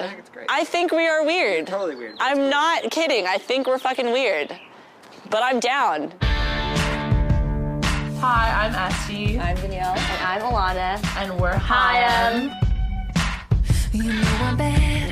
[0.00, 0.10] weird.
[0.10, 0.46] I think it's great.
[0.50, 1.66] I think we are weird.
[1.66, 2.16] Totally weird.
[2.20, 3.26] I'm not kidding.
[3.26, 4.56] I think we're fucking weird.
[5.30, 6.12] But I'm down.
[8.20, 9.94] Hi, I'm Este, I'm Danielle.
[9.96, 10.98] And I'm Alana.
[11.16, 12.04] and we're Hi.
[12.32, 12.50] Um,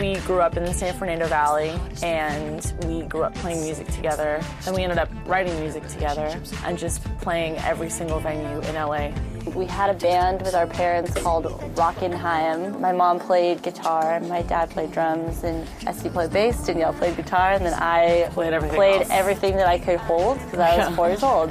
[0.00, 4.40] we grew up in the San Fernando Valley and we grew up playing music together.
[4.66, 9.12] And we ended up writing music together and just playing every single venue in LA.
[9.54, 12.80] We had a band with our parents called Rockin' Haim.
[12.80, 17.50] My mom played guitar, my dad played drums, and Este played bass, Danielle played guitar,
[17.52, 19.10] and then I Played everything played else.
[19.10, 21.50] everything that I could hold because I was four years old.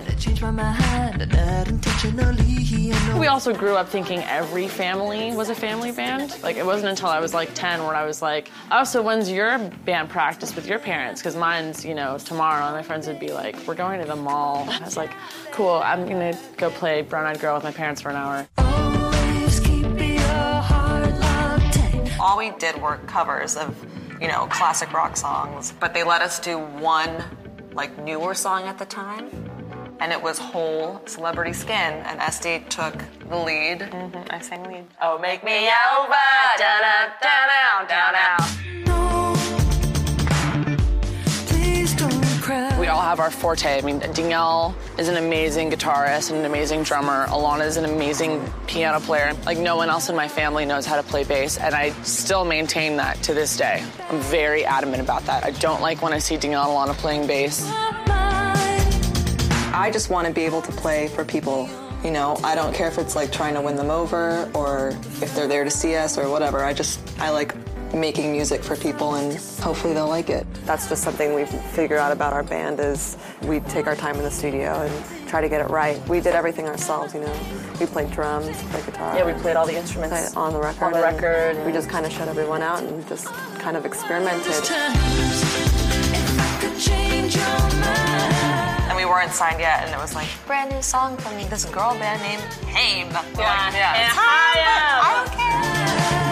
[3.19, 6.41] We also grew up thinking every family was a family band.
[6.41, 9.29] Like it wasn't until I was like 10 where I was like, oh, so when's
[9.29, 11.21] your band practice with your parents?
[11.21, 12.65] Because mine's, you know, tomorrow.
[12.65, 14.67] And my friends would be like, we're going to the mall.
[14.69, 15.11] I was like,
[15.51, 18.47] cool, I'm gonna go play Brown Eyed Girl with my parents for an hour.
[22.19, 23.75] all we did were covers of,
[24.21, 25.73] you know, classic rock songs.
[25.79, 27.23] But they let us do one,
[27.73, 29.29] like, newer song at the time.
[29.99, 31.93] And it was Hole Celebrity Skin.
[32.05, 32.93] And Este took
[33.27, 33.79] the lead.
[33.79, 34.29] Mm-hmm.
[34.29, 34.85] I sang lead.
[35.01, 36.13] Oh, make me over.
[36.59, 38.61] Down, down, down, down, down.
[39.33, 39.40] We
[42.91, 43.77] all have our forte.
[43.77, 47.25] I mean, Danielle is an amazing guitarist and an amazing drummer.
[47.27, 49.33] Alana is an amazing piano player.
[49.45, 52.45] Like no one else in my family knows how to play bass, and I still
[52.45, 53.83] maintain that to this day.
[54.09, 55.43] I'm very adamant about that.
[55.43, 57.63] I don't like when I see Danielle and Alana playing bass.
[59.73, 61.69] I just want to be able to play for people.
[62.03, 64.89] You know, I don't care if it's like trying to win them over or
[65.21, 66.63] if they're there to see us or whatever.
[66.63, 67.55] I just, I like
[67.93, 70.45] making music for people and hopefully they'll like it.
[70.65, 74.23] That's just something we've figured out about our band is we take our time in
[74.23, 75.97] the studio and try to get it right.
[76.07, 77.33] We did everything ourselves, you know.
[77.79, 79.17] We played drums, played guitar.
[79.17, 80.83] Yeah, we played all the instruments on the record.
[80.85, 81.65] On the and record.
[81.65, 83.27] We just kind of shut everyone out and just
[83.59, 84.53] kind of experimented.
[88.87, 91.93] And we weren't signed yet, and it was like brand new song from this girl
[91.97, 93.07] band named Haim.
[93.07, 96.30] We're like, yeah, it's Haim, but I don't care.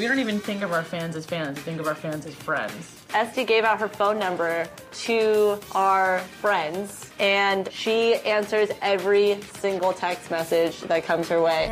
[0.00, 2.34] We don't even think of our fans as fans, we think of our fans as
[2.34, 3.02] friends.
[3.12, 10.30] Este gave out her phone number to our friends, and she answers every single text
[10.30, 11.68] message that comes her way.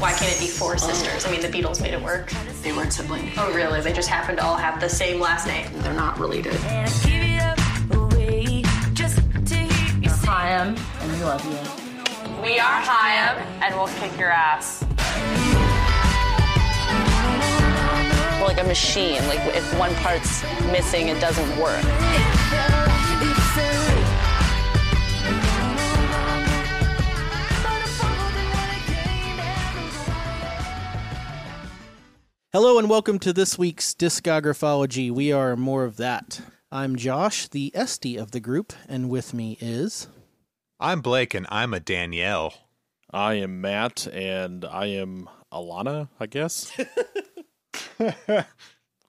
[0.00, 1.24] Why can't it be four sisters?
[1.24, 2.32] I mean, the Beatles made it work.
[2.62, 3.32] They weren't siblings.
[3.38, 3.80] Oh, really?
[3.80, 5.68] They just happen to all have the same last name.
[5.82, 6.54] They're not related.
[10.26, 10.76] Hi, and
[11.12, 12.42] we love you.
[12.42, 14.84] We are Haim, and we'll kick your ass.
[18.44, 19.26] Like a machine.
[19.26, 21.82] Like if one part's missing, it doesn't work.
[32.52, 35.10] Hello and welcome to this week's Discographology.
[35.10, 36.42] We are more of that.
[36.70, 40.06] I'm Josh, the Este of the group, and with me is.
[40.78, 42.52] I'm Blake and I'm a Danielle.
[43.10, 46.70] I am Matt, and I am Alana, I guess.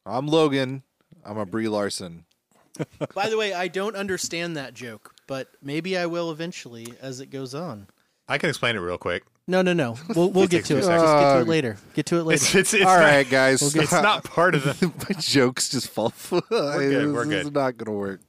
[0.06, 0.84] I'm Logan.
[1.24, 2.26] I'm a Brie Larson.
[3.16, 7.28] By the way, I don't understand that joke, but maybe I will eventually as it
[7.28, 7.88] goes on.
[8.28, 9.24] I can explain it real quick.
[9.48, 9.98] No, no, no.
[10.16, 10.82] We'll we'll get to two it.
[10.82, 11.78] Just get to it later.
[11.94, 12.36] Get to it later.
[12.36, 13.76] It's, it's, it's All not, right, guys.
[13.76, 14.92] It's not part of the.
[15.10, 16.44] My jokes just fall flat.
[16.50, 17.54] good, we're This is good.
[17.54, 18.22] not going to work.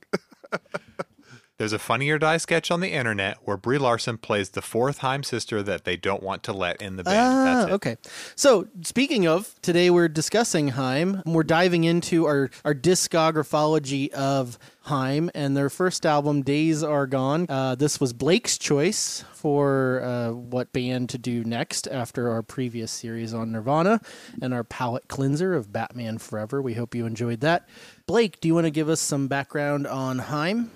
[1.59, 4.98] There's a Funny or Die sketch on the internet where Brie Larson plays the fourth
[4.98, 7.16] Heim sister that they don't want to let in the band.
[7.19, 7.75] Ah, That's it.
[7.75, 7.97] okay.
[8.34, 11.22] So speaking of, today we're discussing Heim.
[11.25, 17.47] We're diving into our, our discographology of Heim and their first album, Days Are Gone.
[17.48, 22.92] Uh, this was Blake's choice for uh, what band to do next after our previous
[22.92, 24.03] series on Nirvana
[24.42, 26.60] and our palette cleanser of Batman Forever.
[26.60, 27.66] We hope you enjoyed that.
[28.07, 30.71] Blake, do you want to give us some background on Heim?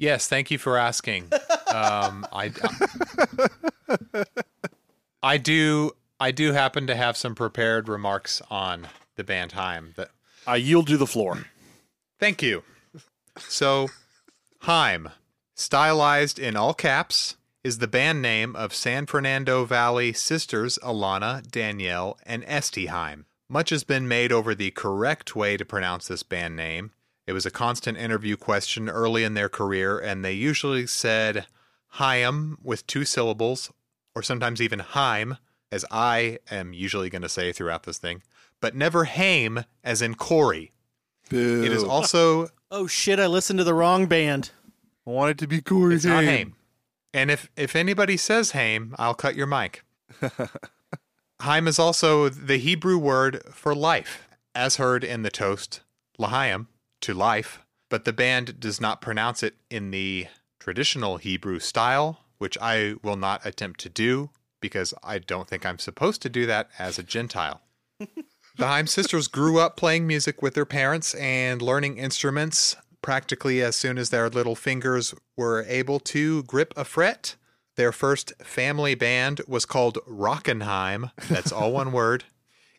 [0.00, 1.30] Yes, thank you for asking.
[1.72, 2.50] um, I,
[5.22, 5.92] I do.
[6.18, 9.94] I do happen to have some prepared remarks on the band Heim.
[9.96, 10.10] That
[10.46, 11.46] I yield you the floor.
[12.18, 12.64] Thank you.
[13.38, 13.88] So,
[14.60, 15.10] Heim,
[15.60, 22.16] Stylized in all caps is the band name of San Fernando Valley sisters Alana, Danielle,
[22.24, 23.26] and Este Heim.
[23.46, 26.92] Much has been made over the correct way to pronounce this band name.
[27.26, 31.46] It was a constant interview question early in their career, and they usually said
[31.94, 33.72] Haim with two syllables,
[34.14, 35.36] or sometimes even Heim,
[35.70, 38.22] as I am usually going to say throughout this thing,
[38.60, 40.72] but never Haim, as in Corey.
[41.28, 41.62] Boo.
[41.64, 43.18] It is also Oh shit!
[43.18, 44.50] I listened to the wrong band.
[45.06, 46.26] I want it to be Corey It's not Haim.
[46.26, 46.56] Haim.
[47.12, 49.84] And if if anybody says Haim, I'll cut your mic.
[51.40, 55.80] Haim is also the Hebrew word for life, as heard in the toast
[56.18, 56.68] L'chaim,
[57.02, 60.26] to life, but the band does not pronounce it in the
[60.58, 64.30] traditional Hebrew style, which I will not attempt to do
[64.60, 67.62] because I don't think I'm supposed to do that as a Gentile.
[68.56, 73.74] The Heim sisters grew up playing music with their parents and learning instruments practically as
[73.74, 77.36] soon as their little fingers were able to grip a fret.
[77.76, 82.24] Their first family band was called Rockenheim, that's all one word,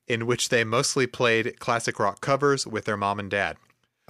[0.07, 3.57] in which they mostly played classic rock covers with their mom and dad.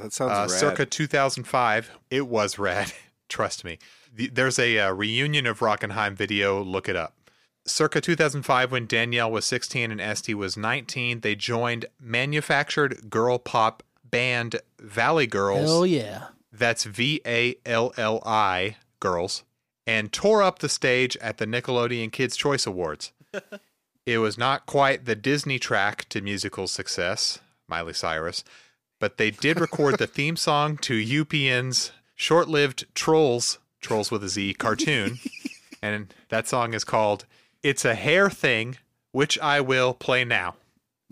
[0.01, 0.59] That sounds Uh, rad.
[0.59, 2.91] circa 2005, it was rad.
[3.29, 3.77] Trust me.
[4.13, 6.61] The- There's a uh, reunion of Rockenheim video.
[6.63, 7.15] Look it up.
[7.65, 13.83] Circa 2005, when Danielle was 16 and Este was 19, they joined manufactured girl pop
[14.03, 15.69] band Valli Girls.
[15.69, 16.27] Oh, yeah!
[16.51, 19.43] That's V A L L I Girls,
[19.87, 23.11] and tore up the stage at the Nickelodeon Kids' Choice Awards.
[24.05, 27.39] it was not quite the Disney track to musical success,
[27.69, 28.43] Miley Cyrus,
[29.01, 34.29] but they did record the theme song to UPN's short lived Trollz, Trollz with a
[34.29, 35.17] Z cartoon.
[35.81, 37.25] and that song is called
[37.63, 38.77] It's a Hair Thing,
[39.11, 40.53] which I will play now.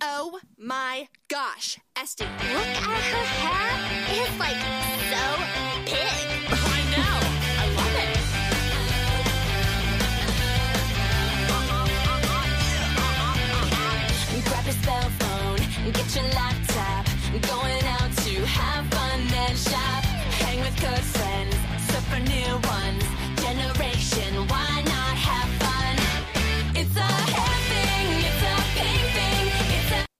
[0.01, 2.21] Oh my gosh, Este.
[2.21, 3.73] Look at her hair.
[4.21, 4.61] It's like
[5.09, 5.23] so
[5.85, 5.97] big.
[6.53, 7.17] I know.
[7.57, 8.19] I love it.
[14.45, 15.57] Grab your cell phone,
[15.91, 17.09] get your laptop.
[17.31, 17.78] Going out to
[18.57, 20.03] have fun and shop.
[20.41, 21.55] Hang with good friends,
[21.87, 23.08] surf for new ones.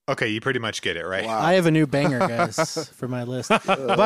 [0.10, 1.26] Okay, you pretty much get it, right?
[1.26, 3.50] I have a new banger, guys, for my list.
[3.50, 3.58] By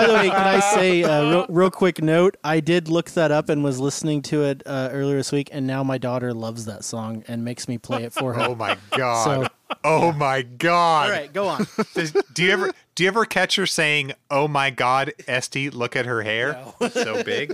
[0.06, 2.36] the way, can I say uh, real, real quick note?
[2.44, 5.66] I did look that up and was listening to it uh, earlier this week, and
[5.66, 8.42] now my daughter loves that song and makes me play it for her.
[8.50, 9.24] Oh my god.
[9.24, 9.48] So-
[9.86, 11.06] oh my god.
[11.06, 11.66] All right, go on.
[11.96, 15.96] Does- do you ever do you ever catch her saying, "Oh my God, Este, look
[15.96, 16.62] at her hair,
[16.92, 17.52] so big"?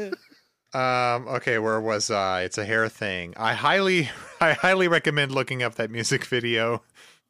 [0.74, 2.44] Um, okay, where was I?
[2.44, 3.34] It's a hair thing.
[3.38, 4.10] I highly,
[4.42, 6.84] I highly recommend looking up that music video.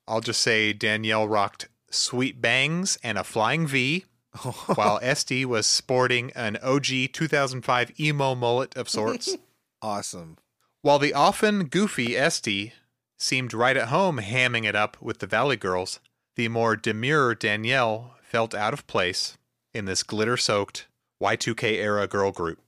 [0.10, 4.06] I'll just say Danielle rocked sweet bangs and a flying V,
[4.76, 9.38] while Este was sporting an OG 2005 emo mullet of sorts.
[9.82, 10.38] Awesome.
[10.82, 12.74] While the often goofy Este
[13.18, 16.02] seemed right at home hamming it up with the Valli Girls,
[16.36, 19.38] the more demure Danielle felt out of place
[19.74, 20.88] in this glitter soaked
[21.24, 22.60] Y2K era girl group.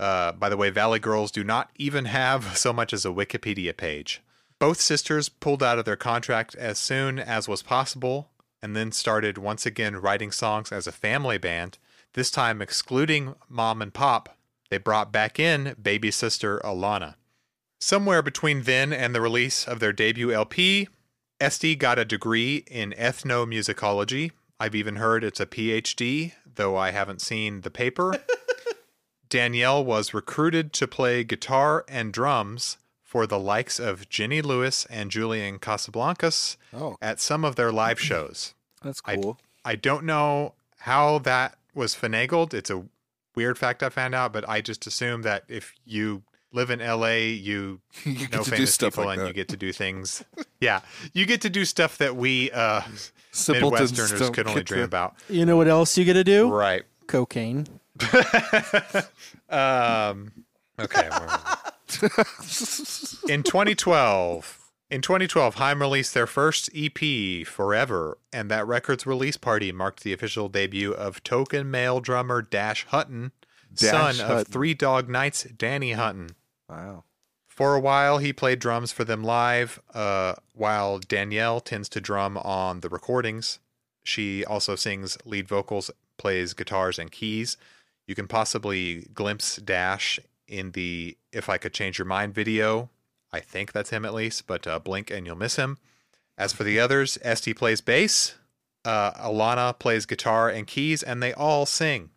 [0.00, 3.76] Uh, by the way, Valli Girls do not even have so much as a Wikipedia
[3.76, 4.22] page.
[4.58, 8.30] Both sisters pulled out of their contract as soon as was possible
[8.62, 11.78] and then started once again writing songs as a family band,
[12.14, 14.36] this time excluding mom and pop.
[14.70, 17.16] They brought back in baby sister Alana.
[17.80, 20.88] Somewhere between then and the release of their debut LP,
[21.38, 24.32] Este got a degree in ethnomusicology.
[24.58, 28.14] I've even heard it's a PhD, though I haven't seen the paper.
[29.28, 35.10] Danielle was recruited to play guitar and drums for the likes of Jenny Lewis and
[35.12, 36.96] Julian Casablancas Oh.
[37.00, 38.52] at some of their live shows.
[38.82, 39.38] That's I- cool.
[39.64, 42.52] I don't know how that was finagled.
[42.52, 42.84] It's a
[43.34, 46.22] weird fact I found out, but I just assume that if you
[46.52, 49.28] live in LA, you, You get know to do famous stuff people like and that.
[49.28, 50.24] you get to do things.
[50.60, 50.80] yeah,
[51.12, 52.80] you get to do stuff that we uh,
[53.32, 55.14] Simpletons Midwesterners could only dream to- about.
[55.28, 56.48] You know what else you get to do?
[56.52, 56.82] Right.
[57.06, 57.66] Cocaine.
[59.48, 60.32] Um,
[60.78, 61.08] okay.
[63.28, 69.72] in 2012, in 2012, Haim released their first EP, Forever, and that record's release party
[69.72, 73.32] marked the official debut of token male drummer Dash Hutton,
[73.74, 74.38] Dash son Hutton.
[74.38, 76.30] of Three Dog Night's Danny Hutton.
[76.68, 77.04] Wow.
[77.48, 82.36] For a while, he played drums for them live, uh, while Danielle tends to drum
[82.38, 83.58] on the recordings.
[84.04, 87.56] She also sings lead vocals, plays guitars and keys.
[88.06, 92.90] You can possibly glimpse Dash in the If I Could Change Your Mind video.
[93.32, 95.78] I think that's him at least, but uh, blink and you'll miss him.
[96.38, 98.36] As for the others, Este plays bass,
[98.84, 102.10] uh, Alana plays guitar and keys, and they all sing.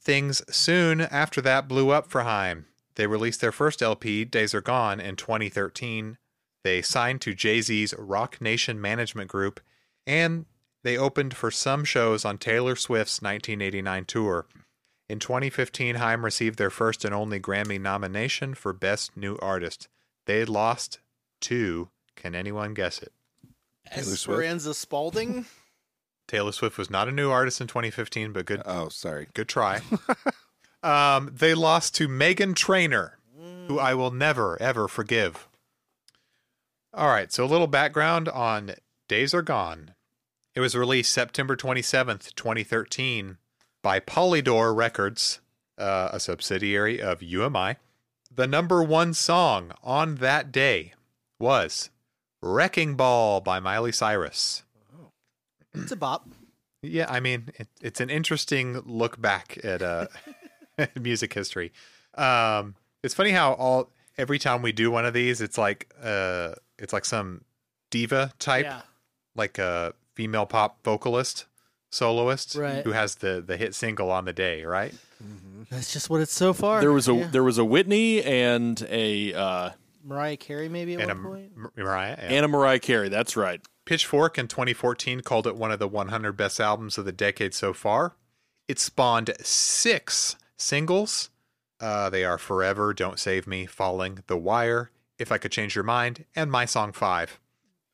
[0.00, 2.66] Things soon after that blew up for Haim.
[2.96, 6.18] They released their first LP, Days Are Gone, in 2013.
[6.64, 9.60] They signed to Jay Z's Roc Nation Management Group,
[10.06, 10.46] and
[10.82, 14.46] they opened for some shows on Taylor Swift's 1989 tour.
[15.08, 19.88] In 2015, Haim received their first and only Grammy nomination for Best New Artist.
[20.26, 20.98] They lost
[21.42, 23.12] to, can anyone guess it?
[23.92, 24.40] Taylor Swift?
[24.40, 25.46] Esperanza Spalding.
[26.28, 28.62] Taylor Swift was not a new artist in 2015, but good.
[28.66, 29.28] Oh, sorry.
[29.32, 29.80] Good try.
[30.82, 33.18] um, they lost to Meghan Trainor,
[33.68, 35.46] who I will never ever forgive.
[36.92, 38.72] All right, so a little background on
[39.08, 39.94] Days Are Gone.
[40.54, 43.36] It was released September 27th, 2013,
[43.86, 45.38] by Polydor Records,
[45.78, 47.76] uh, a subsidiary of UMI.
[48.34, 50.92] The number one song on that day
[51.38, 51.90] was
[52.42, 54.64] Wrecking Ball by Miley Cyrus.
[55.72, 56.28] It's a bop.
[56.82, 60.08] Yeah, I mean, it, it's an interesting look back at uh,
[61.00, 61.72] music history.
[62.16, 62.74] Um,
[63.04, 66.92] it's funny how all every time we do one of these, it's like uh, it's
[66.92, 67.44] like some
[67.92, 68.80] diva type, Yeah.
[69.36, 71.46] like a female pop vocalist,
[71.96, 72.84] soloist, Right.
[72.84, 74.94] who has the the hit single on the day, right?
[75.70, 76.80] That's just what it's so far.
[76.80, 77.26] There was a Yeah.
[77.28, 79.70] there was a Whitney and a uh,
[80.04, 81.52] Mariah Carey maybe at And a one point.
[81.56, 82.16] M- Mariah.
[82.18, 82.24] yeah.
[82.28, 83.08] Anna Mariah Carey.
[83.08, 83.60] That's right.
[83.86, 87.72] Pitchfork in 2014 called it one of the 100 best albums of the decade so
[87.72, 88.14] far.
[88.68, 91.30] It spawned six singles.
[91.80, 95.84] Uh, they are Forever, Don't Save Me, Falling, The Wire, If I Could Change Your
[95.84, 97.38] Mind, and My Song 5.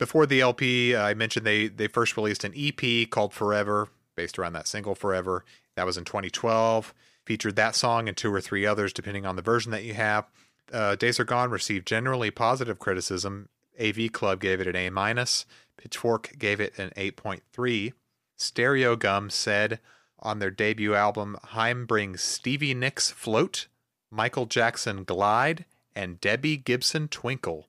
[0.02, 4.36] Before the LP, uh, I mentioned they, they first released an EP called Forever, based
[4.36, 5.44] around that single Forever.
[5.76, 6.92] That was in 2012.
[7.24, 10.26] Featured that song and two or three others, depending on the version that you have.
[10.72, 13.48] Uh, Days Are Gone received generally positive criticism.
[13.80, 15.46] AV Club gave it an A minus.
[15.76, 17.92] Pitchfork gave it an 8.3.
[18.36, 19.78] Stereogum said
[20.18, 23.68] on their debut album, Haim brings Stevie Nicks Float,
[24.10, 27.68] Michael Jackson Glide, and Debbie Gibson Twinkle.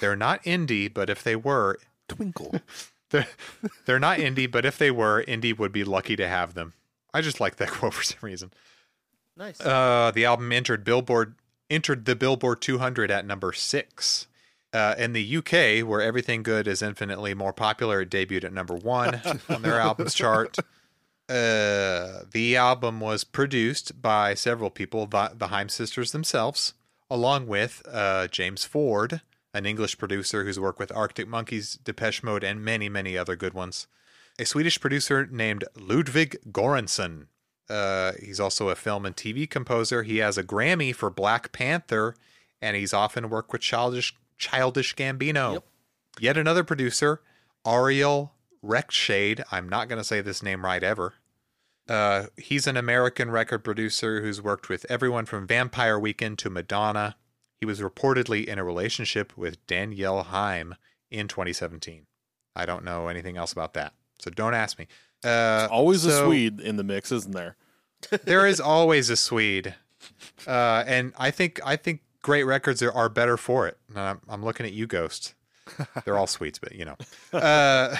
[0.00, 2.54] They're not indie, but if they were, Twinkle.
[3.10, 3.28] they're,
[3.86, 6.74] they're not indie, but if they were, indie would be lucky to have them.
[7.12, 8.52] I just like that quote for some reason.
[9.36, 9.60] Nice.
[9.60, 11.34] Uh, the album entered Billboard
[11.70, 14.26] entered the Billboard 200 at number six.
[14.72, 18.74] Uh, in the UK, where Everything Good is infinitely more popular, it debuted at number
[18.74, 20.58] one on their albums chart.
[21.28, 26.74] Uh, the album was produced by several people, the, the Haim sisters themselves,
[27.10, 32.44] along with uh, James Ford, an English producer who's worked with Arctic Monkeys, Depeche Mode,
[32.44, 33.86] and many, many other good ones.
[34.38, 37.26] A Swedish producer named Ludvig Göransson.
[37.68, 40.02] Uh, he's also a film and TV composer.
[40.02, 42.14] He has a Grammy for Black Panther,
[42.60, 45.62] and he's often worked with Childish Childish Gambino.
[46.18, 47.20] Yet another producer,
[47.66, 48.32] Ariel
[48.64, 49.42] Rechtshaid.
[49.52, 51.14] I'm not going to say this name right ever.
[51.88, 57.16] Uh, he's an American record producer who's worked with everyone from Vampire Weekend to Madonna.
[57.60, 60.74] He was reportedly in a relationship with Danielle Haim
[61.10, 62.06] in 2017.
[62.56, 64.86] I don't know anything else about that, so don't ask me.
[65.22, 67.56] Uh, Always a Swede in the mix, isn't there?
[68.24, 69.74] there is always a Swede,
[70.46, 73.78] uh, and I think I think great records are, are better for it.
[73.90, 75.34] And I'm, I'm looking at you, Ghost.
[76.04, 76.96] They're all Swedes, but you know.
[77.38, 77.96] Uh,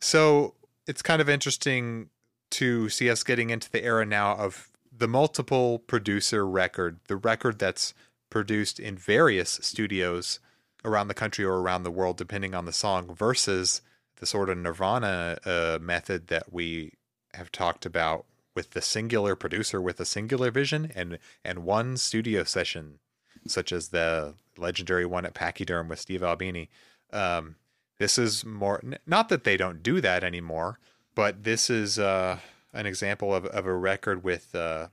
[0.00, 0.54] so
[0.86, 2.08] it's kind of interesting
[2.50, 7.58] to see us getting into the era now of the multiple producer record, the record
[7.58, 7.92] that's
[8.30, 10.40] produced in various studios
[10.84, 13.82] around the country or around the world, depending on the song, versus
[14.16, 16.94] the sort of Nirvana uh, method that we
[17.34, 22.42] have talked about with the singular producer with a singular vision and and one studio
[22.42, 22.98] session,
[23.46, 26.68] such as the legendary one at Pachyderm with Steve Albini.
[27.12, 27.56] Um,
[27.98, 30.78] this is more not that they don't do that anymore,
[31.14, 32.38] but this is uh,
[32.72, 34.88] an example of, of a record with uh,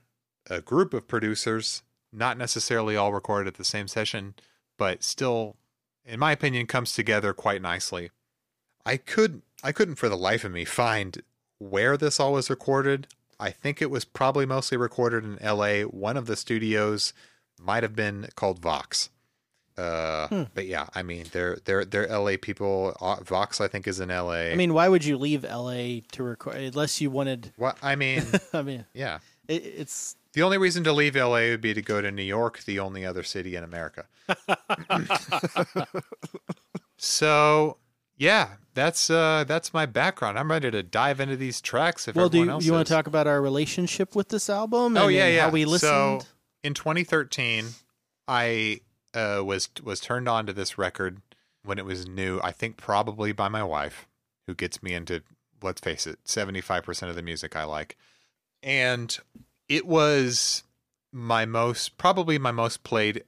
[0.50, 1.82] a group of producers,
[2.16, 4.36] not necessarily all recorded at the same session,
[4.78, 5.56] but still,
[6.06, 8.12] in my opinion, comes together quite nicely.
[8.86, 11.22] I could I couldn't for the life of me find
[11.60, 13.08] where this all was recorded.
[13.40, 15.84] I think it was probably mostly recorded in L.A.
[15.84, 17.14] One of the studios
[17.60, 19.10] might have been called Vox.
[19.78, 20.44] Uh, Hmm.
[20.54, 22.38] But yeah, I mean, they're they're they're L.A.
[22.38, 22.96] people.
[23.02, 24.52] Uh, Vox, I think, is in L.A.
[24.54, 27.52] I mean, why would you leave LA to record unless you wanted?
[27.58, 29.20] what I mean, I mean, yeah.
[29.50, 32.64] it, it's The only reason to leave LA would be to go to New York,
[32.66, 34.06] the only other city in America.
[36.98, 37.78] so,
[38.18, 40.38] yeah, that's uh that's my background.
[40.38, 42.28] I'm ready to dive into these tracks if well.
[42.28, 44.98] Do you, else you want to talk about our relationship with this album?
[44.98, 45.44] Oh yeah, yeah.
[45.44, 46.22] How we listened.
[46.22, 46.28] So,
[46.66, 47.68] in 2013,
[48.28, 48.82] I
[49.14, 51.22] uh, was was turned on to this record
[51.64, 52.42] when it was new.
[52.44, 54.06] I think probably by my wife,
[54.48, 55.24] who gets me into
[55.62, 57.98] let's face it, 75% of the music I like.
[58.62, 59.18] And
[59.70, 60.64] it was
[61.12, 63.24] my most probably my most played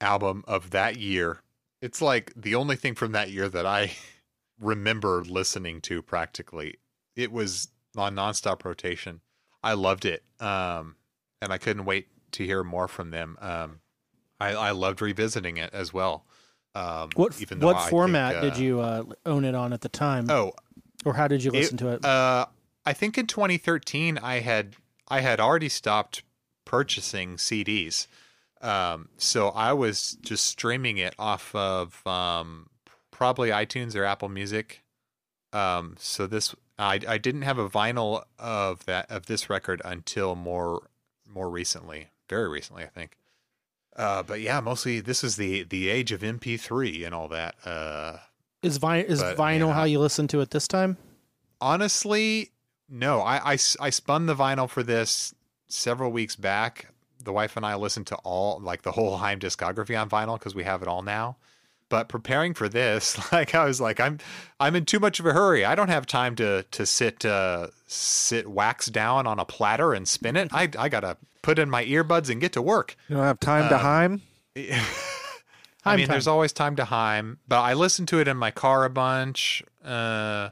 [0.00, 1.40] album of that year.
[1.80, 3.92] It's like the only thing from that year that I
[4.60, 6.76] remember listening to practically.
[7.16, 9.20] It was on nonstop rotation.
[9.62, 10.22] I loved it.
[10.38, 10.96] Um
[11.42, 13.38] and I couldn't wait to hear more from them.
[13.40, 13.80] Um
[14.38, 16.24] I, I loved revisiting it as well.
[16.74, 19.80] Um What even what I think, format did uh, you uh, own it on at
[19.80, 20.30] the time?
[20.30, 20.52] Oh,
[21.04, 22.04] or how did you listen to it?
[22.04, 22.46] Uh,
[22.84, 24.76] I think in 2013 I had
[25.10, 26.22] I had already stopped
[26.64, 28.06] purchasing CDs,
[28.60, 32.68] um, so I was just streaming it off of um,
[33.10, 34.82] probably iTunes or Apple Music.
[35.52, 40.36] Um, so this I I didn't have a vinyl of that of this record until
[40.36, 40.88] more
[41.26, 43.16] more recently, very recently I think.
[43.96, 47.54] Uh, but yeah, mostly this is the the age of MP3 and all that.
[47.64, 48.18] Uh,
[48.62, 49.72] is vi- is but, vinyl yeah.
[49.72, 50.96] how you listen to it this time?
[51.60, 52.50] Honestly,
[52.90, 53.20] no.
[53.20, 55.34] I I spun the vinyl for this
[55.68, 56.86] several weeks back.
[57.22, 60.54] The wife and I listened to all, like the whole Heim discography on vinyl because
[60.54, 61.36] we have it all now.
[61.90, 64.18] But preparing for this, like I was like, I'm
[64.58, 65.64] I'm in too much of a hurry.
[65.64, 70.06] I don't have time to to sit uh, sit wax down on a platter and
[70.08, 70.48] spin it.
[70.52, 72.96] I I gotta put in my earbuds and get to work.
[73.08, 74.22] You don't have time to Um, Heim?
[75.84, 76.12] I mean, time.
[76.14, 79.62] there's always time to Heim, but I listened to it in my car a bunch.
[79.84, 80.50] Uh,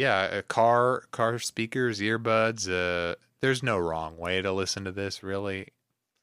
[0.00, 2.66] yeah, a car, car speakers, earbuds.
[2.66, 5.22] Uh, there's no wrong way to listen to this.
[5.22, 5.68] Really,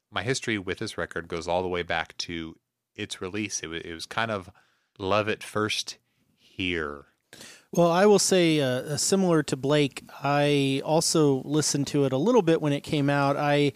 [0.09, 2.57] my history with this record goes all the way back to
[2.95, 3.61] its release.
[3.61, 4.49] It was, it was kind of
[4.97, 5.99] love at first
[6.39, 7.05] here.
[7.71, 12.41] Well, I will say, uh, similar to Blake, I also listened to it a little
[12.41, 13.37] bit when it came out.
[13.37, 13.73] I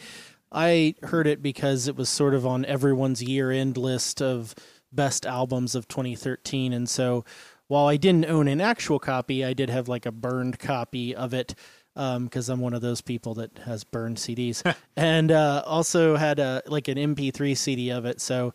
[0.51, 4.55] I heard it because it was sort of on everyone's year-end list of
[4.91, 7.23] best albums of 2013, and so
[7.71, 11.33] while I didn't own an actual copy, I did have like a burned copy of
[11.33, 11.55] it
[11.95, 14.61] because I'm one of those people that has burned CDs,
[14.97, 18.19] and uh, also had a like an MP3 CD of it.
[18.19, 18.53] So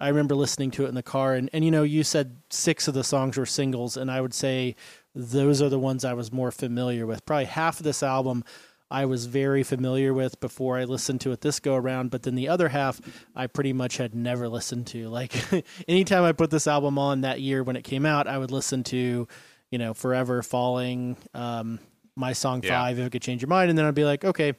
[0.00, 2.88] I remember listening to it in the car, and, and you know, you said six
[2.88, 4.74] of the songs were singles, and I would say
[5.14, 7.24] those are the ones I was more familiar with.
[7.24, 8.42] Probably half of this album
[8.90, 12.34] I was very familiar with before I listened to it this go around, but then
[12.34, 13.00] the other half
[13.36, 15.08] I pretty much had never listened to.
[15.18, 15.34] Like
[15.88, 18.84] anytime I put this album on that year when it came out, I would listen
[18.84, 19.26] to,
[19.70, 21.80] you know, Forever Falling, um,
[22.14, 22.70] my song Yeah.
[22.80, 24.54] five, if it could change your mind, and then I'd be like, okay,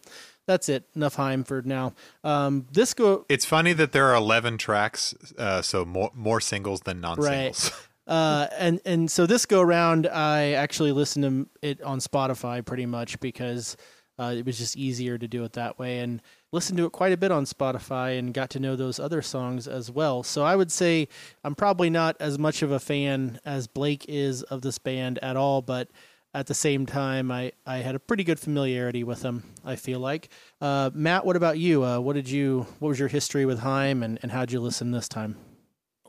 [0.48, 1.94] that's it, enough Heim for now.
[2.24, 6.82] Um, this go It's funny that there are 11 tracks, uh, so more more singles
[6.82, 7.72] than non-singles.
[8.08, 11.24] uh, and and so this go around, I actually listened
[11.62, 13.78] to it on Spotify pretty much because
[14.20, 17.14] uh, it was just easier to do it that way, and listened to it quite
[17.14, 20.24] a bit on Spotify and got to know those other songs as well.
[20.24, 21.08] So I would say
[21.44, 25.38] I'm probably not as much of a fan as Blake is of this band at
[25.38, 25.90] all, but
[26.34, 29.44] at the same time, I, I had a pretty good familiarity with them.
[29.66, 30.30] I feel like.
[30.62, 31.84] Uh, Matt, what about you?
[31.84, 32.68] Uh, what did you?
[32.80, 35.38] What was your history with Heim, and, and how'd you listen this time?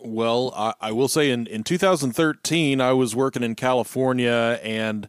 [0.02, 5.08] Well, I, I will say in, in 2013, I was working in California and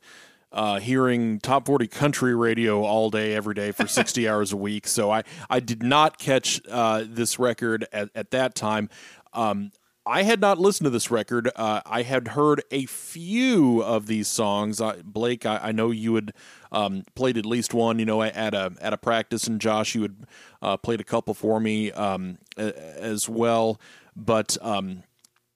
[0.52, 4.88] uh, hearing top 40 country radio all day, every day for 60 hours a week.
[4.88, 8.90] So I, I did not catch uh, this record at, at that time.
[9.34, 9.72] Um,
[10.06, 11.50] I had not listened to this record.
[11.56, 14.82] Uh, I had heard a few of these songs.
[14.82, 16.34] I, Blake, I, I know you had
[16.72, 18.00] um, played at least one.
[18.00, 20.16] You know, at a at a practice, and Josh, you had
[20.62, 23.80] uh, played a couple for me um, as well.
[24.16, 25.04] But um,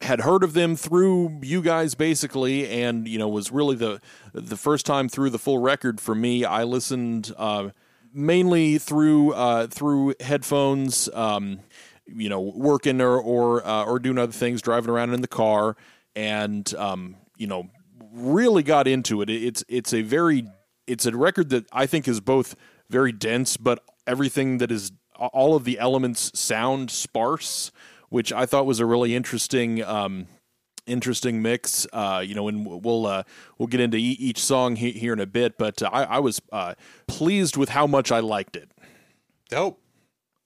[0.06, 4.00] had heard of them through you guys basically, and you know was really the
[4.34, 6.46] the first time through the full record for me.
[6.46, 7.70] I listened uh,
[8.14, 11.10] mainly through uh, through headphones.
[11.14, 11.60] Um,
[12.08, 15.76] you know, working or or uh, or doing other things, driving around in the car,
[16.16, 17.70] and um, you know,
[18.14, 19.30] really got into it.
[19.30, 20.46] It's it's a very
[20.88, 22.56] it's a record that I think is both
[22.90, 27.72] very dense, but everything that is all of the elements sound sparse,
[28.16, 29.84] which I thought was a really interesting.
[29.84, 30.28] Um,
[30.88, 31.86] interesting mix.
[31.92, 33.24] Uh, you know, and we'll uh,
[33.58, 35.58] we'll get into e- each song he- here in a bit.
[35.58, 36.76] But uh, I, I was uh,
[37.08, 38.72] pleased with how much I liked it.
[39.50, 39.82] Dope.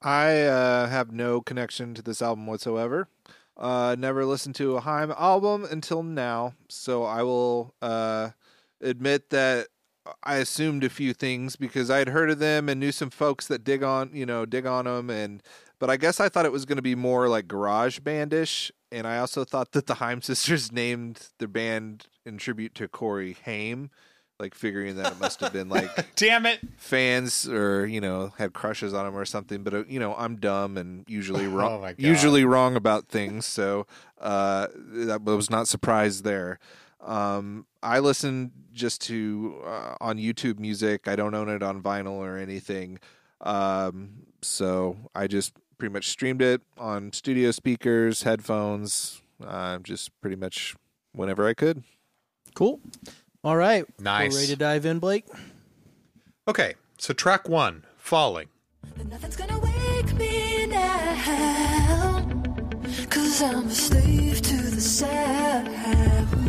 [0.01, 3.07] I uh, have no connection to this album whatsoever.
[3.55, 8.31] Uh, never listened to a Haim album until now, so I will uh,
[8.81, 9.67] admit that
[10.23, 13.47] I assumed a few things because I had heard of them and knew some folks
[13.47, 15.41] that dig on, you know, dig on them, and
[15.79, 19.07] but I guess I thought it was going to be more like garage bandish, and
[19.07, 23.89] I also thought that the Heim sisters named their band in tribute to Corey Haim,
[24.39, 26.59] like figuring that it must have been like Damn it.
[26.77, 29.63] fans or you know had crushes on him or something.
[29.63, 33.45] But uh, you know i'm dumb and usually wrong Oh usually wrong about things.
[33.45, 33.85] So
[34.19, 36.59] uh that I was not surprised there.
[37.01, 42.17] Um i listen just to uh, on youtube music i don't own it on vinyl
[42.17, 42.99] or anything
[43.41, 44.11] um
[44.41, 50.75] so I just pretty much streamed it on studio speakers, headphones, uh, just pretty much
[51.13, 51.83] whenever I could.
[52.53, 52.79] Cool.
[53.43, 53.85] All right.
[53.99, 54.33] Nice.
[54.33, 55.25] We're ready to dive in, Blake.
[56.47, 58.47] Okay, so track one, Falling.
[59.05, 62.25] Nothing's gonna wake me now.
[63.09, 66.48] Cause I'm a slave to the sound.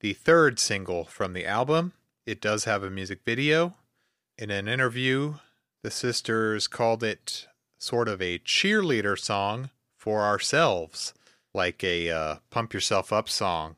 [0.00, 1.92] the third single from the album.
[2.26, 3.74] It does have a music video.
[4.36, 5.34] In an interview,
[5.82, 7.46] the sisters called it
[7.78, 11.14] sort of a cheerleader song for ourselves,
[11.54, 13.76] like a uh, pump yourself up song,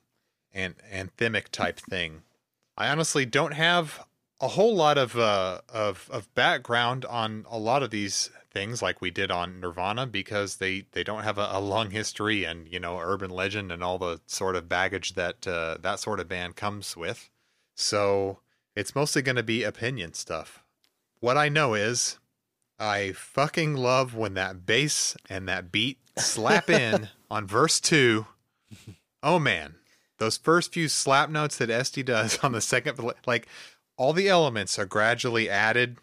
[0.53, 2.23] and anthemic type thing.
[2.77, 4.05] I honestly don't have
[4.41, 9.01] a whole lot of uh, of of background on a lot of these things like
[9.01, 12.81] we did on Nirvana because they they don't have a, a long history and you
[12.81, 16.57] know urban legend and all the sort of baggage that uh, that sort of band
[16.57, 17.31] comes with.
[17.75, 18.41] So
[18.75, 20.63] it's mostly going to be opinion stuff.
[21.21, 22.19] What I know is
[22.79, 28.27] I fucking love when that bass and that beat slap in on verse two.
[29.23, 29.77] Oh man,
[30.19, 33.47] those first few slap notes that Este does on the second, like
[33.97, 35.99] all the elements are gradually added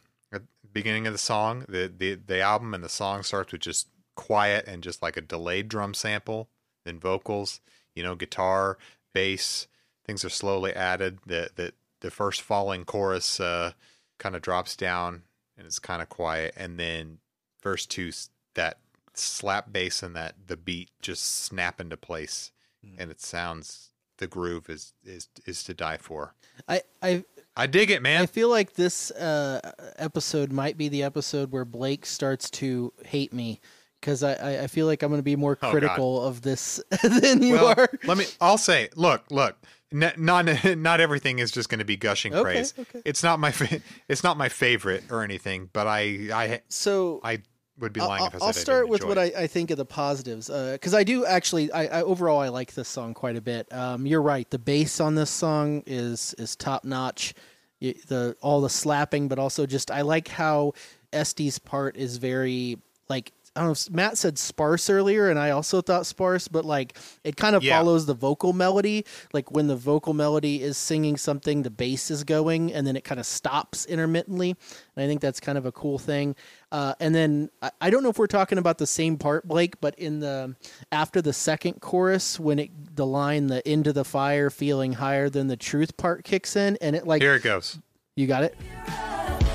[0.78, 1.66] beginning of the song.
[1.68, 5.22] The, the the album and the song starts with just quiet and just like a
[5.22, 6.50] delayed drum sample,
[6.86, 7.62] then vocals,
[7.96, 8.78] you know, guitar,
[9.12, 9.66] bass.
[10.06, 11.18] Things are slowly added.
[11.26, 13.72] The the the first falling chorus uh,
[14.20, 15.24] kind of drops down
[15.58, 17.18] and it's kind of quiet, and then
[17.64, 18.12] verse two
[18.54, 18.78] that
[19.16, 22.52] slap bass and that the beat just snap into place,
[23.00, 26.36] and it sounds the groove is is is to die for.
[26.68, 27.24] I, I
[27.58, 28.22] I dig it, man.
[28.22, 29.60] I feel like this uh,
[29.98, 33.60] episode might be the episode where Blake starts to hate me
[34.00, 37.42] because I, I, feel like I'm going to be more Oh, critical of this than
[37.42, 37.90] you well, are.
[38.06, 38.26] let me.
[38.40, 39.58] I'll say, look, look.
[39.92, 42.74] Not not everything is just going to be gushing Okay, praise.
[42.78, 43.02] okay.
[43.06, 47.42] It's not my fa- it's not my favorite or anything, but I I So I
[47.80, 49.18] would be I'll, lying if I said I'll start with what.
[49.18, 51.72] I, I think of the positives because I do actually.
[51.72, 53.72] I, I overall I like this song quite a bit.
[53.74, 54.50] Um, you're right.
[54.50, 57.34] The bass on this song is is top notch.
[57.80, 60.74] The all the slapping, but also just I like how
[61.14, 63.72] Este's part is very like I don't know.
[63.72, 67.64] if Matt said sparse earlier, and I also thought sparse, but like it kind of
[67.64, 67.78] Yeah.
[67.78, 69.04] follows the vocal melody.
[69.34, 73.04] Like when the vocal melody is singing something, the bass is going, and then it
[73.04, 74.56] kind of stops intermittently.
[74.96, 76.36] And I think that's kind of a cool thing.
[76.72, 79.82] Uh, and then I, I don't know if we're talking about the same part, Blake,
[79.82, 80.56] but in the
[80.92, 85.48] after the second chorus, when it the line "the into the fire, feeling higher than
[85.48, 87.80] the truth" part kicks in, and it like Here it goes.
[88.16, 89.47] you got it.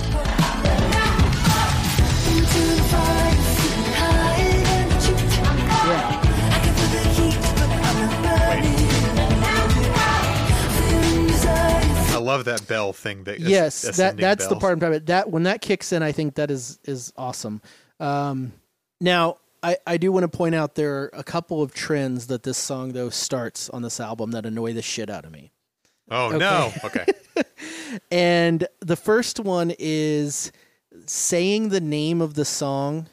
[12.23, 13.25] Love that bell thing.
[13.25, 15.07] That yes, that that's the part I'm talking about.
[15.07, 17.63] That when that kicks in, I think that is is awesome.
[18.01, 18.53] Um,
[19.01, 22.43] now, I I do want to point out there are a couple of trends that
[22.43, 25.53] this song though starts on this album that annoy the shit out of me.
[26.11, 26.73] Oh no.
[26.85, 27.07] Okay.
[28.11, 30.53] And the first one is
[31.07, 33.09] saying the name of the song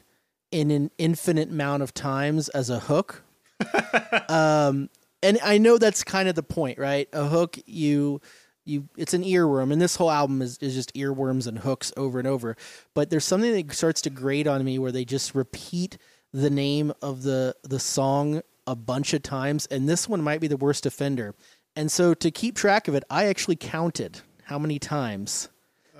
[0.50, 3.22] in an infinite amount of times as a hook.
[4.28, 4.88] um,
[5.22, 7.08] and I know that's kind of the point, right?
[7.12, 8.20] A hook, you,
[8.64, 12.18] you, it's an earworm, and this whole album is, is just earworms and hooks over
[12.18, 12.56] and over.
[12.94, 15.98] But there's something that starts to grate on me where they just repeat
[16.32, 20.46] the name of the the song a bunch of times, and this one might be
[20.46, 21.34] the worst offender.
[21.76, 25.48] And so to keep track of it, I actually counted how many times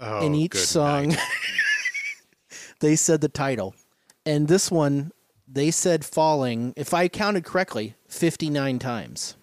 [0.01, 1.15] Oh, in each song
[2.81, 3.75] they said the title.
[4.25, 5.13] And this one,
[5.47, 9.37] they said falling, if I counted correctly, 59 times.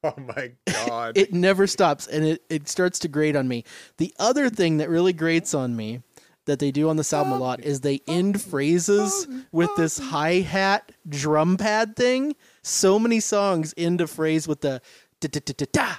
[0.04, 0.52] Oh my
[0.86, 1.18] god.
[1.18, 3.64] It never stops and it, it starts to grate on me.
[3.96, 6.02] The other thing that really grates on me
[6.44, 10.34] that they do on this album a lot is they end phrases with this hi
[10.34, 12.36] hat drum pad thing.
[12.62, 14.80] So many songs end a phrase with the
[15.20, 15.94] da da da da da.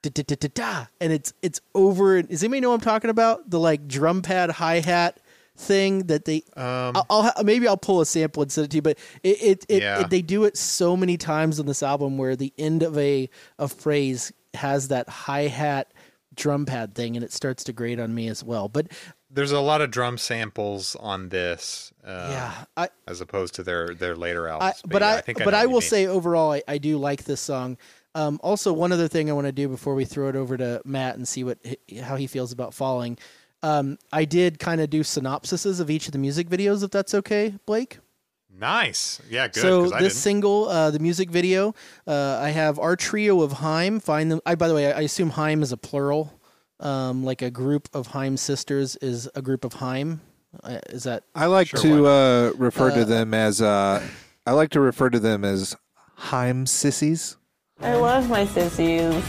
[0.00, 2.22] Da, da, da, da, and it's it's over.
[2.22, 3.50] Does anybody know what I'm talking about?
[3.50, 5.18] The like drum pad hi hat
[5.58, 6.42] thing that they.
[6.56, 8.82] Um, I'll, I'll maybe I'll pull a sample and send it to you.
[8.82, 10.00] But it it, it, Yeah.
[10.00, 13.28] it they do it so many times on this album where the end of a
[13.58, 15.92] a phrase has that hi hat
[16.34, 18.68] drum pad thing, and it starts to grate on me as well.
[18.68, 18.86] But
[19.30, 23.94] There's a lot of drum samples on this, uh, yeah, I, as opposed to their
[23.94, 24.82] their later I, albums.
[24.86, 27.76] but yeah, I, think but I, will say overall, I, I do like this song.
[28.14, 30.80] Um, also, one other thing I want to do before we throw it over to
[30.84, 31.58] Matt and see what
[32.02, 33.18] how he feels about falling.
[33.62, 37.12] Um, I did kind of do synopsises of each of the music videos, if that's
[37.14, 37.98] okay, Blake.
[38.50, 39.20] nice.
[39.28, 39.60] Yeah, good.
[39.60, 40.22] so 'cause I this didn't.
[40.22, 41.74] single, uh, the music video,
[42.06, 44.00] uh, I have our trio of Heim.
[44.00, 44.40] Find them.
[44.46, 46.34] I by the way, I assume Heim is a plural.
[46.80, 50.20] Um, like a group of Heim sisters is a group of Heim.
[50.62, 54.00] Uh, is that I like Sure, to uh, refer Uh, to them as uh,
[54.46, 55.74] I like to refer to them as
[56.14, 57.36] Heim sissies.
[57.80, 59.24] I love my sissies.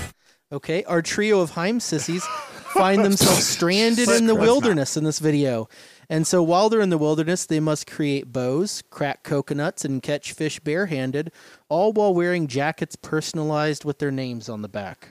[0.52, 2.24] Okay, our trio of Heim sissies
[2.70, 5.68] find themselves stranded in the wilderness in this video.
[6.10, 10.34] And so while they're in the wilderness, they must create bows, crack coconuts, and catch
[10.34, 11.32] fish barehanded,
[11.70, 15.10] all while wearing jackets personalized with their names on the back.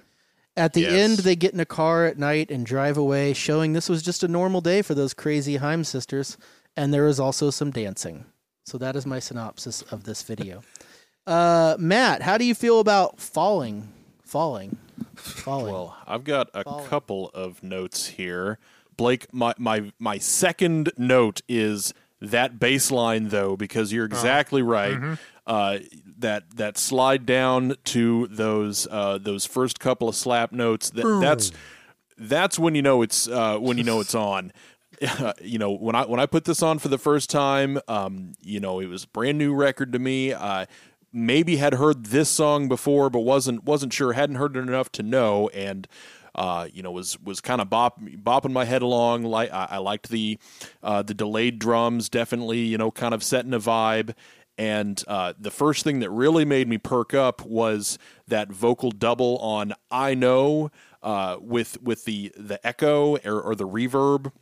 [0.57, 0.93] At the Yes.
[0.93, 4.25] end, they get in a car at night and drive away, showing this was just
[4.25, 6.37] a normal day for those crazy Heim sisters.
[6.77, 8.25] And there is also some dancing.
[8.67, 10.63] So that is my synopsis of this video.
[11.29, 13.93] Uh, Matt, how do you feel about falling?
[14.25, 14.79] Falling.
[15.17, 15.73] Falling.
[15.73, 16.85] Well, I've got a Follow.
[16.85, 18.59] couple of notes here.
[18.97, 25.19] Blake, my my my second note is that baseline though, because you're exactly right.
[25.47, 25.79] Uh,
[26.19, 30.91] that that slide down to those uh, those first couple of slap notes.
[30.91, 31.53] That that's
[32.19, 34.53] that's when you know it's uh, when you know it's on.
[35.41, 38.59] you know when I when I put this on for the first time, um, you
[38.59, 40.35] know it was a brand new record to me.
[41.13, 44.13] Maybe had heard this song before, but wasn't wasn't sure.
[44.13, 45.89] Hadn't heard it enough to know, and
[46.35, 49.25] uh, you know was was kind of bop, bopping my head along.
[49.25, 50.39] Like I, I liked the
[50.83, 54.15] uh, the delayed drums, definitely you know kind of setting a vibe.
[54.57, 59.39] And uh, the first thing that really made me perk up was that vocal double
[59.39, 60.71] on "I Know"
[61.03, 64.33] uh, with with the the echo or, or the reverb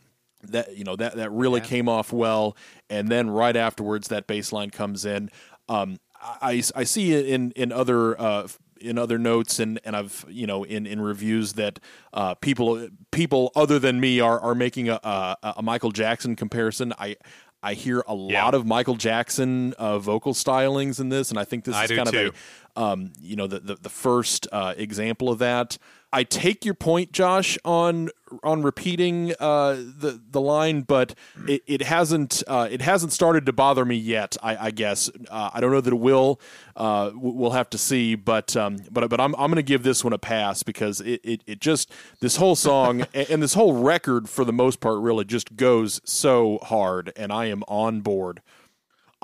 [0.43, 2.57] that you know that that really came off well
[2.89, 5.31] and then right afterwards that bass line comes in
[5.69, 8.47] um i i see it in in other uh
[8.81, 11.79] in other notes and and i've you know in in reviews that
[12.13, 16.93] uh people people other than me are are making a a, a michael jackson comparison
[16.99, 17.17] i
[17.63, 18.45] I hear a Yeah.
[18.45, 21.91] lot of Michael Jackson uh, vocal stylings in this, and I think this I is
[21.91, 22.29] kind too.
[22.29, 22.35] of
[22.77, 25.77] a um, you know the the, the first uh, example of that.
[26.13, 28.11] I take your point, Josh, on
[28.43, 31.15] on repeating uh, the the line, but
[31.47, 34.37] it, it hasn't uh, it hasn't started to bother me yet.
[34.43, 36.41] I, I guess uh, I don't know that it will.
[36.75, 40.05] Uh, we'll have to see, but um, but but I'm I'm going to give this
[40.05, 43.75] one a pass because it, it, it just this whole song and, and this whole
[43.83, 48.43] record for the most part really just goes so hard, and I am on board.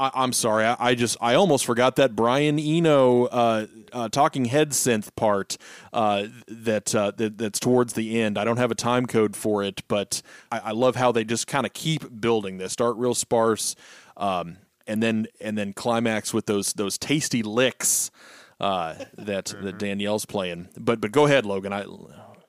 [0.03, 0.65] I, I'm sorry.
[0.65, 5.57] I, I just I almost forgot that Brian Eno uh, uh, talking head synth part
[5.93, 8.37] uh, that, uh, that that's towards the end.
[8.37, 11.47] I don't have a time code for it, but I, I love how they just
[11.47, 12.59] kind of keep building.
[12.59, 13.77] They start real sparse,
[14.17, 14.57] um,
[14.89, 18.11] and then and then climax with those those tasty licks
[18.59, 20.69] uh, that that Danielle's playing.
[20.77, 21.73] But but go ahead, Logan.
[21.73, 21.85] I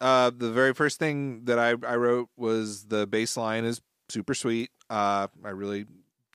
[0.01, 4.33] Uh, the very first thing that I, I wrote was the bass line is super
[4.33, 4.71] sweet.
[4.89, 5.85] Uh, I really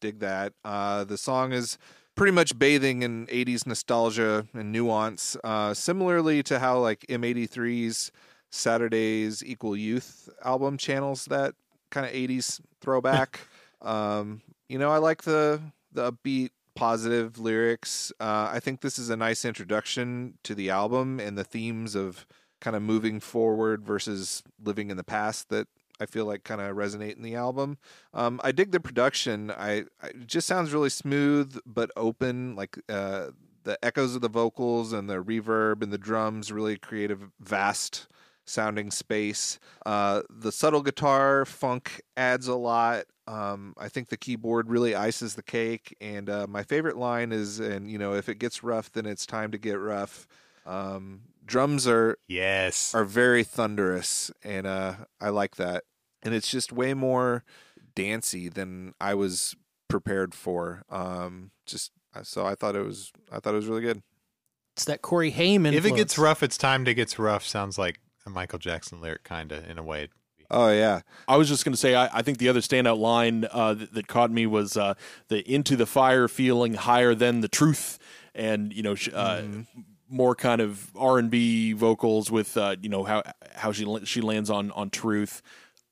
[0.01, 0.53] dig that.
[0.65, 1.79] Uh, the song is
[2.15, 8.11] pretty much bathing in 80s nostalgia and nuance, uh, similarly to how like M83's
[8.51, 11.55] Saturdays Equal Youth album channels that
[11.91, 13.41] kind of 80s throwback.
[13.83, 15.61] um, you know, I like the
[15.93, 18.13] the upbeat, positive lyrics.
[18.21, 22.27] Uh, I think this is a nice introduction to the album and the themes of
[22.61, 25.69] kind of moving forward versus living in the past that
[26.01, 27.79] I feel like kind of resonate in the album.
[28.15, 29.51] Um, I dig the production.
[29.51, 32.57] I, I it just sounds really smooth but open.
[32.57, 33.29] Like uh,
[33.65, 38.07] the echoes of the vocals and the reverb and the drums really create a vast
[38.45, 39.59] sounding space.
[39.85, 43.05] Uh, the subtle guitar funk adds a lot.
[43.27, 45.95] Um, I think the keyboard really ices the cake.
[46.01, 49.27] And uh, my favorite line is, and you know, if it gets rough, then it's
[49.27, 50.27] time to get rough.
[50.65, 52.95] Um, drums are Yes.
[52.95, 55.85] are very thunderous, and uh, I like that.
[56.23, 57.45] And it's just way more
[57.95, 59.55] dancey than I was
[59.89, 60.83] prepared for.
[60.91, 64.03] Um, just so I thought it was, I thought it was really good.
[64.75, 67.45] It's that Corey Haim If it gets rough, it's time to get rough.
[67.45, 70.09] Sounds like a Michael Jackson lyric, kind of in a way.
[70.51, 73.47] Oh yeah, I was just going to say, I, I think the other standout line
[73.51, 74.95] uh, that, that caught me was uh,
[75.29, 77.99] the "into the fire, feeling higher than the truth,"
[78.35, 79.43] and you know, sh- uh,
[80.09, 83.23] more kind of R and B vocals with uh, you know how
[83.57, 85.43] how she she lands on on truth.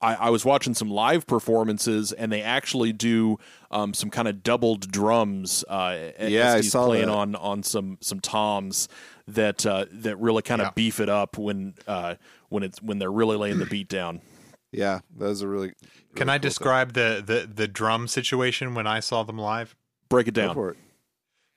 [0.01, 3.39] I, I was watching some live performances, and they actually do
[3.71, 5.65] um, some kind of doubled drums.
[5.69, 7.13] Uh, Yeah, I he's saw playing that.
[7.15, 8.89] on on some some toms
[9.27, 10.73] that uh, that really kind of Yeah.
[10.75, 12.17] beef it up when uh,
[12.51, 14.21] when it's when they're really laying the beat down.
[14.73, 15.73] Yeah, that was a really.
[16.17, 19.75] Can I cool describe the, the the drum situation when I saw them live?
[20.11, 20.43] Break it thing.
[20.43, 20.55] Go down.
[20.55, 20.77] for it.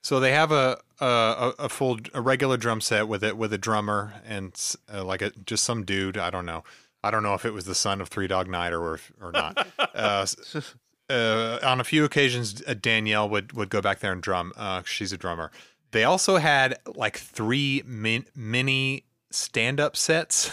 [0.04, 3.58] So they have a a, a full a regular drum set with it with a
[3.58, 4.54] drummer and
[4.94, 6.18] uh, like a just some dude.
[6.18, 6.64] I don't know.
[7.04, 9.68] I don't know if it was the son of Three Dog Night or or not.
[9.96, 10.26] uh,
[11.10, 14.54] uh, on a few occasions, uh, Danielle would would go back there and drum.
[14.56, 15.52] Uh, she's a drummer.
[15.92, 20.52] They also had like three min- mini stand up sets,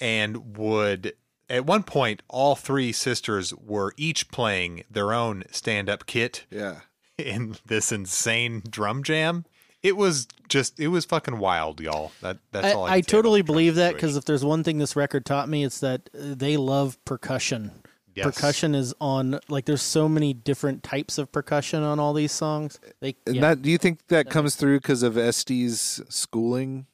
[0.00, 1.14] and would
[1.48, 6.80] at one point all three sisters were each playing their own stand up kit Yeah.
[7.18, 9.44] in this insane drum jam.
[9.82, 12.12] It was just it was fucking wild, y'all.
[12.20, 14.44] That that's I, all I, I can say about totally believe that because if there's
[14.44, 17.70] one thing this record taught me, it's that uh, they love percussion.
[18.14, 18.26] Yes.
[18.34, 22.80] Percussion is on like there's so many different types of percussion on all these songs.
[23.00, 23.40] They And yeah.
[23.42, 26.86] that do you think that comes through because of Este's schooling?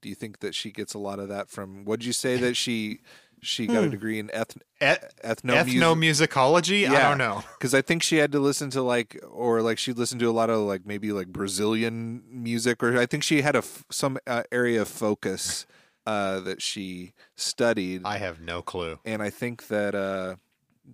[0.00, 1.84] Do you think that she gets a lot of that from?
[1.84, 3.00] What'd you say that she
[3.42, 5.74] she got a degree in eth, Et- ethnomusic?
[5.80, 6.88] ethnomusicology.
[6.88, 7.42] I don't know.
[7.58, 10.32] because I think she had to listen to like, or like she listened to a
[10.32, 14.18] lot of like maybe like Brazilian music, or I think she had a f- some
[14.26, 15.66] uh, area of focus
[16.06, 18.98] uh, that she studied, I have no clue.
[19.04, 20.36] and I think that uh,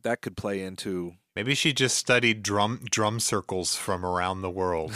[0.02, 4.92] that could play into Maybe she just studied drum drum circles from around the world.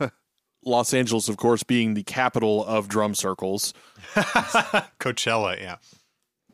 [0.64, 3.74] Los Angeles, of course, being the capital of drum circles.
[4.14, 5.76] Coachella, yeah.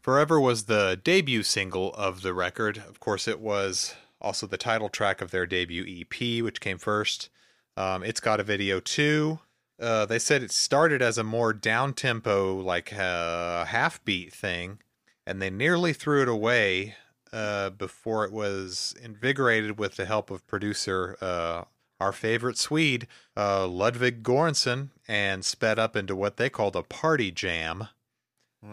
[0.00, 2.78] Forever was the debut single of the record.
[2.78, 7.28] Of course, it was also the title track of their debut EP, which came first.
[7.76, 9.40] Um, it's got a video too.
[9.78, 14.78] Uh, they said it started as a more down tempo, like uh, half beat thing,
[15.26, 16.94] and they nearly threw it away
[17.32, 21.64] uh, before it was invigorated with the help of producer, uh,
[22.02, 27.30] our favorite Swede, uh, Ludwig Göransson, and sped up into what they called a party
[27.30, 27.88] jam.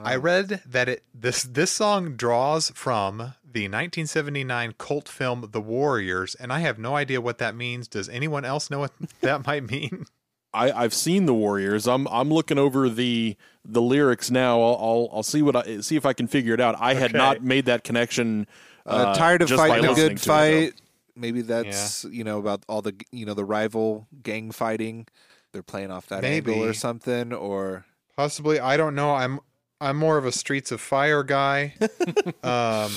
[0.03, 6.35] I read that it this this song draws from the 1979 cult film The Warriors,
[6.35, 7.87] and I have no idea what that means.
[7.87, 10.05] Does anyone else know what that might mean?
[10.53, 11.87] I, I've seen the Warriors.
[11.87, 14.61] I'm I'm looking over the the lyrics now.
[14.61, 16.75] I'll I'll, I'll see what I see if I can figure it out.
[16.79, 18.45] I had not made that connection.
[18.85, 20.31] uh, Uh, tired of fighting a good to it, though.
[20.69, 20.78] fight.
[21.19, 25.07] Maybe that's you know about all the you know the rival gang fighting.
[25.51, 27.85] They're playing off that angle or something, or
[28.19, 29.15] Possibly, I don't know.
[29.15, 29.39] I'm
[29.79, 31.75] I'm more of a Streets of Fire guy.
[32.43, 32.91] um,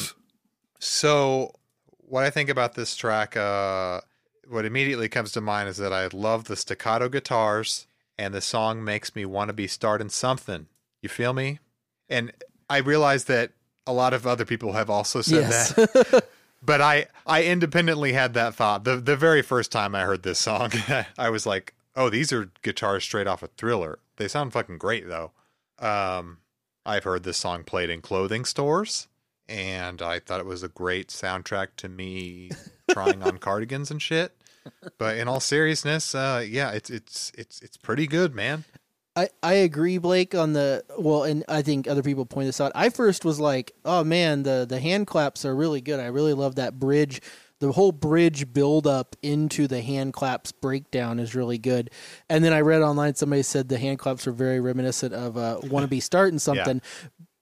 [0.81, 1.53] so
[1.99, 4.01] what I think about this track, uh,
[4.49, 7.87] what immediately comes to mind is that I love the staccato guitars,
[8.19, 10.67] and the song makes me want to be starting something.
[11.03, 11.61] You feel me?
[12.09, 12.33] And
[12.69, 13.53] I realize that
[13.87, 15.73] a lot of other people have also said yes.
[15.75, 16.29] that.
[16.65, 18.85] But I, I independently had that thought.
[18.85, 20.71] The the very first time I heard this song,
[21.19, 23.99] I was like, "Oh, these are guitars straight off a Thriller.
[24.17, 25.33] They sound fucking great, though."
[25.79, 26.39] Um,
[26.87, 29.09] I've heard this song played in clothing stores,
[29.49, 32.51] and I thought it was a great soundtrack to me
[32.91, 34.37] trying on cardigans and shit.
[34.99, 38.65] But in all seriousness, uh, yeah, it's it's it's it's pretty good, man.
[39.15, 42.73] I, I agree, Blake, on the well, and I think other people point this out.
[42.75, 46.01] I first was like, oh man, the the hand claps are really good.
[46.01, 47.21] I really love that bridge.
[47.59, 51.91] The whole bridge build up into the hand claps breakdown is really good.
[52.29, 55.61] And then I read online somebody said the hand claps are very reminiscent of uh,
[55.65, 56.81] "Want to Be Starting Something."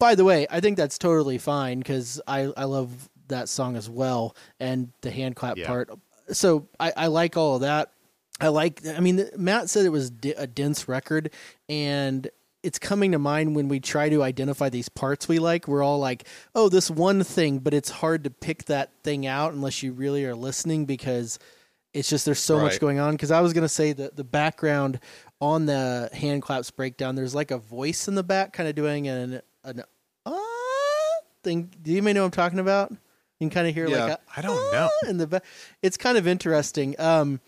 [0.00, 3.88] By the way, I think that's totally fine because I I love that song as
[3.88, 5.68] well, and the hand clap Yeah.
[5.68, 5.90] part.
[6.32, 7.92] So I, I like all of that.
[8.40, 8.86] I like.
[8.86, 11.30] I mean, Matt said it was d- a dense record,
[11.68, 12.28] and
[12.62, 15.66] it's coming to mind when we try to identify these parts we like.
[15.68, 19.52] We're all like, "Oh, this one thing," but it's hard to pick that thing out
[19.52, 21.38] unless you really are listening because
[21.94, 23.12] it's just there's so much going on.
[23.14, 25.00] Because I was gonna say that the background
[25.40, 29.08] on the hand claps breakdown, there's like a voice in the back, kind of doing
[29.08, 29.82] an an
[30.26, 31.70] ah thing.
[31.82, 32.90] Do you may know what I'm talking about?
[32.90, 34.04] You can kind of hear Yeah.
[34.04, 34.90] like a I don't know.
[35.08, 35.44] in the back.
[35.82, 36.94] It's kind of interesting.
[36.98, 37.40] Um,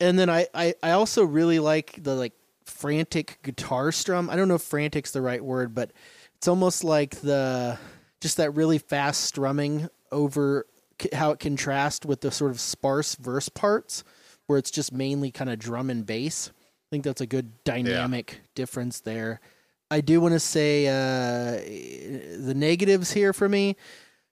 [0.00, 2.32] and then I, I, I also really like the like
[2.64, 4.28] frantic guitar strum.
[4.30, 5.92] I don't know if frantic's the right word, but
[6.36, 7.78] it's almost like the
[8.20, 10.66] just that really fast strumming over
[11.12, 14.04] how it contrasts with the sort of sparse verse parts.
[14.46, 16.50] where it's just mainly kind of drum and bass.
[16.50, 19.40] I think that's a good dynamic difference there.
[19.90, 21.60] I do want to say uh,
[22.44, 23.76] the negatives here for me.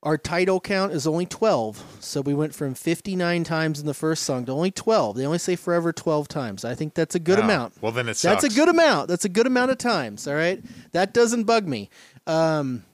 [0.03, 1.99] Our title count is only 12.
[2.01, 5.17] So we went from 59 times in the first song to only 12.
[5.17, 6.65] They only say forever 12 times.
[6.65, 7.75] I think that's a good Oh, amount.
[7.81, 9.07] Well, then it That's a good amount.
[9.09, 10.27] That's a good amount of times.
[10.27, 11.89] All right, that doesn't bug me.
[12.27, 12.85] Um,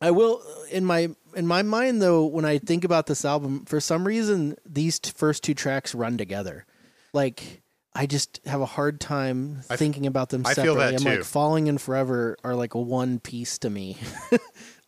[0.00, 3.80] I will in my in my mind though when I think about this album, for
[3.80, 6.66] some reason these t- first two tracks run together.
[7.12, 7.62] Like
[7.94, 10.66] I just have a hard time I thinking about them I separately.
[10.66, 11.18] feel that I'm too.
[11.20, 13.96] like Falling in Forever are like a one piece to me.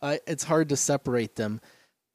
[0.01, 1.61] I, it's hard to separate them.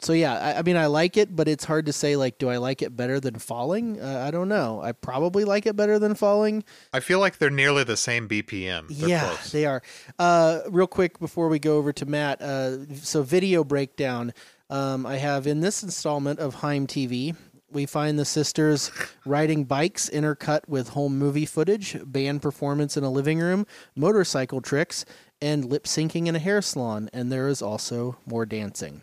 [0.00, 2.48] So yeah, I, I mean I like it, but it's hard to say like, do
[2.48, 4.00] I like it better than Falling?
[4.00, 4.80] Uh, I don't know.
[4.82, 6.64] I probably like it better than Falling.
[6.92, 8.88] I feel like they're nearly the same BPM.
[8.88, 9.52] They're yeah, close.
[9.52, 9.82] they are.
[10.18, 14.32] Uh, real quick before we go over to Matt, uh, so video breakdown.
[14.70, 17.36] Um, I have in this installment of Haim TV,
[17.70, 18.90] we find the sisters
[19.26, 23.66] riding bikes intercut with home movie footage, band performance in a living room,
[23.96, 25.04] motorcycle tricks,
[25.44, 27.10] and lip syncing in a hair salon.
[27.12, 29.02] And there is also more dancing.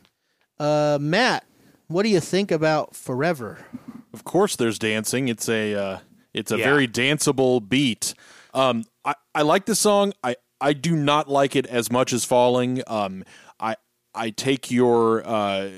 [0.59, 1.45] Uh, Matt,
[1.87, 3.65] what do you think about Forever?
[4.13, 5.27] Of course, there's dancing.
[5.27, 5.99] It's a uh,
[6.33, 6.65] it's a Yeah.
[6.65, 8.13] very danceable beat.
[8.53, 10.13] Um, I I like the song.
[10.23, 12.81] I I do not like it as much as Falling.
[12.87, 13.23] Um,
[13.59, 13.75] I
[14.13, 15.69] I take your uh,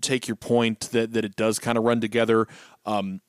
[0.00, 2.46] take your point that that it does kind of run together.
[2.86, 3.20] Um,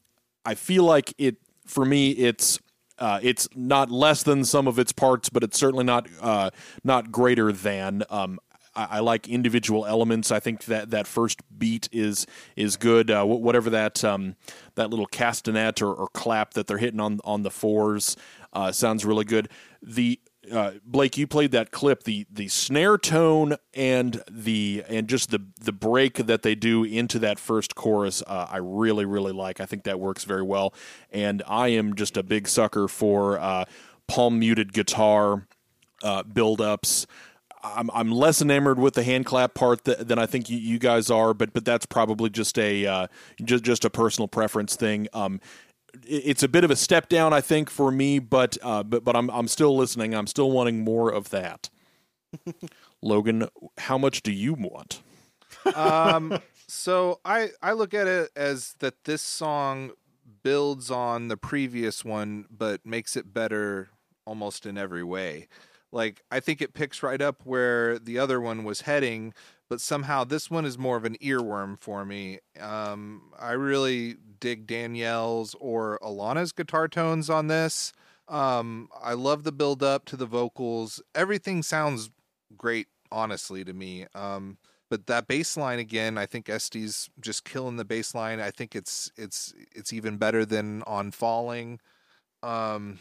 [0.46, 2.12] I feel like it for me.
[2.12, 2.60] It's
[3.00, 6.50] uh, it's not less than some of its parts, but it's certainly not uh,
[6.84, 8.04] not greater than.
[8.10, 8.40] Um,
[8.76, 10.32] I, I like individual elements.
[10.32, 12.26] I think that that first beat is
[12.56, 13.10] is good.
[13.10, 14.36] Uh, wh- whatever that um,
[14.76, 18.16] that little castanet or, or clap that they're hitting on on the fours
[18.54, 19.50] uh, sounds really good.
[19.82, 20.20] The
[20.52, 22.04] uh, Blake, you played that clip.
[22.04, 27.20] The the snare tone and the and just the the break that they do into
[27.20, 29.62] that first chorus, uh, I really really like.
[29.62, 30.74] I think that works very well.
[31.12, 33.66] And I am just a big sucker for uh,
[34.08, 35.48] palm muted guitar
[36.04, 37.08] uh, build ups.
[37.64, 40.78] I'm I'm less enamored with the hand clap part th- than I think you, you
[40.78, 43.08] guys are, but but that's probably just a uh,
[43.44, 45.08] just just a personal preference thing.
[45.14, 45.40] Um,
[46.06, 49.16] it's a bit of a step down, I think, for me, but uh, but but
[49.16, 50.14] I'm I'm still listening.
[50.14, 51.70] I'm still wanting more of that.
[53.02, 55.02] Logan, how much do you want?
[55.76, 59.92] um, so I I look at it as that this song
[60.44, 63.90] builds on the previous one, but makes it better
[64.26, 65.48] almost in every way.
[65.92, 69.34] Like I think it picks right up where the other one was heading,
[69.74, 72.38] but somehow this one is more of an earworm for me.
[72.60, 77.92] Um, I really dig Danielle's or Alana's guitar tones on this.
[78.28, 81.02] Um, I love the build up to the vocals.
[81.16, 82.12] Everything sounds
[82.56, 84.06] great, honestly, to me.
[84.14, 84.60] Um,
[84.92, 88.40] but that bass line again, I think Este's just killing the bass line.
[88.40, 91.80] I think it's it's it's even better than on Falling.
[92.44, 93.00] Um,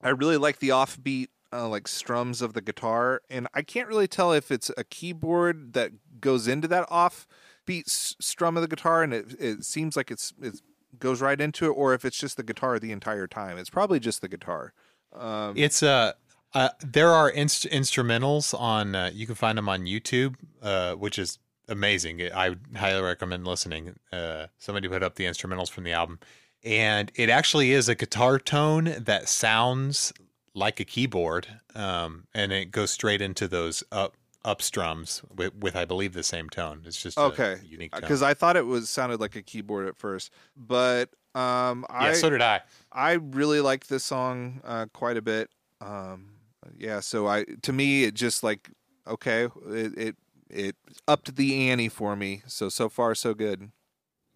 [0.00, 4.08] I really like the offbeat uh, like strums of the guitar, and I can't really
[4.08, 9.02] tell if it's a keyboard that goes into that offbeat s- strum of the guitar,
[9.02, 10.60] and it it seems like it's it
[10.98, 13.58] goes right into it, or if it's just the guitar the entire time.
[13.58, 14.72] It's probably just the guitar.
[15.12, 16.12] Um, It's uh,
[16.54, 21.18] uh there are inst- instrumentals on uh, you can find them on YouTube, uh, which
[21.18, 21.38] is
[21.68, 22.22] amazing.
[22.32, 23.98] I highly recommend listening.
[24.12, 26.18] Uh, somebody put up the instrumentals from the album,
[26.64, 30.12] and it actually is a guitar tone that sounds
[30.54, 35.76] like a keyboard, um, and it goes straight into those up up strums with, with
[35.76, 36.82] I believe the same tone.
[36.84, 39.96] It's just a okay, unique because I thought it was sounded like a keyboard at
[39.96, 42.60] first, but um, I yeah, so did I.
[42.92, 45.50] I really like this song uh, quite a bit.
[45.80, 46.32] Um,
[46.76, 48.70] yeah, so I to me it just like
[49.06, 50.16] okay, it it
[50.50, 50.76] it
[51.08, 52.42] upped the ante for me.
[52.46, 53.70] So so far so good.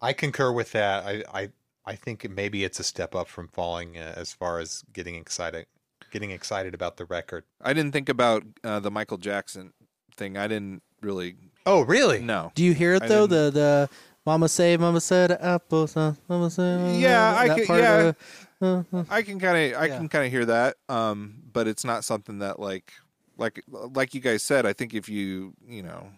[0.01, 1.05] I concur with that.
[1.05, 1.49] I I,
[1.85, 5.67] I think maybe it's a step up from falling uh, as far as getting excited,
[6.11, 7.43] getting excited about the record.
[7.61, 9.73] I didn't think about uh, the Michael Jackson
[10.15, 10.37] thing.
[10.37, 11.35] I didn't really.
[11.65, 12.19] Oh, really?
[12.19, 12.51] No.
[12.55, 13.27] Do you hear it I though?
[13.27, 13.89] didn't- The the
[14.25, 16.97] Mama say, Mama said, apple, uh, Mama say.
[16.99, 17.97] Yeah, I that could- part yeah.
[17.99, 18.15] of
[18.61, 19.03] uh, uh.
[19.09, 19.97] I can kind of I Yeah.
[19.97, 20.75] can kind of hear that.
[20.89, 22.91] Um, but it's not something that like
[23.37, 24.65] like like you guys said.
[24.65, 26.09] I think if you you know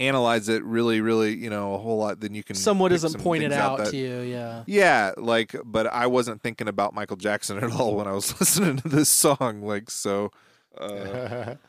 [0.00, 3.10] analyze it really really you know a whole lot, then you can Someone pick doesn't
[3.12, 4.20] some point it things out that- to you.
[4.20, 4.62] Yeah.
[4.66, 8.76] Yeah, like, but I wasn't thinking about Michael Jackson at all when I was listening
[8.78, 9.62] to this song.
[9.62, 10.30] Like, so,
[10.76, 11.54] uh,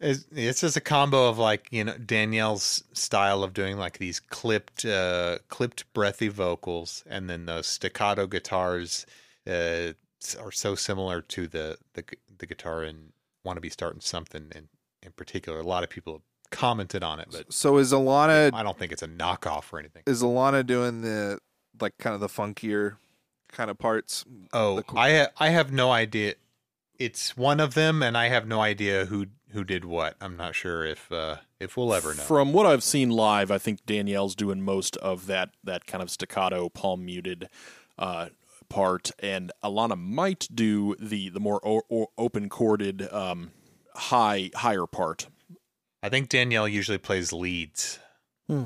[0.00, 4.20] It's, it's just a combo of like you know Danielle's style of doing like these
[4.20, 9.04] clipped, uh, clipped breathy vocals, and then those staccato guitars
[9.48, 9.92] uh,
[10.40, 12.04] are so similar to the the,
[12.38, 13.12] the guitar in
[13.44, 14.68] "Want to Be Starting Something" in
[15.02, 15.58] in particular.
[15.58, 18.92] A lot of people have commented on it, but so is Alana I don't think
[18.92, 20.02] it's a knockoff or anything.
[20.06, 21.38] is Alana doing the
[21.80, 22.96] like kind of the funkier
[23.52, 24.24] kind of parts.
[24.52, 26.34] Oh, The co- I ha- I have no idea.
[26.98, 30.16] It's one of them, and I have no idea who who did what.
[30.20, 32.22] I'm not sure if uh, if we'll ever know.
[32.22, 36.10] From what I've seen live, I think Danielle's doing most of that that kind of
[36.10, 37.48] staccato, palm muted
[37.98, 38.28] uh,
[38.68, 43.52] part, and Alana might do the the more o- o- open chorded, um,
[43.94, 45.26] high higher part.
[46.02, 47.98] I think Danielle usually plays leads.
[48.48, 48.64] Hmm.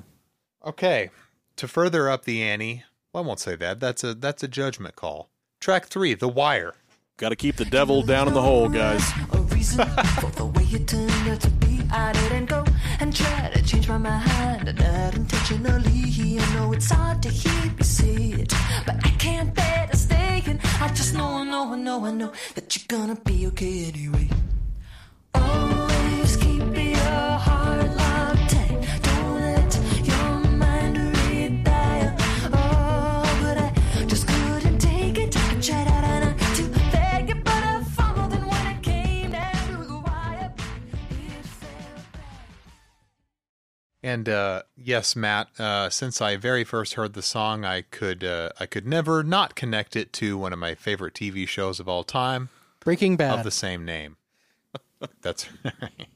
[0.65, 1.11] Okay,
[1.57, 3.81] to further up the ante, well, I won't say that.
[3.81, 5.29] That's a that's a judgment call.
[5.61, 6.75] Track three, The Wire.
[7.17, 9.09] Got to keep the devil down in the hole, guys.
[9.33, 9.87] a reason
[10.21, 11.81] for the way you turned out to be.
[11.93, 12.65] I didn't go
[12.99, 16.39] and try to change my mind, not intentionally.
[16.41, 18.53] I know it's hard to hear me say it,
[18.85, 20.43] but I can't bear to stay.
[20.47, 23.85] And I just know, I know, I know, I know that you're gonna be okay
[23.87, 24.29] anyway.
[25.35, 25.84] Always
[44.05, 45.49] And uh, yes, Matt.
[45.59, 49.55] Uh, since I very first heard the song, I could uh, I could never not
[49.55, 52.51] connect it to one of my favorite TV shows of all time
[52.81, 53.39] Breaking Bad.
[53.39, 54.19] of the same name.
[55.23, 55.49] That's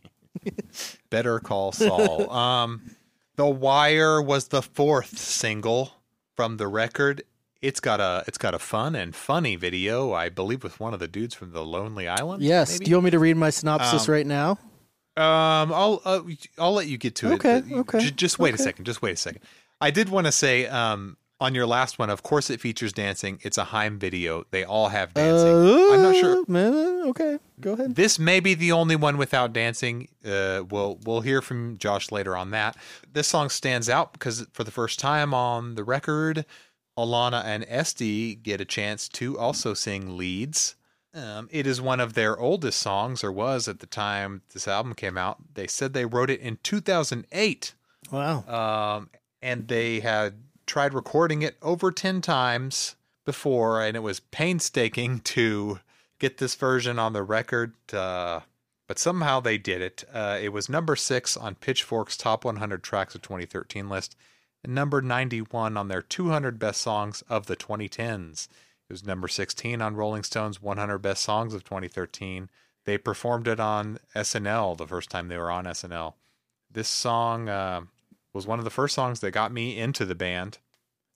[1.10, 2.30] Better Call Saul.
[2.30, 2.94] Um,
[3.36, 5.92] the Wire was the fourth single
[6.36, 7.22] from the record.
[7.62, 11.00] It's got a it's got a fun and funny video, I believe, with one of
[11.00, 12.42] the dudes from the Lonely Island.
[12.42, 12.72] yes.
[12.72, 12.84] maybe?
[12.84, 14.58] Do you want me to read my synopsis Um, right now?
[15.18, 16.20] Um, I'll uh,
[16.58, 17.72] I'll let you get to Okay, it.
[17.72, 18.84] okay, J- just wait a second.
[18.84, 19.40] Just wait a second.
[19.80, 23.38] I did want to say, um, on your last one, of course, it features dancing.
[23.42, 24.44] It's a Haim video.
[24.50, 25.54] They all have dancing.
[25.92, 26.38] I'm not sure.
[26.40, 27.94] Uh, man, okay, go ahead.
[27.94, 30.08] This may be the only one without dancing.
[30.24, 32.76] Uh, we'll we'll hear from Josh later on that.
[33.12, 36.44] This song stands out because for the first time on the record,
[36.98, 40.74] Alana and Este get a chance to also sing leads.
[41.18, 44.94] Um, it is one of their oldest songs, or was at the time this album
[44.94, 45.38] came out.
[45.54, 47.74] They said they wrote it in 2008,
[48.12, 48.44] Wow.
[48.98, 49.10] um,
[49.42, 50.34] and they had
[50.66, 52.94] tried recording it over 10 times
[53.24, 55.80] before, and it was painstaking to
[56.18, 57.74] get this version on the record.
[57.92, 58.40] Uh,
[58.86, 60.04] but somehow they did it.
[60.12, 64.16] Uh, it was number six on Pitchfork's Top 100 Tracks of 2013 list,
[64.64, 68.48] and number 91 on their 200 Best Songs of the 2010s.
[68.88, 72.48] It was number 16 on Rolling Stone's 100 Best Songs of 2013.
[72.86, 76.14] They performed it on SNL the first time they were on SNL.
[76.70, 77.82] This song uh,
[78.32, 80.58] was one of the first songs that got me into the band.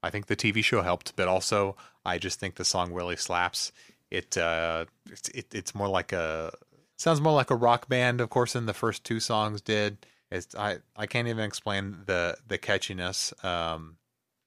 [0.02, 3.72] I think the TV show helped, but also I just think the song really slaps.
[4.10, 6.52] It uh, it's it, it's more like a
[6.96, 10.04] sounds more like a rock band, of course, than the first two songs did.
[10.30, 13.42] It's I I can't even explain the the catchiness.
[13.42, 13.96] Um,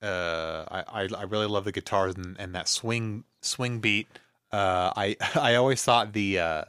[0.06, 4.08] uh, I, I I really love the guitars and, and that swing swing beat.
[4.51, 6.64] Uh, I I always thought the uh,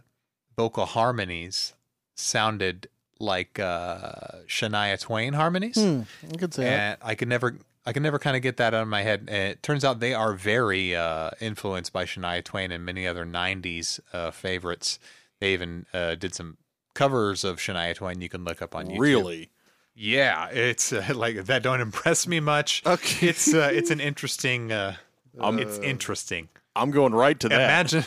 [0.56, 1.74] vocal harmonies
[2.14, 6.98] sounded like uh, Shania Twain harmonies, Hmm, I could say that.
[7.02, 9.20] I could never I could never kind of get that out of my head.
[9.28, 13.24] And it turns out they are very uh, influenced by Shania Twain and many other
[13.24, 14.98] '90s uh, favorites.
[15.40, 16.56] They even uh, did some
[16.94, 18.98] covers of Shania Twain you can look up on YouTube.
[18.98, 19.50] Really?
[19.96, 21.62] Yeah, it's uh, like that.
[21.62, 22.82] Don't impress me much.
[22.86, 23.28] Okay.
[23.28, 24.70] it's uh, it's an interesting.
[24.70, 24.96] Uh,
[25.38, 26.48] it's interesting.
[26.74, 27.92] I'm going right to that.
[27.92, 28.04] Imagine,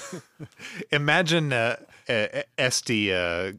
[0.92, 1.78] imagine uh,
[2.08, 3.52] uh, Este uh,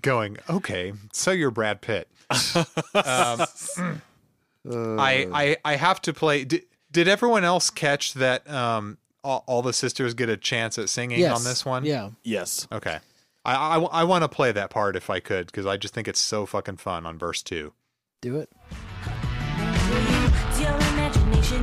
[0.00, 0.38] going.
[0.48, 2.08] Okay, so you're Brad Pitt.
[2.30, 3.46] um,
[4.66, 6.44] I, I I have to play.
[6.44, 8.48] Did, did everyone else catch that?
[8.50, 11.34] Um, all, all the sisters get a chance at singing yes.
[11.34, 11.84] on this one.
[11.84, 12.10] Yeah.
[12.22, 12.68] yes.
[12.70, 12.98] Okay.
[13.44, 16.20] I I, want to play that part if I could because I just think it's
[16.20, 17.74] so fucking fun on verse two.
[18.22, 18.48] Do it.
[20.48, 21.62] It's your imagination.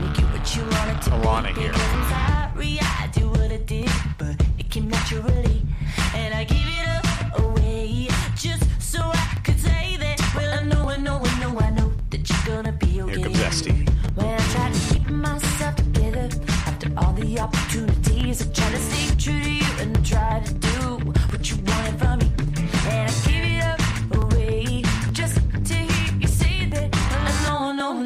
[0.00, 1.62] Make you what you want it to Alana be.
[1.62, 1.72] here.
[1.74, 5.62] I'm sorry I do what I did, but it came naturally.
[6.14, 10.20] And I gave it up away just so I could say that.
[10.36, 13.22] Well, I know, I know, I know, I know that you're gonna be okay.
[13.22, 13.70] comes Este.
[14.14, 16.28] When I try to keep myself together
[16.66, 20.63] after all the opportunities, I try to stay true to you and try to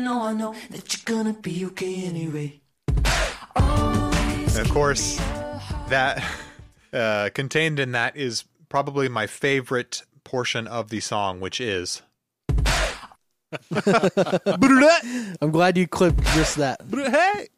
[0.08, 2.60] know, I know, I know, I know that you're gonna be okay anyway.
[3.56, 5.16] And of course,
[5.88, 6.24] that
[6.92, 12.02] uh, contained in that is probably my favorite portion of the song, which is
[15.40, 16.80] I'm glad you clipped just that.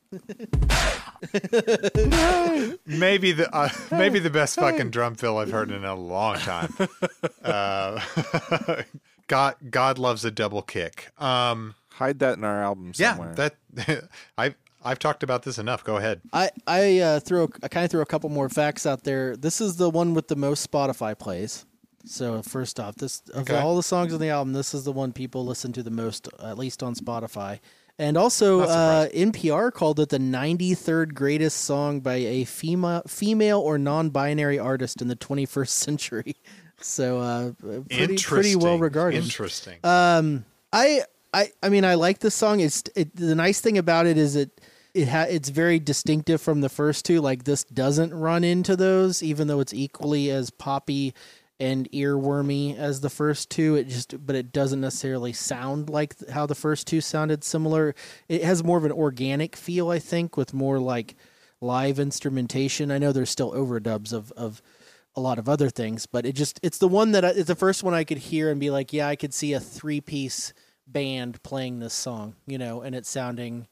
[2.87, 6.75] maybe the uh, maybe the best fucking drum fill I've heard in a long time.
[7.45, 8.01] Uh,
[9.29, 11.13] God God loves a double kick.
[11.19, 13.35] Um, Hide that in our album somewhere.
[13.39, 15.85] yeah, that I've I've talked about this enough.
[15.85, 16.21] Go ahead.
[16.33, 19.37] I I uh, throw I kind of throw a couple more facts out there.
[19.37, 21.67] This is the one with the most Spotify plays.
[22.07, 23.57] So first off, this of Okay.
[23.59, 26.29] all the songs on the album, this is the one people listen to the most,
[26.43, 27.61] at least on Spotify.
[27.99, 33.77] And also, uh, NPR called it the 93rd greatest song by a female, female or
[33.77, 36.37] non-binary artist in the 21st century.
[36.81, 37.53] So, uh,
[37.91, 39.23] pretty pretty well regarded.
[39.23, 39.77] Interesting.
[39.85, 42.61] Um, I, I, I mean, I like this song.
[42.61, 44.61] It's it, the nice thing about it is it
[44.95, 47.21] it ha- it's very distinctive from the first two.
[47.21, 51.15] Like this doesn't run into those, even though it's equally as poppy
[51.61, 53.77] and earwormy as the first two.
[53.77, 57.95] It just, but it doesn't necessarily sound like how the first two sounded similar.
[58.29, 61.15] It has more of an organic feel, I think, with more like
[61.61, 62.91] live instrumentation.
[62.91, 64.63] I know there's still overdubs of of
[65.15, 67.55] a lot of other things, but it just it's the one that I, it's the
[67.55, 70.53] first one I could hear and be like, yeah, I could see a three piece
[70.93, 73.67] band playing this song, you know, and it's sounding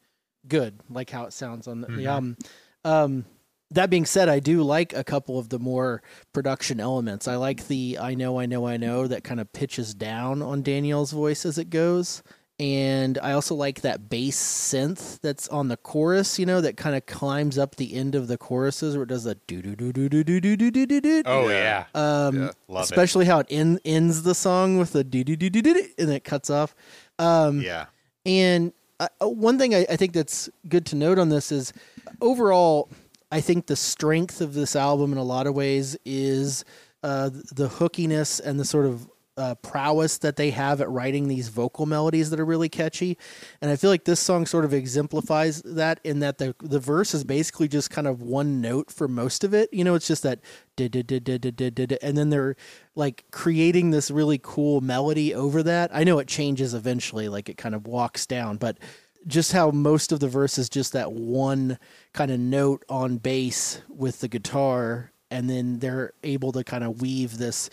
[0.47, 2.07] good, like how it sounds on the, the Mhm.
[2.07, 2.37] album.
[2.85, 3.25] Um,
[3.71, 6.03] that being said, I do like a couple of the more
[6.33, 7.29] production elements.
[7.29, 10.63] I like the I know, I know, I know that kind of pitches down on
[10.63, 12.23] Danielle's voice as it goes.
[12.61, 16.97] And I also like that bass synth that's on the chorus, you know, that kind
[16.97, 19.93] of climbs up the end of the choruses where it does the do do do
[19.93, 21.23] do do do do do do do do.
[21.25, 21.85] Oh, yeah.
[21.95, 22.51] Um, Yeah.
[22.67, 22.91] Love it.
[22.91, 25.87] especially how it en- ends the song with the do do do do do do,
[25.99, 26.75] and then it cuts off.
[27.19, 27.87] Um, Yeah.
[28.27, 31.73] and uh, uh, one thing I, I think that's good to note on this is
[32.21, 32.89] overall,
[33.31, 36.65] I think the strength of this album in a lot of ways is
[37.03, 39.09] uh, the hookiness and the sort of
[39.39, 43.17] uh, prowess that they have at writing these vocal melodies that are really catchy.
[43.63, 47.15] And I feel like this song sort of exemplifies that in that the the verse
[47.15, 49.73] is basically just kind of one note for most of it.
[49.73, 50.41] You know, it's just that
[50.79, 52.57] and then they're
[52.95, 55.91] like creating this really cool melody over that.
[55.95, 58.79] I know it changes eventually, like it kind of walks down, but
[59.27, 61.79] just how most of the verse is just that one
[62.13, 67.01] kind of note on bass with the guitar and then they're able to kind of
[67.01, 67.69] weave this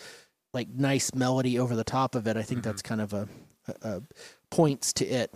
[0.55, 2.37] like nice melody over the top of it.
[2.37, 3.27] I think that's kind of a,
[3.67, 4.01] a, a
[4.49, 5.31] points to it.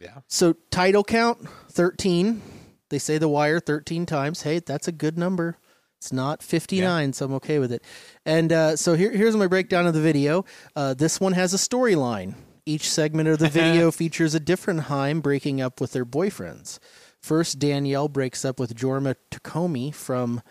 [0.00, 0.18] Yeah.
[0.26, 2.42] So title count 13.
[2.88, 4.42] They say the wire 13 times.
[4.42, 5.58] Hey, that's a good number.
[5.98, 7.84] It's not 59, so I'm okay with it.
[8.26, 10.44] And uh, so here, here's my breakdown of the video.
[10.74, 12.34] Uh, this one has a storyline.
[12.66, 16.80] Each segment of the video features a different Haim breaking up with their boyfriends.
[17.20, 20.42] First, Danielle breaks up with Jorma Taccone from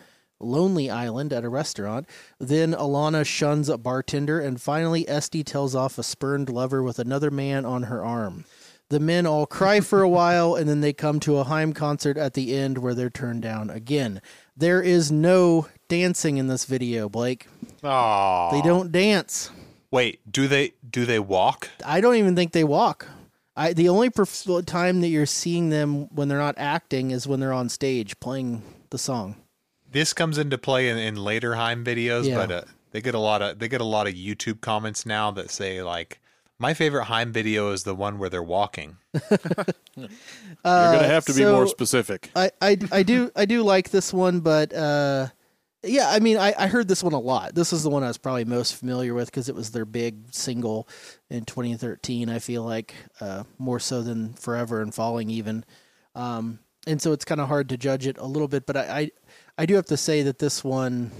[0.42, 2.08] Lonely Island at a restaurant.
[2.38, 7.30] Then Alana shuns a bartender, and finally Este tells off a spurned lover with another
[7.30, 8.44] man on her arm.
[8.88, 12.18] The men all cry for a while, and then they come to a Haim concert
[12.18, 14.20] at the end where they're turned down again.
[14.54, 17.46] There is no dancing in this video, Blake.
[17.82, 18.50] Oh.
[18.52, 19.50] They don't dance.
[19.90, 21.70] Wait, do they do they walk?
[21.84, 23.06] I don't even think they walk.
[23.56, 27.40] I the only perf- time that you're seeing them when they're not acting is when
[27.40, 29.36] they're on stage playing the song.
[29.92, 32.36] This comes into play in, in later Haim videos, Yeah.
[32.36, 35.30] but uh, they get a lot of they get a lot of YouTube comments now
[35.32, 36.20] that say like
[36.58, 38.96] my favorite Haim video is the one where they're walking.
[39.96, 40.08] You're
[40.64, 42.30] gonna have to be more specific.
[42.36, 45.28] I, I, I do I do like this one, but uh,
[45.82, 47.54] yeah, I mean I, I heard this one a lot.
[47.54, 50.32] This is the one I was probably most familiar with because it was their big
[50.32, 50.88] single
[51.30, 52.28] in 2013.
[52.28, 55.64] I feel like uh, more so than Forever and Falling even,
[56.14, 58.66] um, and so it's kind of hard to judge it a little bit.
[58.66, 59.10] But I, I
[59.58, 61.10] I do have to say that this one,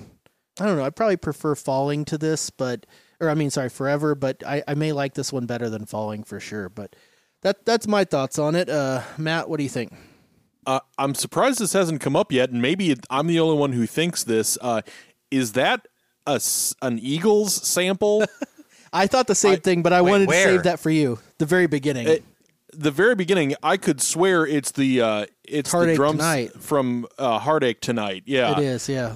[0.58, 0.84] I don't know.
[0.84, 2.86] I probably prefer Falling to this, but
[3.20, 6.24] or I mean sorry Forever, but I, I may like this one better than Falling
[6.24, 6.68] for sure.
[6.68, 6.96] But
[7.42, 8.68] that that's my thoughts on it.
[8.68, 9.92] Uh, Matt, what do you think?
[10.66, 13.72] Uh, I'm surprised this hasn't come up yet, and maybe it, I'm the only one
[13.72, 14.56] who thinks this.
[14.60, 14.82] Uh,
[15.30, 15.88] is that
[16.26, 16.40] a
[16.80, 18.24] an Eagles sample?
[18.92, 20.46] I thought the same thing, but I wanted where?
[20.46, 21.18] to save that for you.
[21.38, 22.08] The very beginning.
[22.08, 22.24] It-
[22.72, 26.52] the very beginning, I could swear it's the uh, it's the Heartache drums Tonight.
[26.62, 28.22] from uh, Heartache Tonight.
[28.26, 29.14] Yeah, It is, yeah.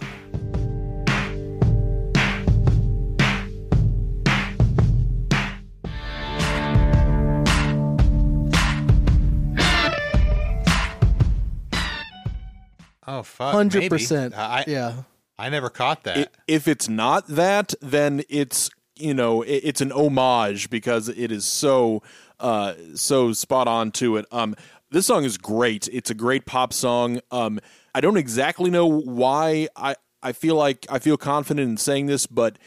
[13.09, 13.74] Oh fuck, 100%.
[14.20, 14.34] maybe.
[14.34, 14.94] I, yeah.
[15.38, 16.18] I never caught that.
[16.18, 21.30] I- if it's not that, then it's you know it, it's an homage because it
[21.30, 22.02] is so
[22.41, 24.26] uh, so spot on to it.
[24.30, 24.55] Um,
[24.91, 25.89] this song is great.
[25.93, 27.20] It's a great pop song.
[27.30, 27.61] Um,
[27.95, 32.26] I don't exactly know why I I feel like I feel confident in saying this,
[32.26, 32.59] but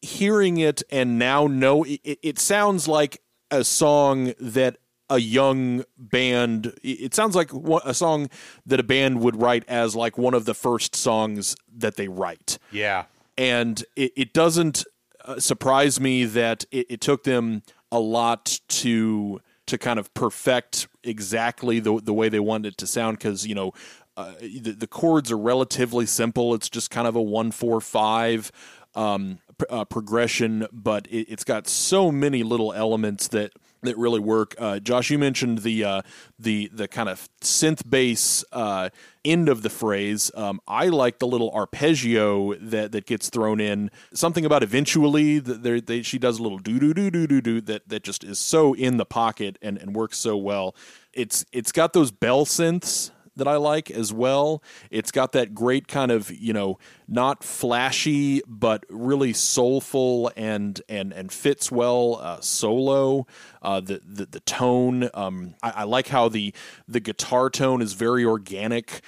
[0.00, 3.20] hearing it and now know it, it, sounds like
[3.50, 4.76] a song that
[5.10, 7.50] a young band it it sounds like
[7.84, 8.28] a song
[8.64, 12.58] that a band would write as like one of the first songs that they write
[12.70, 13.06] yeah.
[13.36, 14.84] and it, it doesn't
[15.24, 20.88] uh, surprise me that it, it took them a lot to to kind of perfect
[21.04, 23.72] exactly the the way they wanted it to sound because you know
[24.16, 26.52] uh, the, the chords are relatively simple.
[26.54, 28.50] It's just kind of a one four five
[28.94, 29.38] um,
[29.70, 33.52] uh, progression, but it, it's got so many little elements that
[33.82, 34.54] that really work.
[34.58, 36.02] Uh, Josh, you mentioned the uh,
[36.38, 38.90] the the kind of synth bass uh,
[39.24, 40.30] end of the phrase.
[40.34, 43.90] Um, I like the little arpeggio that that gets thrown in.
[44.12, 47.60] Something about eventually that they, she does a little do do do do do do
[47.62, 50.74] that that just is so in the pocket and and works so well.
[51.12, 54.62] It's it's got those bell synths that I like as well.
[54.90, 56.78] It's got that great kind of, you know,
[57.08, 63.26] not flashy but really soulful and and and fits well uh, solo.
[63.62, 66.54] Uh, the, the the tone, um, I, I like how the
[66.86, 69.02] the guitar tone is very organic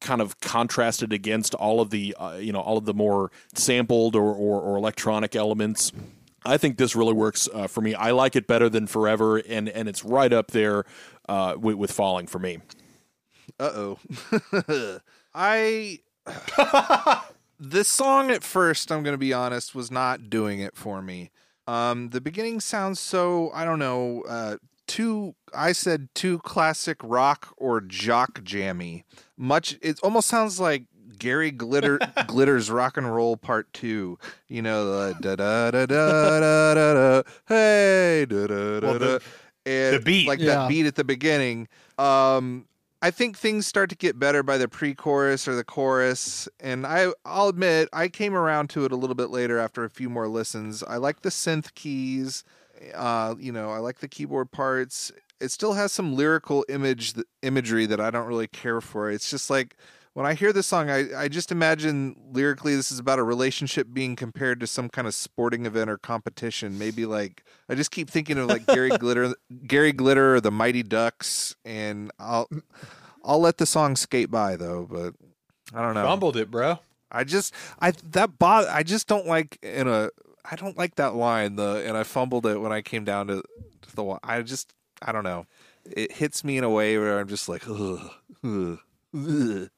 [0.00, 4.14] kind of contrasted against all of the uh, you know all of the more sampled
[4.14, 5.92] or, or, or electronic elements.
[6.44, 7.94] I think this really works uh, for me.
[7.94, 10.84] I like it better than Forever, and and it's right up there
[11.28, 12.58] uh, with, with Falling for me.
[13.60, 14.98] Uh oh.
[15.34, 16.00] I.
[17.60, 21.30] this song at first, I'm going to be honest, was not doing it for me.
[21.66, 27.54] Um, the beginning sounds so, I don't know, uh, too, I said too classic rock
[27.56, 29.04] or jock jammy.
[29.36, 30.84] Much, it almost sounds like
[31.18, 34.18] Gary Glitter Glitter's Rock and Roll Part Two.
[34.48, 38.98] You know the da da da da da da da hey da da da Well,
[38.98, 38.98] da.
[38.98, 39.22] the-
[39.64, 40.26] And the beat.
[40.26, 40.56] like Yeah.
[40.56, 41.68] that beat at the beginning.
[41.98, 42.66] Um,
[43.04, 47.08] I think things start to get better by the pre-chorus or the chorus, and I
[47.26, 50.26] I'll admit I came around to it a little bit later after a few more
[50.26, 50.82] listens.
[50.82, 52.44] I like the synth keys,
[52.94, 55.12] uh, you know, I like the keyboard parts.
[55.38, 59.10] It still has some lyrical image imagery that I don't really care for.
[59.10, 59.76] It's just like
[60.14, 63.88] when I hear this song, I, I just imagine lyrically this is about a relationship
[63.92, 66.78] being compared to some kind of sporting event or competition.
[66.78, 69.34] Maybe like I just keep thinking of like Gary Glitter,
[69.66, 72.48] Gary Glitter, or the Mighty Ducks, and I'll
[73.24, 74.86] I'll let the song skate by though.
[74.88, 75.14] But
[75.76, 76.04] I don't know.
[76.04, 76.78] Fumbled it, bro.
[77.10, 80.10] I just I that bot I just don't like in a
[80.48, 83.42] I don't like that line the and I fumbled it when I came down to,
[83.82, 84.20] to the one.
[84.22, 85.46] I just I don't know.
[85.84, 88.10] It hits me in a way where I'm just like ugh,
[88.44, 88.78] ugh,
[89.12, 89.70] ugh.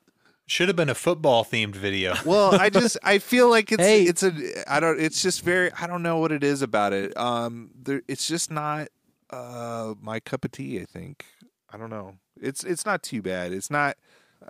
[0.49, 2.14] Should have been a football themed video.
[2.24, 4.05] Well, I just I feel like it's Hey.
[4.05, 4.32] it's a
[4.72, 7.16] I don't it's just very I don't know what it is about it.
[7.16, 8.88] Um there it's just not
[9.30, 11.24] uh my cup of tea, I think.
[11.72, 12.18] I don't know.
[12.40, 13.53] It's it's not too bad.
[13.53, 13.97] It's not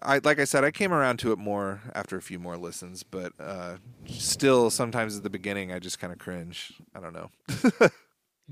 [0.02, 3.02] I like I said I came around to it more after a few more listens,
[3.02, 3.76] but uh
[4.06, 6.74] still sometimes at the beginning I just kind of cringe.
[6.94, 7.30] I don't know.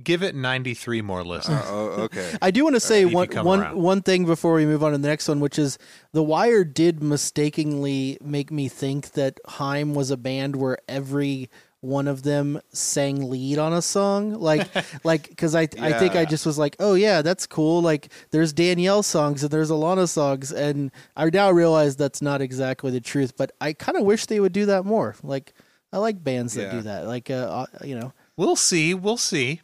[0.03, 1.57] Give it 93 more listens.
[1.57, 2.35] Uh, oh, okay.
[2.43, 3.77] I do want to say if you one come one around.
[3.77, 5.79] one thing before we move on to the next one, which is
[6.13, 11.49] The Wire did mistakenly make me think that Haim was a band where every
[11.81, 14.67] one of them sang lead on a song, like
[15.05, 17.83] like because I I think I just was like, oh yeah, that's cool.
[17.83, 22.91] Like there's Danielle songs and there's Alana songs, and I now realize that's not exactly
[22.91, 23.37] the truth.
[23.37, 25.15] But I kind of wish they would do that more.
[25.23, 25.53] Like
[25.93, 26.73] I like bands that Yeah.
[26.73, 27.07] do that.
[27.07, 27.35] Like uh,
[27.75, 28.13] uh, you know.
[28.37, 28.95] We'll see.
[28.95, 29.61] We'll see.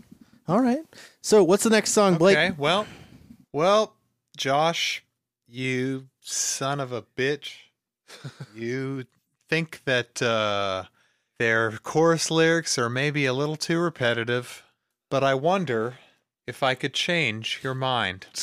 [0.51, 0.85] All right.
[1.23, 2.37] So what's the next song, Blake?
[2.37, 2.53] Okay.
[2.59, 2.89] Well,
[3.53, 3.95] well,
[4.37, 5.05] Josh,
[5.47, 7.53] you son of a bitch.
[8.53, 9.05] you
[9.49, 10.87] think that uh,
[11.39, 14.65] their chorus lyrics are maybe a little too repetitive,
[15.09, 15.99] but I wonder
[16.49, 18.27] if I could change your mind.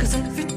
[0.00, 0.50] Cause every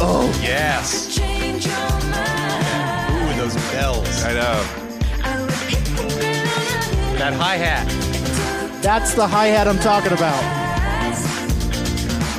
[0.00, 1.14] Oh, Yes.
[1.16, 1.74] Change your.
[1.74, 4.24] Ooh, those bells.
[4.24, 4.66] I know.
[5.24, 7.86] I would hit the ground That hi hat.
[8.82, 10.40] That's the hi hat I'm talking about.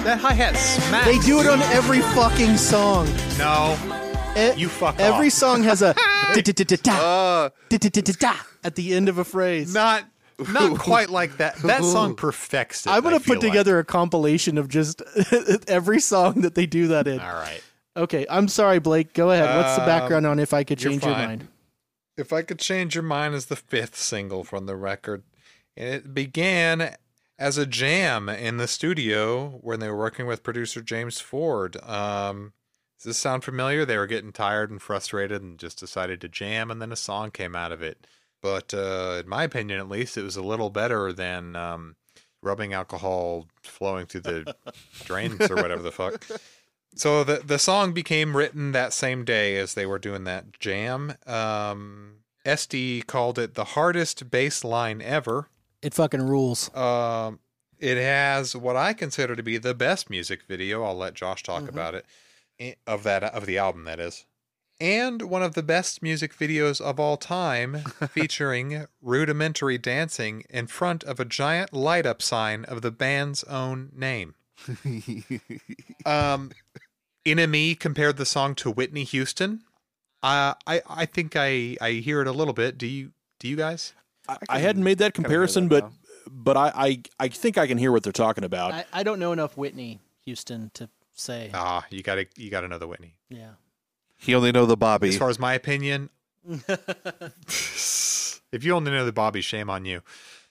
[0.05, 1.05] That hi hat smacks.
[1.05, 3.07] They do it on every fucking song.
[3.37, 3.77] No.
[4.37, 5.33] E- You fuck Every off.
[5.33, 5.93] song has a
[6.33, 8.33] da-da-da-da-da, Uh, da-da-da-da-da
[8.63, 9.73] at the end of a phrase.
[9.73, 10.03] Not
[10.51, 11.55] not quite like that.
[11.57, 12.89] That song perfects it.
[12.89, 13.41] I'm gonna put like.
[13.41, 15.01] together a compilation of just
[15.67, 17.19] every song that they do that in.
[17.19, 17.61] All right.
[17.97, 19.13] Okay, I'm sorry, Blake.
[19.13, 19.55] Go ahead.
[19.57, 21.47] What's the Um, background on if I could change your mind?
[22.17, 25.23] If I Could Change Your Mind is the fifth single from the record.
[25.77, 26.95] And it began
[27.37, 31.77] as a jam in the studio when they were working with producer James Ford.
[31.81, 32.51] Um,
[32.97, 33.85] does this sound familiar?
[33.85, 37.31] They were getting tired and frustrated and just decided to jam, and then a song
[37.31, 38.05] came out of it.
[38.41, 41.95] But uh, in my opinion, at least, it was a little better than um,
[42.41, 44.55] rubbing alcohol flowing through the
[45.03, 46.25] drains or whatever the fuck.
[46.95, 51.13] So the the song became written that same day as they were doing that jam.
[51.27, 52.15] Um,
[52.45, 55.49] Este called it the hardest bass line ever.
[55.81, 56.73] It fucking rules.
[56.75, 57.39] Um,
[57.77, 60.83] it has what I consider to be the best music video.
[60.83, 61.69] I'll let Josh talk Mm-hmm.
[61.69, 62.05] about it.
[62.87, 64.25] of that of the album that is.
[64.81, 67.79] And one of the best music videos of all time
[68.11, 73.91] featuring rudimentary dancing in front of a giant light up sign of the band's own
[73.95, 74.35] name.
[76.05, 76.51] Um
[77.25, 79.61] NME compared the song to Whitney Houston.
[80.23, 82.77] Uh, I I think I I hear it a little bit.
[82.77, 83.93] Do you do you guys?
[84.27, 85.91] I, I hadn't made that comparison, that but
[86.29, 88.73] but I, I I think I can hear what they're talking about.
[88.73, 91.51] I, I don't know enough Whitney Houston to say.
[91.53, 93.15] Ah, you got to you got to know the Whitney.
[93.29, 93.51] Yeah.
[94.19, 95.07] He only know the Bobby.
[95.09, 96.09] As far as my opinion,
[96.67, 100.01] if you only know the Bobby, shame on you.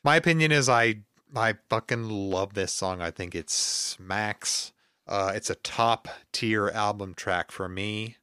[0.02, 1.00] My opinion is I
[1.36, 3.02] I fucking love this song.
[3.02, 4.72] I think it smacks.
[5.06, 8.16] Uh, it's a top tier album track for me.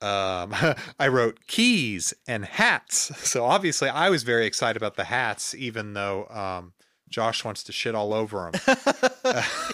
[0.00, 0.54] Um,
[1.00, 5.94] I wrote keys and hats, so obviously I was very excited about the hats, even
[5.94, 6.74] though um,
[7.08, 8.60] Josh wants to shit all over them.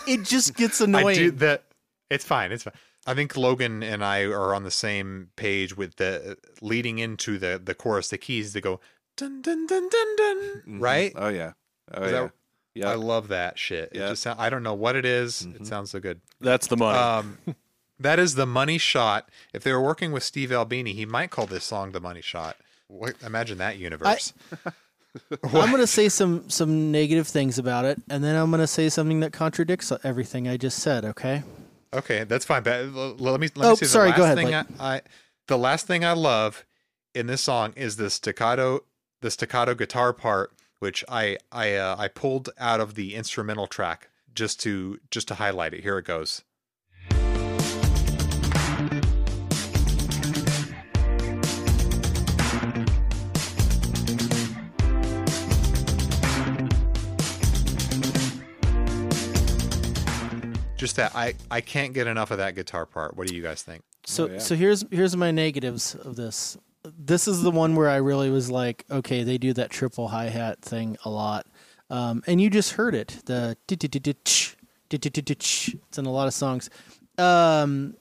[0.06, 1.16] It just gets I annoying.
[1.16, 1.64] do that.
[2.10, 2.52] It's fine.
[2.52, 2.74] It's fine.
[3.10, 7.60] I think Logan and I are on the same page with the leading into the
[7.62, 8.08] the chorus.
[8.08, 8.80] The keys that go
[9.16, 10.62] dun dun dun dun dun.
[10.68, 10.80] Mhm.
[10.82, 11.12] Right?
[11.16, 11.52] Oh yeah.
[11.94, 12.20] Oh Is yeah.
[12.22, 12.32] that-
[12.74, 12.90] yeah.
[12.90, 13.88] I love that shit.
[13.92, 14.08] It Yeah.
[14.10, 15.42] just sound, I don't know what it is.
[15.42, 15.56] Mhm.
[15.62, 16.20] It sounds so good.
[16.40, 16.96] That's the money.
[16.98, 17.38] Um,
[17.98, 19.28] that is the money shot.
[19.52, 22.56] If they were working with Steve Albini, he might call this song the money shot.
[22.86, 24.32] What, imagine that universe.
[25.42, 28.66] I'm going to say some some negative things about it, and then I'm going to
[28.68, 31.04] say something that contradicts everything I just said.
[31.04, 31.42] Okay.
[31.92, 32.62] Okay, that's fine.
[32.62, 33.86] But let me let me Oh, see.
[33.86, 34.54] The last ahead, Thing.
[34.80, 35.00] I, I
[35.46, 36.64] the last thing I love
[37.14, 38.80] in this song is the staccato
[39.20, 44.08] the staccato guitar part, which I I uh, I pulled out of the instrumental track
[44.34, 45.82] just to just to highlight it.
[45.82, 46.42] Here it goes.
[60.78, 63.16] Just that I I can't get enough of that guitar part.
[63.16, 63.82] What do you guys think?
[64.06, 64.38] So Oh, yeah.
[64.38, 66.56] so here's here's my negatives of this.
[66.98, 70.26] This is the one where I really was like, okay, they do that triple hi
[70.28, 71.46] hat thing a lot,
[71.90, 73.20] um, and you just heard it.
[73.26, 73.56] The
[74.90, 76.70] it's in a lot of songs.
[77.18, 77.94] Um,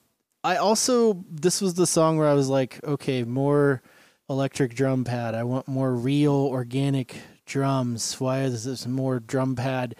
[0.43, 3.81] I also this was the song where I was like, okay, more
[4.29, 5.35] electric drum pad.
[5.35, 7.15] I want more real organic
[7.45, 8.19] drums.
[8.19, 9.95] Why is this more drum pad?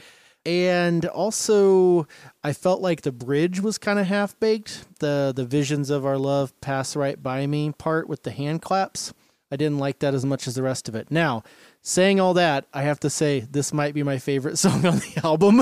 [0.48, 2.08] And also,
[2.42, 4.86] I felt like the bridge was kind of half baked.
[5.00, 9.14] The the visions of our love pass right by me part with the hand claps.
[9.52, 11.12] I didn't like that as much as the rest of it.
[11.12, 11.44] Now,
[11.82, 15.22] saying all that, I have to say this might be my favorite song on the
[15.22, 15.62] album.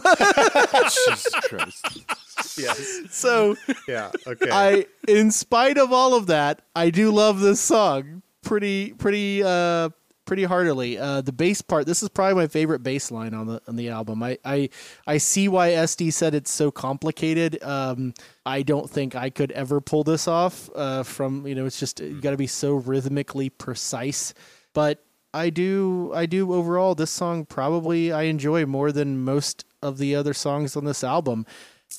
[0.84, 2.58] Jesus Christ.
[2.58, 3.02] Yes.
[3.10, 3.58] so
[3.88, 4.12] Yeah.
[4.28, 4.50] Okay.
[4.52, 9.90] I, in spite of all of that, I do love this song pretty, pretty, uh,
[10.26, 10.98] pretty heartily.
[10.98, 11.86] Uh, the bass part.
[11.86, 14.24] This is probably my favorite bass line on the on the album.
[14.24, 14.70] I, I,
[15.08, 17.62] I see why Este said it's so complicated.
[17.64, 18.14] Um,
[18.46, 20.70] I don't think I could ever pull this off.
[20.76, 24.34] Uh, from you know, it's just you got to be so rhythmically precise.
[24.74, 25.04] But
[25.34, 26.96] I do, I do overall.
[26.96, 31.46] This song probably I enjoy more than most of the other songs on this album.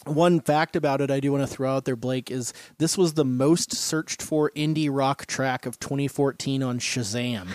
[0.05, 3.14] One fact about it I do want to throw out there, Blake, is this was
[3.14, 7.49] the most searched for indie rock track of 2014 on Shazam.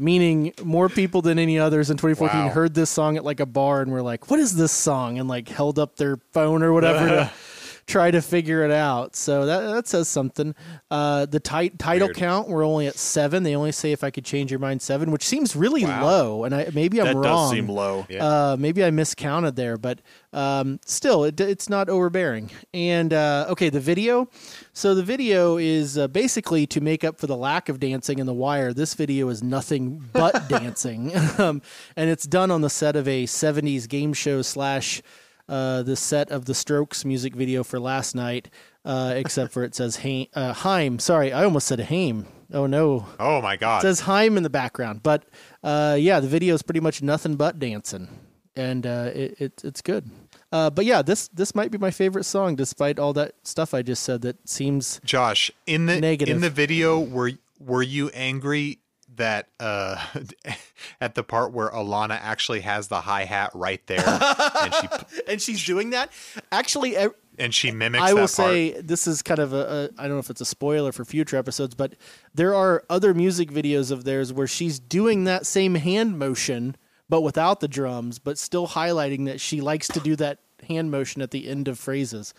[0.00, 2.48] Meaning more people than any others in 2014 Wow.
[2.48, 5.28] heard this song at like a bar and were like, "What is this song?" and
[5.28, 7.30] like held up their phone or whatever to
[7.90, 9.16] try to figure it out.
[9.16, 10.54] So that that says something.
[10.90, 12.16] Uh, the tit- title Weird.
[12.16, 13.42] count we're only at seven.
[13.42, 16.04] They only say if I could change your mind seven, which seems really Wow.
[16.04, 16.44] low.
[16.44, 17.22] And I maybe I'm that wrong.
[17.22, 18.06] does seem low.
[18.08, 18.24] Yeah.
[18.24, 20.00] Uh, maybe I miscounted there, but
[20.32, 22.50] um, still, it, it's not overbearing.
[22.72, 24.28] And uh, okay, the video.
[24.72, 28.26] So the video is uh, basically to make up for the lack of dancing in
[28.26, 28.72] The Wire.
[28.72, 31.60] This video is nothing but dancing, um,
[31.96, 35.02] and it's done on the set of a '70s game show slash
[35.50, 38.48] uh, the set of the Strokes music video for last night.
[38.82, 40.98] Uh, except for it says Haim, uh, Haim.
[40.98, 42.26] Sorry, I almost said Haim.
[42.50, 43.78] Oh no, oh my god.
[43.78, 45.02] it says Haim in the background.
[45.02, 45.24] But
[45.62, 48.08] uh, yeah, the video is pretty much nothing but dancing,
[48.56, 50.08] and uh, it, it it's good.
[50.50, 53.82] Uh, but yeah, this this might be my favorite song, despite all that stuff I
[53.82, 54.22] just said.
[54.22, 56.34] That seems Josh, in the Negative.
[56.34, 58.79] in the video, were were you angry
[59.20, 60.04] that uh
[61.00, 64.88] at the part where Alana actually has the hi hat right there and she
[65.28, 66.10] and she's doing that.
[66.50, 66.96] Actually,
[67.38, 70.18] and she mimics I will say this is kind of a, a I don't know
[70.18, 71.94] if it's a spoiler for future episodes, but
[72.34, 76.76] there are other music videos of theirs where she's doing that same hand motion
[77.08, 81.20] but without the drums, but still highlighting that she likes to do that hand motion
[81.20, 82.32] at the end of phrases.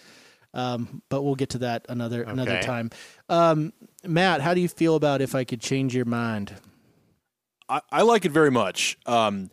[0.54, 2.90] Um, but we'll get to that another another time.
[3.30, 3.74] Um,
[4.04, 6.56] Matt, how do you feel about if I could change your mind?
[7.72, 8.98] I, I like it very much.
[9.06, 9.50] Um,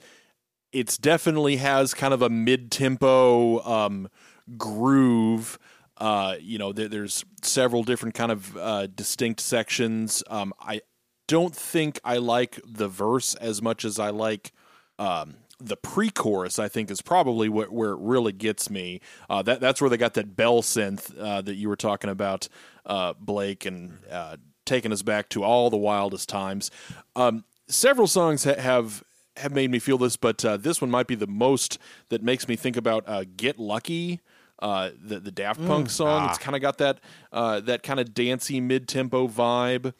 [0.72, 4.08] it's definitely has kind of a mid-tempo um,
[4.56, 5.58] groove.
[5.96, 10.22] Uh, you know, there, there's several different kind of uh, distinct sections.
[10.28, 10.82] Um, I
[11.28, 14.52] don't think I like the verse as much as I like
[14.98, 16.58] um, the pre-chorus.
[16.58, 19.00] I think is probably where, where it really gets me.
[19.30, 22.48] Uh, that that's where they got that bell synth uh, that you were talking about,
[22.84, 26.70] uh, Blake, and uh, taking us back to all the wildest times.
[27.16, 29.02] Um, several songs ha- have
[29.36, 32.48] have made me feel this, but uh, this one might be the most that makes
[32.48, 34.20] me think about uh, "Get Lucky."
[34.60, 36.28] Uh, the the Daft Punk song.
[36.28, 36.98] It's kind of got that
[37.32, 39.94] uh, that kind of dancey mid tempo vibe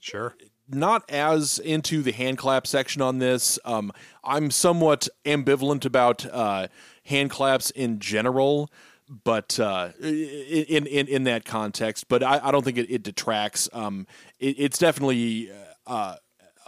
[0.00, 0.34] Sure.
[0.66, 3.58] not as into the hand clap section on this.
[3.66, 3.92] Um,
[4.24, 6.68] I'm somewhat ambivalent about uh,
[7.04, 8.70] hand claps in general,
[9.24, 12.08] but uh, in, in in that context.
[12.08, 13.68] But I, I don't think it, it detracts.
[13.74, 14.06] Um,
[14.38, 15.50] it, it's definitely
[15.86, 16.14] uh,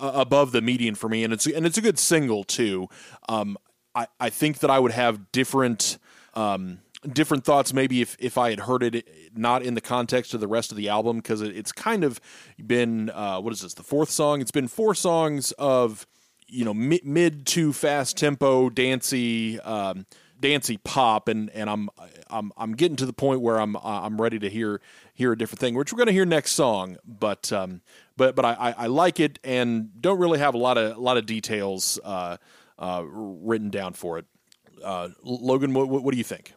[0.01, 2.88] above the median for me, and it's and it's a good single too.
[3.28, 3.57] Um,
[3.94, 5.98] I I think that I would have different.
[6.34, 6.80] Um,
[7.14, 10.46] different thoughts maybe if, if I had heard it not in the context of the
[10.46, 12.20] rest of the album because it, it's kind of
[12.64, 16.07] been uh, what is this the fourth song it's been four songs of
[16.46, 20.05] you know mid, mid to fast tempo dancey um,
[20.40, 21.88] dancey pop and and I'm
[22.28, 24.80] I'm I'm getting to the point where I'm I'm ready to hear
[25.20, 27.80] hear a different thing which we're going to hear next song but um
[28.16, 31.00] but but I, I I like it and don't really have a lot of a
[31.00, 32.36] lot of details uh,
[32.78, 34.26] uh, written down for it
[34.82, 36.54] uh, Logan what, what do you think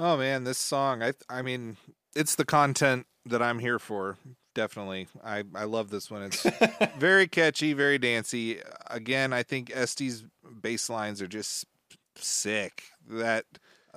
[0.00, 1.02] Oh man, this song.
[1.02, 1.76] I I mean,
[2.14, 4.16] it's the content that I'm here for.
[4.54, 5.08] Definitely.
[5.24, 6.22] I I love this one.
[6.22, 6.46] It's
[6.98, 8.60] very catchy, very dancey.
[8.86, 10.24] Again, I think Este's
[10.62, 11.66] bass lines are just
[12.14, 12.84] sick.
[13.08, 13.44] That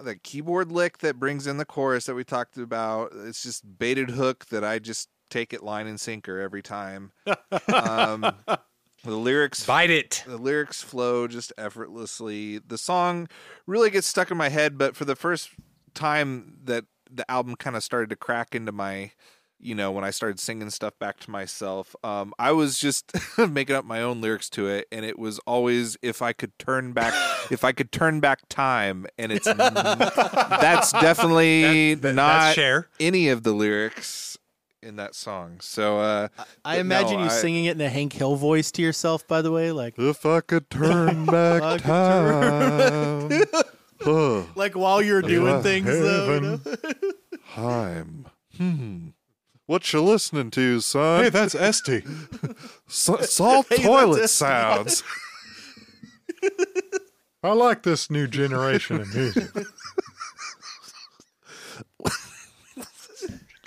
[0.02, 4.12] the keyboard lick that brings in the chorus that we talked about, it's just baited
[4.12, 7.12] hook that I just take it line and sinker every time.
[7.74, 8.22] um,
[9.04, 10.24] the lyrics Bite it.
[10.28, 12.60] the lyrics flow just effortlessly.
[12.60, 13.28] The song
[13.66, 15.50] really gets stuck in my head, but for the first
[15.94, 19.12] time that the album kind of started to crack into my
[19.62, 23.12] you know when i started singing stuff back to myself um, i was just
[23.50, 26.94] making up my own lyrics to it and it was always if i could turn
[26.94, 27.14] back
[27.52, 33.44] if i could turn back time and it's that's definitely That- not that's any of
[33.44, 34.38] the lyrics
[34.84, 36.28] in that song so uh
[36.66, 39.28] I but imagine no, you I- singing it in a Hank Hill voice to yourself.
[39.28, 43.30] By the way, like if i could turn back time
[44.02, 44.44] huh.
[44.56, 46.34] like while you're doing Yeah, things though.
[46.34, 46.60] You know?
[47.54, 48.26] Time.
[48.58, 49.10] Hmm.
[49.72, 51.24] What you listening to, son?
[51.24, 52.04] Hey, that's Este.
[52.90, 54.28] S- salt Hey, that's toilet it.
[54.28, 55.02] sounds.
[57.42, 59.50] I like this new generation of music.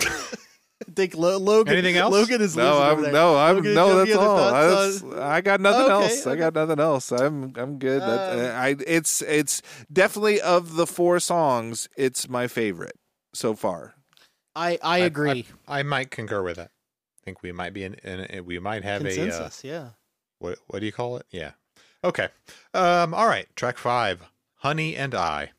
[0.02, 1.72] I think Lo- Logan.
[1.72, 2.12] Anything else?
[2.12, 3.12] Logan is no, losing over I'm there.
[3.12, 3.98] no, I'm Logan, no.
[4.00, 4.36] any That's other all.
[4.50, 6.26] thoughts That's- I got nothing Okay, else.
[6.26, 7.12] I got nothing else.
[7.12, 8.02] I'm I'm good.
[8.02, 12.96] That, Um, uh, I it's it's definitely of the four songs, it's my favorite
[13.32, 13.94] so far.
[14.57, 15.46] I I agree.
[15.66, 16.70] I, might concur with that.
[16.70, 19.64] I think we might be in, in, in we might have a uh, Consensus.
[19.64, 19.88] yeah.
[20.38, 21.26] what what do you call it?
[21.30, 21.52] Yeah.
[22.02, 22.28] Okay.
[22.72, 23.14] Um.
[23.14, 23.46] All right.
[23.57, 24.22] Track five.
[24.57, 25.50] Honey and I.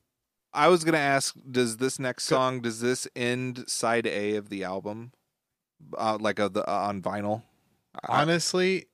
[0.54, 4.64] I was gonna ask, does this next song does this end side A of the
[4.64, 5.12] album,
[5.98, 7.44] uh, like of the uh, on vinyl?
[8.08, 8.86] I- Honestly,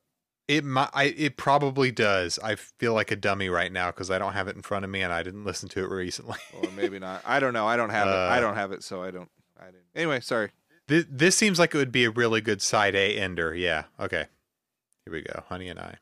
[0.48, 0.90] it might.
[0.94, 2.40] I, it probably does.
[2.44, 4.92] I feel like a dummy right now because I don't have it in front of
[4.92, 6.40] me and I didn't listen to it recently.
[6.62, 7.22] or maybe not.
[7.26, 7.68] I don't know.
[7.68, 8.12] I don't have it.
[8.12, 9.30] I Uh, don't have it, so I don't.
[9.96, 10.10] I didn't.
[10.10, 10.52] Anyway, sorry.
[10.88, 13.54] this, this seems like it would be a really good side A ender.
[13.56, 13.84] Yeah.
[14.00, 14.26] Okay.
[15.06, 15.44] Here we go.
[15.50, 15.98] Honey and I.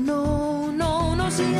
[0.00, 1.50] No, no, no, see,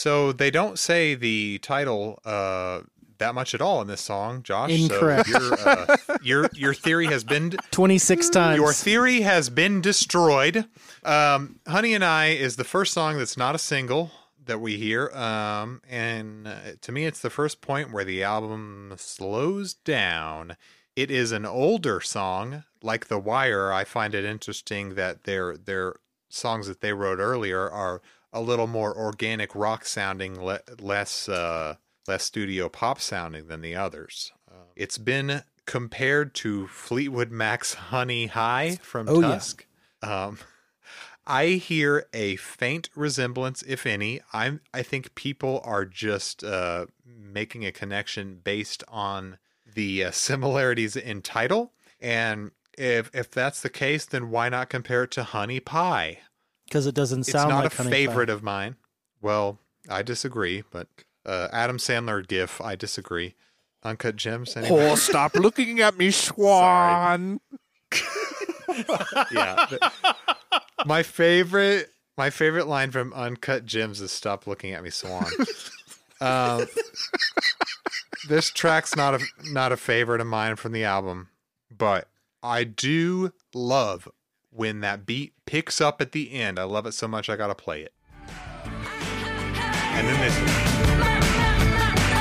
[0.00, 2.80] So they don't say the title uh,
[3.18, 4.70] that much at all in this song, Josh.
[4.70, 5.28] Incorrect.
[5.28, 8.56] So your, uh, your your theory has been Twenty six times.
[8.56, 10.64] your theory has been destroyed.
[11.04, 14.10] Um, Honey and I is the first song that's not a single
[14.46, 18.94] that we hear, um, and uh, to me, it's the first point where the album
[18.96, 20.56] slows down.
[20.96, 23.70] It is an older song, like The Wire.
[23.70, 25.96] I find it interesting that their their
[26.30, 28.00] songs that they wrote earlier are
[28.32, 31.76] a little more organic rock sounding, le- less uh,
[32.06, 34.32] less studio pop sounding than the others.
[34.50, 39.28] Uh, it's been compared to Fleetwood Mac's "Honey Hi" from Oh, yeah.
[39.28, 39.66] Tusk.
[40.02, 40.38] Um,
[41.26, 44.20] I hear a faint resemblance, if any.
[44.32, 49.38] I'm I think people are just uh, making a connection based on
[49.72, 55.04] the uh, similarities in title, and if if that's the case, then why not compare
[55.04, 56.18] it to Honey Pie?
[56.70, 57.50] Because it doesn't sound.
[57.50, 58.32] It's not like a Honey favorite Pie.
[58.32, 58.76] of mine.
[59.20, 59.58] Well,
[59.88, 60.86] I disagree, but
[61.26, 63.34] uh, Adam Sandler gif, I disagree.
[63.82, 64.56] Uncut Gems.
[64.56, 64.90] Anyway?
[64.90, 67.40] Oh, stop looking at me, Swan.
[69.32, 69.66] yeah.
[70.86, 75.26] my favorite my favorite line from Uncut Gems is "Stop looking at me, Swan."
[76.20, 76.66] um,
[78.28, 81.30] this track's not a not a favorite of mine from the album,
[81.76, 82.08] but
[82.42, 84.08] I do love
[84.50, 86.58] when that beat picks up at the end.
[86.58, 87.92] I love it so much I gotta play it.
[88.64, 90.36] And then this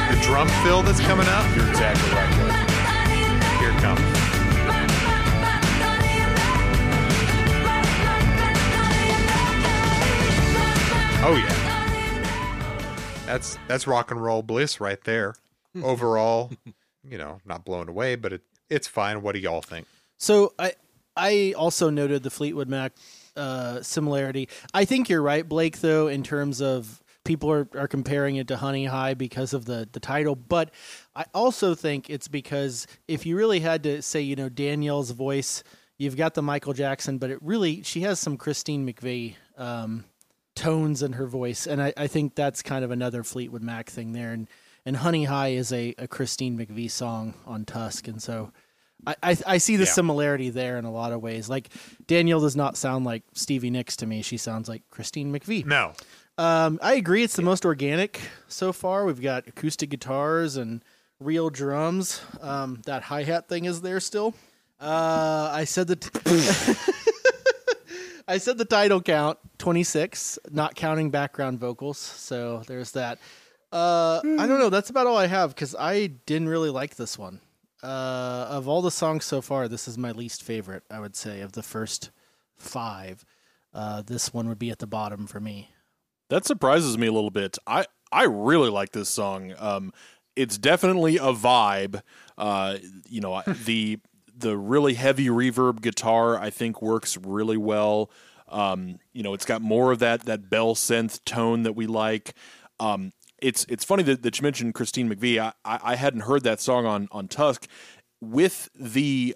[0.10, 1.56] the drum fill that's coming up.
[1.56, 2.70] You're exactly right.
[3.60, 4.00] Here it comes.
[11.22, 11.66] Oh yeah.
[13.26, 15.36] That's that's rock and roll bliss right there.
[15.84, 16.52] Overall,
[17.04, 19.22] you know, not blown away, but it it's fine.
[19.22, 19.86] What do y'all think?
[20.18, 20.74] So I
[21.20, 22.94] I also noted the Fleetwood Mac
[23.36, 24.50] uh, similarity.
[24.74, 25.80] I think you're right, Blake.
[25.80, 29.88] Though in terms of people are, are comparing it to Honey Hi because of the
[29.92, 30.72] the title, but
[31.16, 35.64] I also think it's because if you really had to say, you know, Danielle's voice,
[35.98, 40.06] you've got the Michael Jackson, but it really she has some Christine McVie um,
[40.56, 44.14] tones in her voice, and I, I think that's kind of another Fleetwood Mac thing
[44.14, 44.32] there.
[44.32, 44.48] And
[44.86, 48.52] and Honey Hi is a, a Christine McVie song on Tusk, and so.
[49.08, 49.92] I, I, I see the Yeah.
[49.92, 51.50] similarity there in a lot of ways.
[51.50, 51.70] Like
[52.08, 54.22] Danielle does not sound like Stevie Nicks to me.
[54.22, 55.66] She sounds like Christine McVie.
[55.66, 55.94] No.
[56.38, 57.24] Um, I agree.
[57.24, 59.06] It's the most organic so far.
[59.06, 60.84] We've got acoustic guitars and
[61.20, 62.22] real drums.
[62.42, 64.34] Um, that hi hat thing is there still.
[64.80, 66.80] Uh, I said that.
[68.28, 71.98] I said the title count twenty six, not counting background vocals.
[71.98, 73.18] So there's that.
[73.72, 74.70] Uh, I don't know.
[74.70, 77.40] That's about all I have because I didn't really like this one.
[77.82, 80.84] Uh, of all the songs so far, this is my least favorite.
[80.90, 82.12] I would say of the first
[82.58, 83.26] five,
[83.74, 85.70] uh, this one would be at the bottom for me.
[86.30, 87.58] That surprises me a little bit.
[87.66, 89.54] I I really like this song.
[89.58, 89.94] Um,
[90.36, 92.02] it's definitely a vibe.
[92.38, 92.78] Uh,
[93.08, 94.00] you know, the
[94.36, 98.12] the really heavy reverb guitar I think works really well.
[98.48, 102.34] Um, you know, it's got more of that that bell synth tone that we like.
[102.80, 103.12] Um,
[103.42, 105.40] it's it's funny that, that you mentioned Christine McVie.
[105.40, 107.68] I, I, hadn't heard that song on on Tusk.
[108.22, 109.36] With the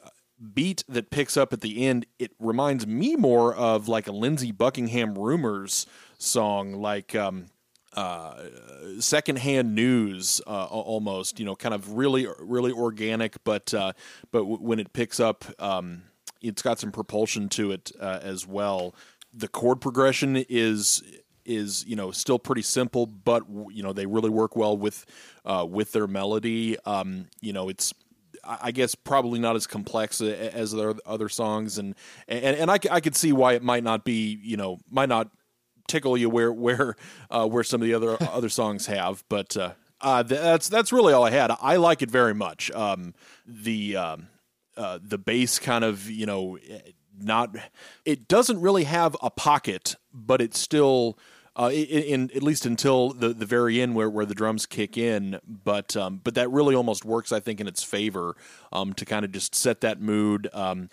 [0.54, 4.51] beat that picks up at the end, it reminds me more of like a Lindsey
[4.51, 5.86] Buckingham Rumours
[6.18, 7.45] song, like um,
[7.93, 8.43] uh,
[8.99, 11.39] secondhand news, uh, almost.
[11.39, 13.93] You know, kind of really, really organic, but uh,
[14.32, 16.04] but w- when it picks up, um,
[16.41, 18.95] it's got some propulsion to it uh, as well.
[19.34, 21.01] The chord progression is
[21.46, 25.06] is you know still pretty simple, but you know they really work well with
[25.46, 26.78] uh, with their melody.
[26.86, 27.94] Um, you know, it's
[28.44, 31.96] I guess probably not as complex as their other songs, and
[32.28, 35.30] and and I, I could see why it might not be you know might not
[35.88, 36.96] tickle you where where
[37.30, 41.14] uh, where some of the other other songs have, but uh, uh, that's that's really
[41.14, 41.52] all I had.
[41.62, 42.70] I like it very much.
[42.72, 43.14] Um,
[43.46, 44.28] the um,
[44.76, 46.58] uh, the bass kind of you know
[47.18, 47.56] not
[48.04, 51.18] it doesn't really have a pocket, but it's still.
[51.56, 54.97] Uh, in, in at least until the, the very end where, where the drums kick
[54.97, 58.36] in, but um, but that really almost works I think in its favor
[58.72, 60.49] um, to kind of just set that mood.
[60.52, 60.90] Um,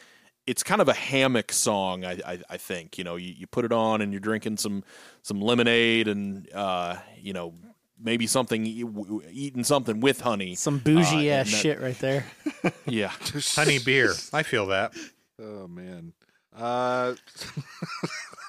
[0.47, 2.99] it's kind of a hammock song, I, I, I think.
[2.99, 4.85] You know, you, you put it on and you're drinking some
[5.23, 7.55] some lemonade and uh, you know
[7.99, 12.27] maybe something eating something with honey, some bougie uh, ass that- shit right there.
[12.87, 13.13] Yeah,
[13.55, 14.13] honey beer.
[14.35, 14.93] I feel that.
[15.41, 16.13] Oh man.
[16.55, 17.15] Uh,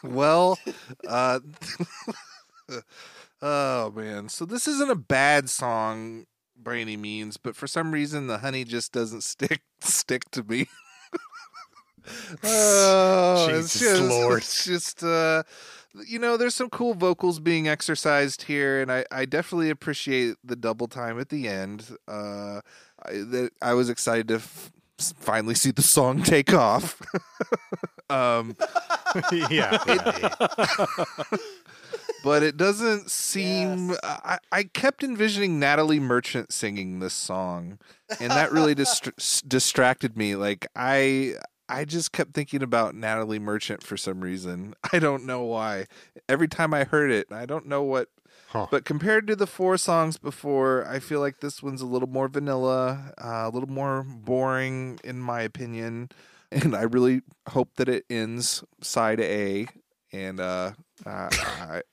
[0.04, 0.60] well,
[1.08, 1.40] uh,
[3.42, 4.30] oh man.
[4.30, 6.26] So this isn't a bad song
[6.56, 10.68] by any means, but for some reason the honey just doesn't stick stick to me.
[12.44, 14.38] oh, it's Jesus just, Lord.
[14.40, 15.44] It's just uh
[16.08, 20.56] you know, there's some cool vocals being exercised here, and I, I definitely appreciate the
[20.56, 21.98] double time at the end.
[22.08, 22.62] Uh,
[23.04, 24.72] I, that I was excited to f-
[25.02, 27.02] finally see the song take off.
[28.10, 28.56] um,
[29.50, 29.78] yeah.
[32.24, 33.96] but it doesn't seem.
[34.04, 37.80] I, I kept envisioning Natalie Merchant singing this song,
[38.20, 40.36] and that really dist- distracted me.
[40.36, 41.36] Like I,
[41.68, 44.76] I just kept thinking about Natalie Merchant for some reason.
[44.94, 45.88] I don't know why.
[46.30, 48.10] Every time I heard it, I don't know what.
[48.52, 48.68] Huh.
[48.70, 52.28] But compared to the four songs before, I feel like this one's a little more
[52.28, 56.10] vanilla, uh, a little more boring, in my opinion.
[56.54, 59.68] And I really hope that it ends side A
[60.12, 60.72] and uh,
[61.06, 61.30] I,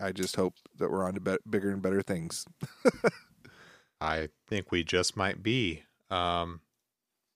[0.00, 2.44] I I just hope that we're on to be- bigger and better things.
[4.00, 5.84] I think we just might be.
[6.10, 6.60] Um,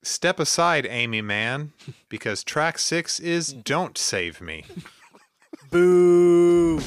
[0.02, 1.72] step aside, Aimee Mann,
[2.08, 4.64] because track six is "Don't Save Me."
[5.70, 6.80] Boo.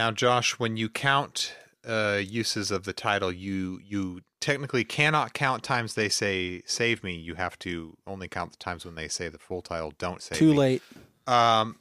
[0.00, 1.54] Now, Josh, when you count
[1.86, 7.16] uh, uses of the title, you you technically cannot count times they say "save me."
[7.16, 9.92] You have to only count the times when they say the full title.
[9.98, 10.56] Don't save Too me.
[10.56, 10.82] late.
[11.26, 11.80] Um,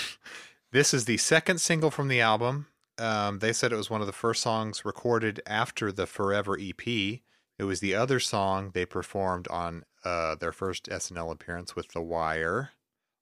[0.70, 2.66] this is the second single from the album.
[2.98, 6.86] Um, they said it was one of the first songs recorded after the Forever EP.
[6.86, 12.02] It was the other song they performed on uh, their first SNL appearance with The
[12.02, 12.72] Wire.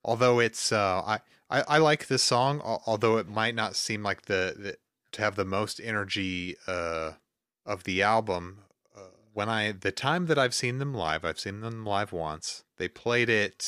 [0.05, 1.20] Although it's, uh, I,
[1.55, 4.76] I I like this song, although it might not seem like the, the
[5.12, 7.12] to have the most energy uh,
[7.64, 8.64] of the album.
[8.97, 9.01] Uh,
[9.32, 12.64] when I the time that I've seen them live, I've seen them live once.
[12.78, 13.62] They played it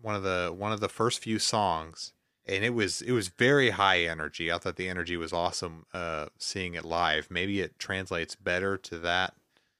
[0.00, 2.12] one of the one of the first few songs
[2.44, 6.26] and it was it was very high energy i thought the energy was awesome uh
[6.38, 9.34] seeing it live maybe it translates better to that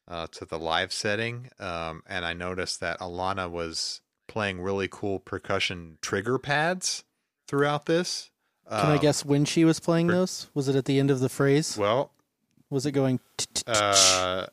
[0.08, 4.00] uh to the live setting um and i noticed that alana was
[4.32, 7.04] playing really cool percussion trigger pads
[7.46, 8.30] throughout this
[8.68, 10.48] Can I Um, guess when she was playing those?
[10.54, 11.76] Was it at the end of the phrase?
[11.76, 12.12] well
[12.70, 13.20] Was it going?
[13.66, 14.46] uh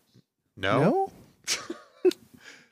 [0.57, 1.11] no No.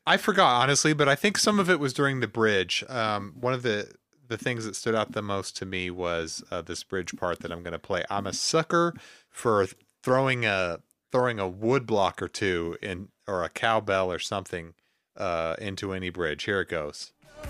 [0.06, 2.84] I forgot honestly, but I think some of it was during the bridge.
[2.88, 3.92] Um, one of the
[4.28, 7.52] the things that stood out the most to me was uh, this bridge part that
[7.52, 8.04] I'm going to play.
[8.10, 8.94] I'm a sucker
[9.30, 9.66] for
[10.04, 10.80] throwing a
[11.12, 14.74] throwing a wood block or two in or a cowbell or something
[15.18, 16.44] uh, into any bridge.
[16.44, 17.12] Here it goes.
[17.40, 17.44] I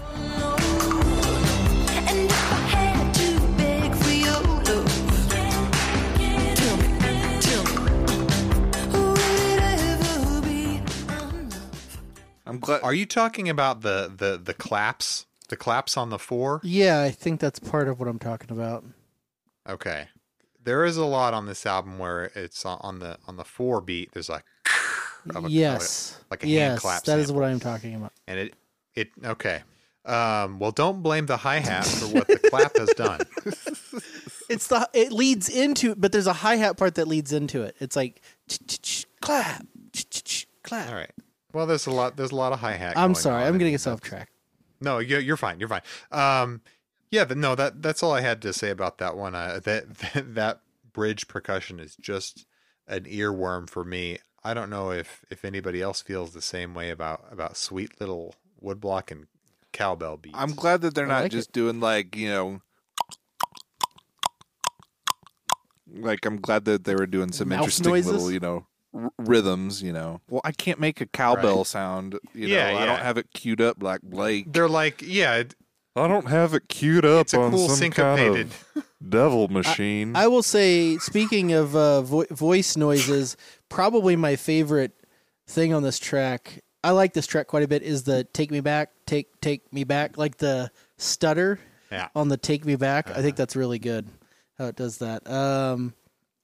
[2.69, 4.68] had to beg for your love,
[6.56, 6.88] tell me,
[7.41, 7.73] tell me,
[8.94, 11.98] would it ever be enough?
[12.45, 12.81] I'm glad.
[12.84, 15.26] Are you talking about the the the claps?
[15.49, 16.60] The claps on the four?
[16.64, 18.84] Yeah, I think that's part of what I'm talking about.
[19.68, 20.10] Okay.
[20.61, 23.80] There is a lot on this album where it's on- on the on the four
[23.80, 24.11] beat.
[24.11, 24.44] There's like
[25.35, 26.19] of a- yes.
[26.31, 27.41] like a hand yes, clap that is sample.
[27.41, 28.13] what I'm talking about.
[28.27, 28.53] and it
[28.95, 29.61] it okay.
[30.05, 33.19] Um, well, don't blame the hi hat for what the clap has done.
[34.49, 37.75] It's the it leads into, but there's a hi hat part that leads into it.
[37.81, 38.21] It's like
[39.19, 39.65] clap,
[40.63, 40.89] clap.
[40.89, 41.11] All right.
[41.53, 42.15] Well, there's a lot.
[42.15, 42.97] There's a lot of hi hat.
[42.97, 44.29] I'm sorry, I'm gonna get off track.
[44.79, 45.59] No, you're, you're fine.
[45.59, 45.81] You're fine.
[46.11, 46.61] Um,
[47.11, 49.35] yeah, but no, that that's all I had to say about that one.
[49.35, 50.61] Uh, that, that that
[50.93, 52.45] bridge percussion is just
[52.87, 54.19] an earworm for me.
[54.47, 58.33] I don't know if if anybody else feels the same way about about sweet little
[58.63, 59.27] woodblock and
[59.73, 60.37] cowbell beats.
[60.39, 62.61] I'm glad that they're I not like just doing like you know,
[65.93, 68.09] like I'm glad that they were doing some Mouth interesting noises?
[68.09, 69.83] little you know r- rhythms.
[69.83, 71.67] You know, well, I can't make a cowbell Right.
[71.67, 72.17] sound.
[72.33, 74.45] You Yeah, know, I don't have it queued up like Blake.
[74.53, 75.55] They're like, yeah, it,
[75.97, 78.49] I don't have it queued up it's a on cool some syncopated.
[78.73, 80.15] kind of devil machine.
[80.15, 83.35] I will say, speaking of uh, vo- voice noises,
[83.69, 84.91] probably my favorite
[85.47, 86.61] thing on this track.
[86.83, 87.83] I like this track quite a bit.
[87.83, 91.59] Is the "Take Me Back, Take Take Me Back," like the stutter
[91.91, 92.09] Yeah.
[92.15, 94.07] on the "Take Me Back." I think that's really good
[94.57, 95.29] how it does that.
[95.29, 95.93] Um,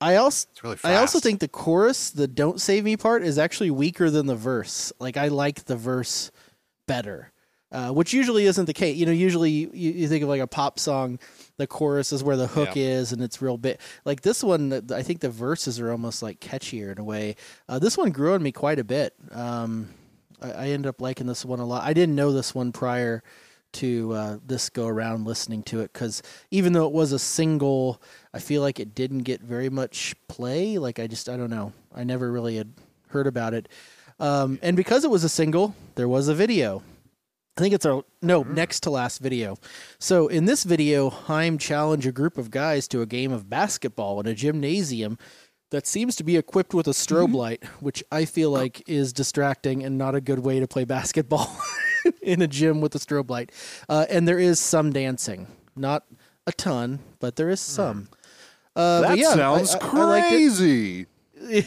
[0.01, 3.37] I also It's really I also think the chorus, the "Don't Save Me" part, is
[3.37, 4.91] actually weaker than the verse.
[4.99, 6.31] Like I like the verse
[6.87, 7.31] better,
[7.73, 8.95] uh, which usually isn't the case.
[8.95, 11.17] You know, usually you, you think of like a pop song,
[11.57, 13.81] the chorus is where the hook is, and it's real bit.
[14.05, 17.35] Like this one, I think the verses are almost like catchier in a way.
[17.67, 19.15] Uh, this one grew on me quite a bit.
[19.31, 19.89] Um,
[20.39, 21.83] I, I ended up liking this one a lot.
[21.83, 23.23] I didn't know this one prior
[23.73, 26.21] to uh, this go around listening to it because
[26.51, 27.99] even though it was a single,
[28.31, 30.77] I feel like it didn't get very much play.
[30.77, 31.73] Like I just I don't know.
[31.93, 32.71] I never really had
[33.09, 33.67] heard about it.
[34.19, 36.83] Um, and because it was a single, there was a video.
[37.57, 39.57] I think it's our no next to last video.
[39.99, 44.19] So in this video, Haim challenged a group of guys to a game of basketball
[44.19, 45.19] in a gymnasium
[45.69, 49.83] that seems to be equipped with a strobe light, which I feel like is distracting
[49.83, 51.55] and not a good way to play basketball
[52.23, 53.51] in a gym with a strobe light.
[53.87, 56.05] Uh, and there is some dancing, not
[56.47, 58.07] a ton, but there is some.
[58.75, 61.05] Uh, that yeah, sounds I- I- I crazy.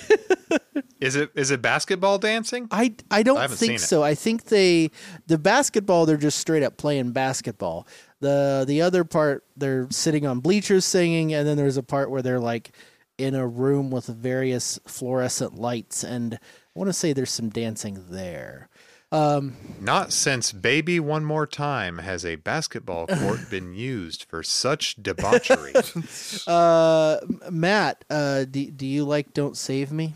[0.99, 2.69] Is it is it basketball dancing?
[2.71, 4.03] I I don't I think so.
[4.03, 4.91] I think they
[5.27, 7.87] the basketball they're just straight up playing basketball.
[8.21, 12.23] The the other part they're sitting on bleachers singing and then there's a part where
[12.23, 12.73] they're like
[13.19, 18.03] in a room with various fluorescent lights and I want to say there's some dancing
[18.11, 18.69] there.
[19.13, 24.97] Um Not since Baby One More Time has a basketball court been used for such
[24.97, 25.75] debauchery.
[26.47, 27.19] uh
[27.51, 30.15] Matt, uh do, do you like Don't Save Me?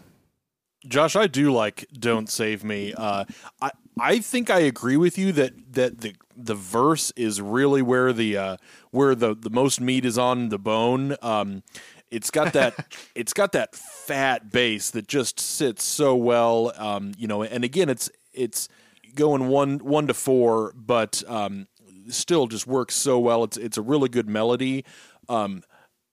[0.87, 3.25] Josh, I do like "Don't Save Me." Uh,
[3.61, 8.13] I I think I agree with you that that the the verse is really where
[8.13, 8.57] the uh,
[8.91, 11.17] where the the most meat is on the bone.
[11.21, 11.63] Um,
[12.11, 16.73] it's got that it's got that fat bass that just sits so well.
[16.77, 18.69] Um, you know, and again, it's it's
[19.15, 21.67] going one one to four, but um,
[22.09, 23.45] still just works so well.
[23.45, 24.85] It's it's a really good melody.
[25.29, 25.63] Um,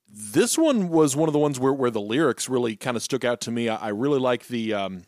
[0.10, 3.24] this one was one of the ones where, where the lyrics really kind of stuck
[3.24, 3.69] out to me.
[3.69, 5.03] I, I really like the, um,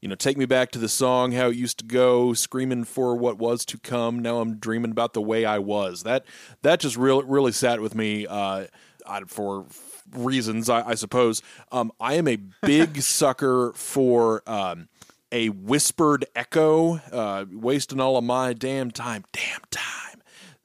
[0.00, 3.16] you know, take me back to the song, how it used to go, screaming for
[3.16, 4.20] what was to come.
[4.20, 6.02] Now I'm dreaming about the way I was.
[6.02, 6.24] That
[6.62, 8.66] that just really really sat with me uh,
[9.26, 9.66] for
[10.12, 11.42] reasons I, I suppose.
[11.72, 14.88] Um, I am a big sucker for um,
[15.34, 20.22] a whispered echo, uh, wasting all of my damn time, damn time.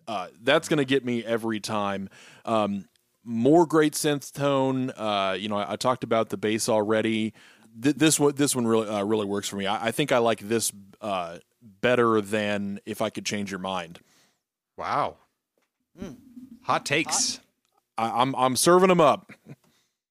[0.08, 2.08] Uh, that's going to get me every time.
[2.46, 2.86] Um,
[3.24, 4.92] more great synth tone.
[4.92, 7.34] Uh, you know, I, I talked about the bass already.
[7.82, 9.66] Th- this one, this one really, uh, really works for me.
[9.66, 10.72] I, I think I like this
[11.02, 11.40] uh,
[11.82, 14.00] better than if I could change your mind.
[14.78, 15.18] wow.
[16.64, 17.40] Hot takes.
[17.98, 19.32] I, I'm, I'm serving them up.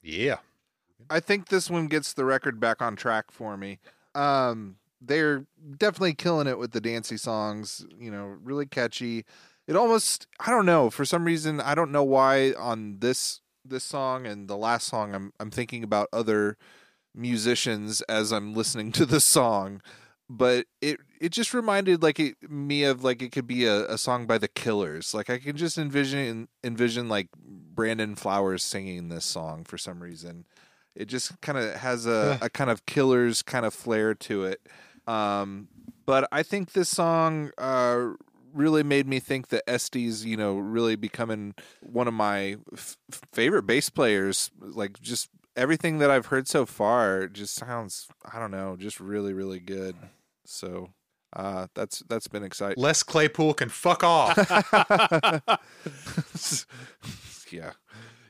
[0.02, 0.38] Yeah.
[1.08, 3.78] I think this one gets the record back on track for me.
[4.18, 5.44] Um, they're
[5.76, 7.86] definitely killing it with the dancey songs.
[7.98, 9.24] You know, really catchy.
[9.66, 13.84] It almost I don't know for some reason I don't know why on this this
[13.84, 16.56] song and the last song I'm I'm thinking about other
[17.14, 19.82] musicians as I'm listening to the song,
[20.28, 23.98] but it it just reminded like it, me of like it could be a, a
[23.98, 25.14] song by the Killers.
[25.14, 30.46] Like I can just envision envision like Brandon Flowers singing this song for some reason.
[30.98, 34.60] It just kind of has a, a kind of Killers kind of flair to it.
[35.06, 35.68] Um,
[36.06, 38.08] but I think this song uh,
[38.52, 42.96] really made me think that Este's, you know, really becoming one of my f-
[43.32, 44.50] favorite bass players.
[44.60, 49.32] Like just everything that I've heard so far just sounds, I don't know, just really,
[49.32, 49.94] really good.
[50.46, 50.88] So
[51.36, 52.82] uh, that's that's been exciting.
[52.82, 54.36] Les Claypool can fuck off.
[57.52, 57.72] yeah,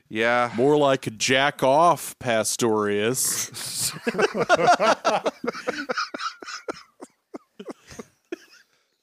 [0.09, 0.51] yeah.
[0.55, 3.91] More like jack off, Pastorius.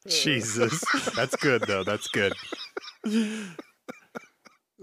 [0.08, 0.82] Jesus.
[1.14, 1.84] That's good though.
[1.84, 2.32] That's good.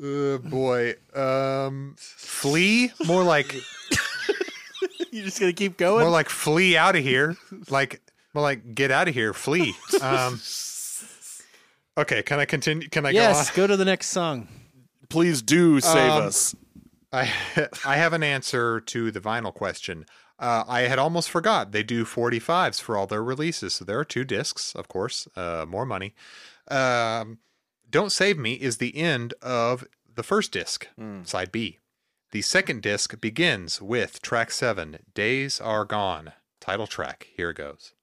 [0.02, 0.95] Uh, boy.
[1.14, 2.91] Um Flea?
[3.06, 3.54] More like
[5.12, 6.02] You're just gonna keep going.
[6.02, 7.36] more like flee out of here.
[7.70, 8.02] Like
[8.34, 9.76] more like get out of here, Flea.
[10.02, 10.40] Um
[11.95, 12.90] Okay, can I continue?
[12.90, 14.48] Can I yes, go go to the next song.
[15.14, 16.56] Please do save Um, us.
[17.11, 17.31] I
[17.85, 20.06] I have an answer to the vinyl question.
[20.40, 23.76] Uh, I had almost forgot they do 45s for all their releases.
[23.76, 26.15] So there are two discs, of course, uh, more money.
[26.69, 27.38] Um,
[27.90, 29.85] Don't Save Me is the end of
[30.15, 30.88] the first disc,
[31.23, 31.77] side B.
[32.31, 37.27] The second disc begins with track seven, Days Are Gone, title track.
[37.38, 37.94] Here it goes.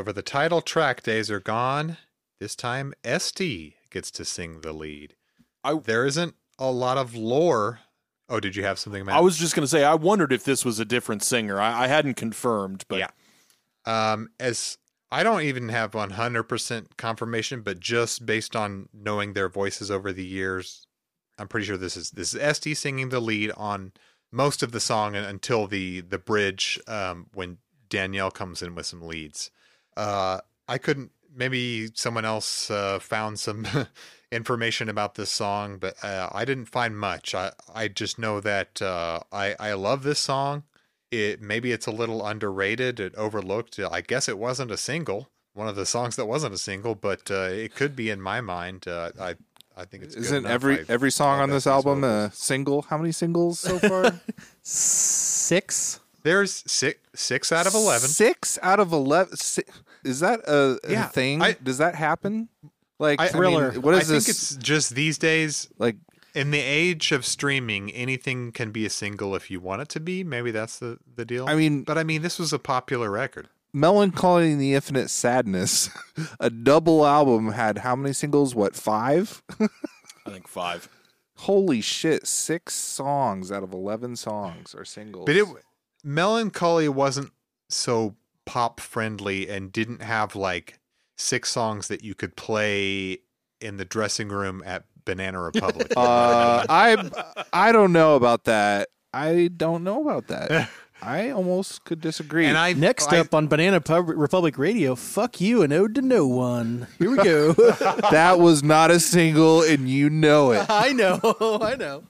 [0.00, 1.98] So for the title track, Days Are Gone,
[2.38, 5.14] this time Este gets to sing the lead.
[5.62, 7.80] I- there isn't a lot of lore.
[8.26, 9.16] Oh, did you have something, Matt?
[9.16, 11.60] I was just going to say, I wondered if this was a different singer.
[11.60, 13.10] I, I hadn't confirmed, but Yeah.
[13.84, 14.78] Um, as
[15.12, 20.24] I don't even have 100% confirmation, but just based on knowing their voices over the
[20.24, 20.86] years,
[21.36, 23.92] I'm pretty sure this is this is Este singing the lead on
[24.32, 27.58] most of the song until the the bridge um, when
[27.90, 29.50] Danielle comes in with some leads.
[29.96, 31.10] Uh, I couldn't.
[31.34, 33.64] Maybe someone else uh, found some
[34.32, 37.34] information about this song, but uh, I didn't find much.
[37.34, 40.64] I I just know that uh, I I love this song.
[41.10, 43.78] It maybe it's a little underrated, it overlooked.
[43.78, 47.30] I guess it wasn't a single, one of the songs that wasn't a single, but
[47.30, 48.86] uh, it could be in my mind.
[48.88, 49.34] Uh, I
[49.76, 50.50] I think it's Isn't enough.
[50.52, 52.82] every I- every song on this album a single?
[52.82, 54.20] How many singles so far?
[54.62, 56.00] Six.
[56.22, 58.08] There's six six out of eleven.
[58.08, 59.36] Six out of eleven.
[59.36, 59.62] Si-
[60.04, 61.42] Is that a, a Yeah, thing?
[61.42, 62.48] I- Does that happen?
[62.98, 63.72] Like I- I Thriller.
[63.72, 64.26] mean, what is I this?
[64.26, 65.96] think it's just these days like
[66.34, 70.00] in the age of streaming, anything can be a single if you want it to
[70.00, 70.22] be.
[70.22, 71.46] Maybe that's the the deal.
[71.48, 73.48] I mean, but I mean, this was a popular record.
[73.72, 75.90] Mellon Collie and the Infinite Sadness,
[76.40, 78.52] a double album had how many singles?
[78.54, 79.42] What five?
[79.60, 80.88] I think five.
[81.36, 82.26] Holy shit!
[82.26, 85.24] Six songs out of eleven songs are singles.
[85.26, 85.46] But it
[86.04, 87.30] Mellon Collie wasn't
[87.68, 88.16] so
[88.46, 90.78] pop friendly and didn't have like
[91.16, 93.18] six songs that you could play
[93.60, 95.92] in the dressing room at Banana Republic.
[95.96, 97.10] uh, I
[97.52, 98.88] I don't know about that.
[99.12, 100.68] I don't know about that.
[101.02, 102.44] I almost could disagree.
[102.44, 106.02] and I Next I- up on Banana Pub- Republic Radio, fuck you, an ode to
[106.02, 106.86] no one.
[106.98, 107.52] Here we go.
[108.10, 110.66] that was not a single, and you know it.
[110.68, 111.18] I know,
[111.62, 112.02] I know.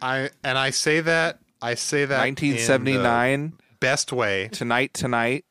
[0.00, 3.52] I and I say that I say that in the 1979.
[3.80, 4.48] best way.
[4.48, 5.44] Tonight, tonight.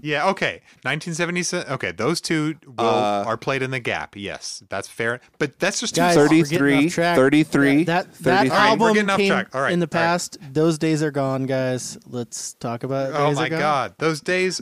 [0.00, 0.62] Yeah, okay.
[0.84, 1.72] 1977.
[1.72, 4.14] Okay, those two will, Uh, are played in the gap.
[4.16, 5.20] Yes, that's fair.
[5.38, 7.16] But that's just Guys, two we're 33, off track.
[7.16, 8.22] 33, That that, 33.
[8.22, 9.54] that All right, we're album getting off came track.
[9.54, 10.06] All right, in the all right.
[10.06, 10.38] past.
[10.52, 11.98] Those days are gone, guys.
[12.06, 13.12] Let's talk about.
[13.12, 13.58] Oh days my are gone.
[13.58, 14.60] god, those days.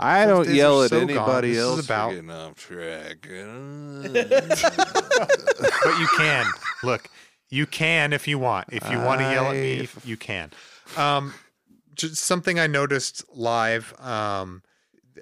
[0.00, 1.10] I don't days yell at so gone.
[1.10, 3.28] anybody This is else about- getting off track.
[5.82, 6.46] but you can
[6.82, 7.08] look.
[7.50, 8.68] You can if you want.
[8.70, 10.50] If you want to yell at me, you can.
[10.96, 11.34] Um,
[11.94, 13.94] just something I noticed live.
[14.00, 14.62] Um,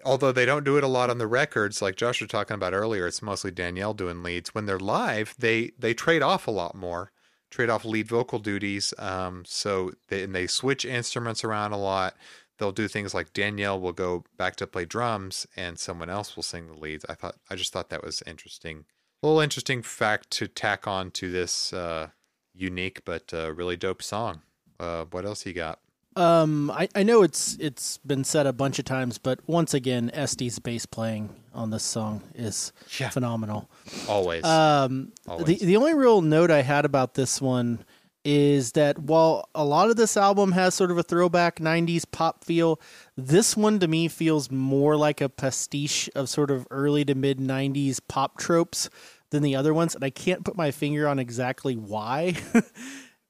[0.05, 2.74] although they don't do it a lot on the records, like Josh was talking about
[2.74, 4.55] earlier, it's mostly Danielle doing leads.
[4.55, 7.12] When they're live, they they trade off a lot more,
[7.51, 8.93] trade off lead vocal duties.
[8.98, 12.16] Um, so they, and they switch instruments around a lot.
[12.59, 16.43] They'll do things like Danielle will go back to play drums, and someone else will
[16.43, 17.05] sing the leads.
[17.09, 18.85] I thought I just thought that was interesting.
[19.23, 22.09] A little interesting fact to tack on to this uh,
[22.57, 24.43] unique but uh, really dope song.
[24.81, 25.81] Uh, what else you got?
[26.16, 30.11] Um, I, I know it's it's been said a bunch of times, but once again,
[30.15, 33.11] Este's bass playing on this song is Yeah.
[33.11, 33.69] phenomenal.
[34.09, 34.43] Always.
[34.45, 35.61] Um, the Always.
[35.61, 37.85] the only real note I had about this one
[38.24, 42.45] is that while a lot of this album has sort of a throwback '90s pop
[42.45, 42.81] feel,
[43.16, 47.39] this one to me feels more like a pastiche of sort of early to mid
[47.39, 48.89] '90s pop tropes
[49.31, 52.35] than the other ones, and I can't put my finger on exactly why.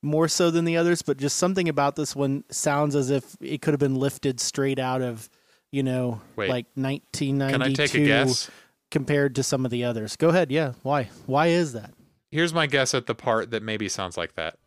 [0.02, 3.62] More so than the others, but just something about this one sounds as if it
[3.62, 5.28] could have been lifted straight out of,
[5.73, 6.48] you know, Wait.
[6.48, 8.51] like 1992 Can I take a guess?
[8.90, 10.14] compared to some of the others.
[10.16, 10.52] Go ahead.
[10.52, 10.74] Yeah.
[10.82, 11.10] Why?
[11.24, 11.93] Why is that?
[12.31, 14.59] Here's my guess at the part that maybe sounds like that.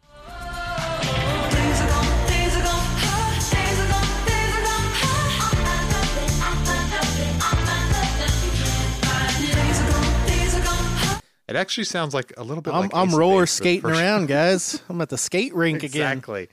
[11.50, 13.90] It actually sounds like a little bit I'm, like I'm roller Base for the skating
[13.90, 14.82] around, guys.
[14.90, 16.12] I'm at the skate rink again.
[16.18, 16.50] Exactly.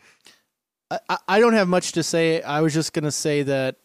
[0.90, 2.43] I, I- I don't have much to say.
[2.43, 3.77] I was just gonna say that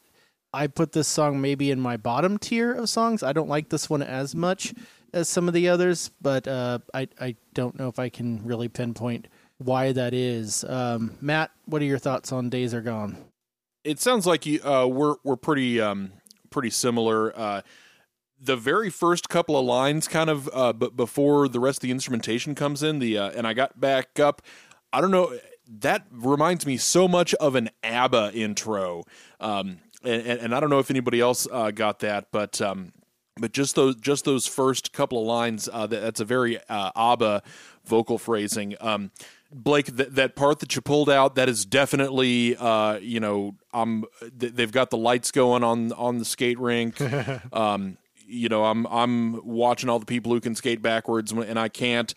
[0.53, 3.23] I put this song maybe in my bottom tier of songs.
[3.23, 4.73] I don't like this one as much
[5.13, 8.67] as some of the others, but uh, I I don't know if I can really
[8.69, 9.27] pinpoint
[9.57, 10.63] why that is.
[10.63, 13.17] Um, Matt, what are your thoughts on Days Are Gone?
[13.83, 16.11] it sounds like you uh, we're we're pretty um,
[16.51, 17.37] pretty similar.
[17.37, 17.61] Uh,
[18.41, 21.91] the very first couple of lines, kind of, uh, but before the rest of the
[21.91, 24.41] instrumentation comes in, the uh, and I got back up.
[24.91, 25.37] I don't know.
[25.67, 29.03] That reminds me so much of an ABBA intro,
[29.39, 32.91] um, and, and, and I don't know if anybody else uh, got that, but um,
[33.39, 36.91] but just those just those first couple of lines, uh, that, that's a very uh,
[36.95, 37.43] ABBA
[37.85, 38.75] vocal phrasing.
[38.81, 39.11] Um,
[39.53, 44.05] Blake, th- that part that you pulled out, that is definitely, uh, you know, I'm.
[44.39, 46.99] Th- they've got the lights going on on the skate rink.
[47.53, 47.97] um,
[48.31, 52.13] you know, I'm I'm watching all the people who can skate backwards and I can't.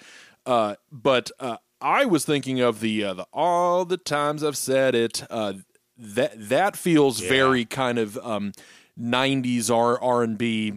[0.46, 4.94] Uh, but uh, I was thinking of the uh, the all the times I've said
[4.94, 5.24] it.
[5.28, 5.54] Uh,
[5.96, 8.52] that that feels very kind of um,
[8.98, 10.74] '90s R R and B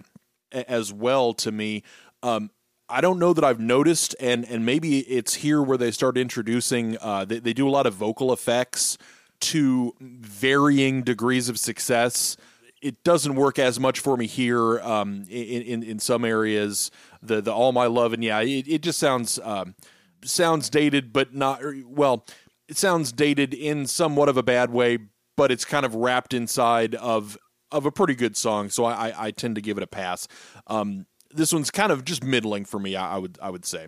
[0.52, 1.84] as well to me.
[2.24, 2.52] Um,
[2.90, 6.98] I don't know that I've noticed, and and maybe it's here where they start introducing.
[7.02, 8.98] Uh, they, they do a lot of vocal effects
[9.40, 12.38] to varying degrees of success.
[12.82, 16.92] It doesn't work as much for me here um, in, in in some areas.
[17.22, 19.76] The the all my love and yeah, it, it just sounds um,
[20.24, 22.26] sounds dated, but not well.
[22.68, 25.00] It sounds dated in somewhat of a bad way,
[25.36, 27.38] but it's kind of wrapped inside of
[27.72, 28.70] of a pretty good song.
[28.70, 30.28] So I I, I tend to give it a pass.
[30.68, 32.96] Um, this one's kind of just middling for me.
[32.96, 33.88] I, I would I would say.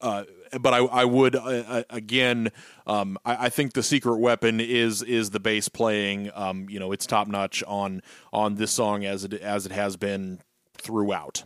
[0.00, 0.24] Uh,
[0.60, 2.50] but I, I would uh, uh, again.
[2.86, 6.30] Um, I, I think the secret weapon is is the bass playing.
[6.34, 8.02] Um, you know, it's top notch on
[8.32, 10.40] on this song as it as it has been
[10.74, 11.44] throughout.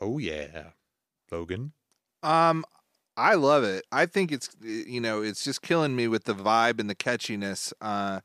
[0.00, 0.70] Oh yeah,
[1.30, 1.72] Logan.
[2.22, 2.64] Um,
[3.16, 3.84] I love it.
[3.92, 7.72] I think it's you know it's just killing me with the vibe and the catchiness.
[7.80, 8.20] Uh,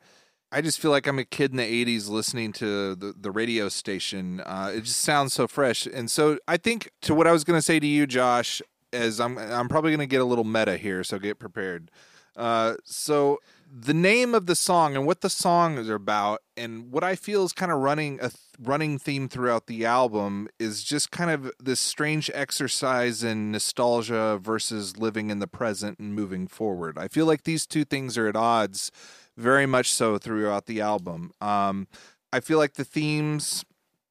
[0.52, 3.70] I just feel like I'm a kid in the '80s listening to the the radio
[3.70, 4.41] station.
[4.41, 7.57] Uh, it just sounds so fresh, and so I think to what I was going
[7.57, 8.61] to say to you, Josh,
[8.94, 11.91] is I'm I'm probably going to get a little meta here, so get prepared.
[12.36, 13.40] Uh, so
[13.72, 17.44] the name of the song and what the song is about and what I feel
[17.44, 21.52] is kind of running a th- running theme throughout the album is just kind of
[21.60, 26.98] this strange exercise in nostalgia versus living in the present and moving forward.
[26.98, 28.91] I feel like these two things are at odds
[29.38, 31.32] very much so throughout the album.
[31.41, 31.88] Um,
[32.32, 33.66] I feel like the themes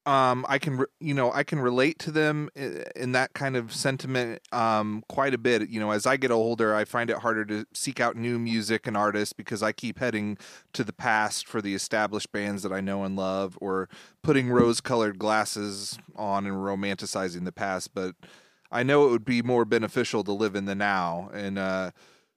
[0.08, 3.56] um, I can, re- you know, I can relate to them in, in that kind
[3.56, 5.68] of sentiment um, quite a bit.
[5.68, 8.86] You know, as I get older, I find it harder to seek out new music
[8.86, 10.38] and artists because I keep heading
[10.72, 13.90] to the past for the established bands that I know and love, or
[14.22, 17.92] putting rose-colored glasses on and romanticizing the past.
[17.92, 18.14] But
[18.72, 21.90] I know it would be more beneficial to live in the now, and uh,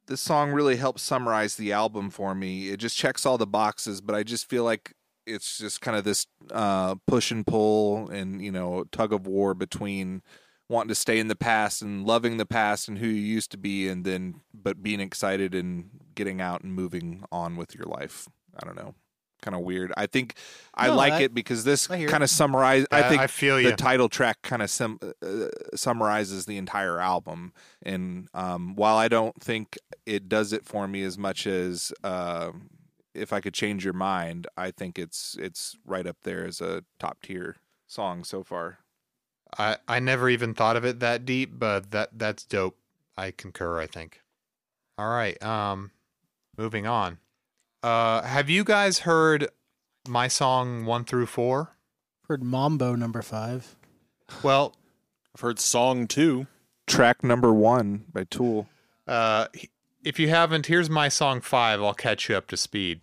[0.08, 2.68] this song really helps summarize the album for me.
[2.68, 4.94] It just checks all the boxes, but I just feel like
[5.26, 9.54] it's just kind of this uh, push and pull and you know tug of war
[9.54, 10.22] between
[10.70, 13.58] wanting to stay in the past and loving the past and who you used to
[13.58, 18.28] be and then but being excited and getting out and moving on with your life.
[18.62, 18.96] I don't know.
[19.42, 19.92] Kind of weird.
[19.98, 20.36] I think
[20.74, 24.08] i like I- it because this kind of summarizes i think I feel the title
[24.08, 27.52] track kind of sum, uh, summarizes the entire album.
[27.84, 32.52] And um, while i don't think it does it for me as much as uh,
[33.14, 36.84] if I could change your mind, I think it's it's right up there as a
[37.00, 37.58] top tier
[37.88, 38.80] song so far.
[39.58, 42.78] I I never even thought of it that deep, but that that's dope.
[43.18, 43.80] I concur.
[43.80, 44.22] I think.
[44.98, 45.42] All right.
[45.44, 45.92] Um,
[46.58, 47.18] moving on.
[47.84, 49.50] Uh, have you guys heard
[50.08, 51.76] my song one through four?
[52.28, 53.76] Heard Mambo number five.
[54.44, 54.76] Well,
[55.36, 56.48] I've heard song two.
[56.88, 58.68] Track number one by Tool.
[59.08, 59.48] uh,
[60.04, 61.82] if you haven't, here's my song five.
[61.82, 63.02] I'll catch you up to speed.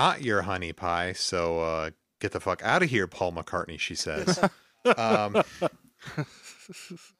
[0.00, 1.12] Not your honey pie.
[1.12, 1.90] So uh,
[2.20, 3.78] get the fuck out of here, Paul McCartney.
[3.78, 4.42] She says.
[4.96, 5.42] um,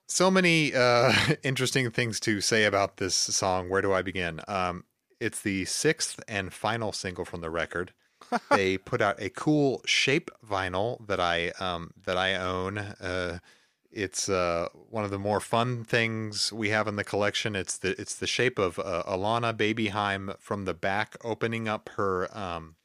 [0.07, 1.13] so many uh,
[1.43, 3.69] interesting things to say about this song.
[3.69, 4.41] Where do I begin?
[4.49, 4.85] Um,
[5.21, 7.93] it's the sixth and final single from the record.
[8.51, 12.79] they put out a cool shape vinyl that I um, that I own.
[12.79, 13.41] Uh,
[13.93, 17.57] it's uh, one of the more fun things we have in the collection.
[17.57, 21.91] It's the it's the shape of uh, Alana Baby Haim from the back, opening up
[21.97, 22.77] her um,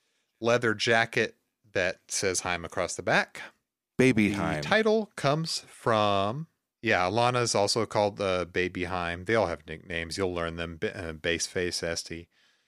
[0.41, 1.35] leather jacket
[1.73, 3.41] that says Haim across the back.
[3.97, 6.47] Baby The title comes from
[6.81, 7.07] yeah.
[7.07, 9.25] Alana's also called uh, Baby Haim.
[9.25, 10.17] They all have nicknames.
[10.17, 10.77] You'll learn them.
[10.77, 12.27] B- uh, Baseface Este.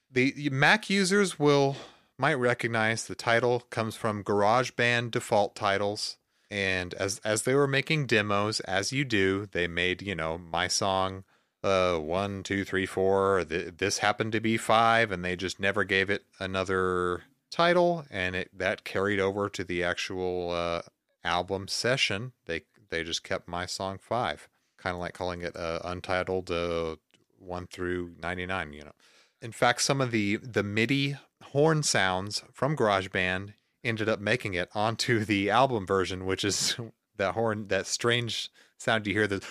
[0.09, 1.75] The Mac users will
[2.17, 6.17] might recognize the title comes from GarageBand default titles.
[6.49, 10.67] And as as they were making demos, as you do, they made you know my
[10.67, 11.23] song,
[11.63, 13.43] uh, one, two, three, four.
[13.43, 18.35] Th- this happened to be five, and they just never gave it another title, and
[18.35, 20.81] it that carried over to the actual uh,
[21.23, 22.31] album session.
[22.45, 24.47] They they just kept my song five,
[24.77, 26.95] kind of like calling it uh, untitled uh,
[27.39, 28.73] one through ninety nine.
[28.73, 28.95] You know,
[29.41, 33.53] in fact, some of the the MIDI horn sounds from GarageBand
[33.83, 36.75] ended up making it onto the album version, which is
[37.17, 39.27] that horn, that strange sound you hear.
[39.27, 39.43] The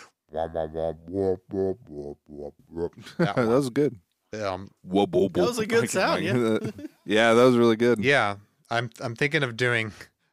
[3.25, 3.99] that was good.
[4.35, 6.59] Um, Whoa, whoa, That was a good sound, yeah.
[7.05, 8.05] yeah, that was really good.
[8.05, 8.37] yeah,
[8.71, 9.93] I'm I'm thinking of doing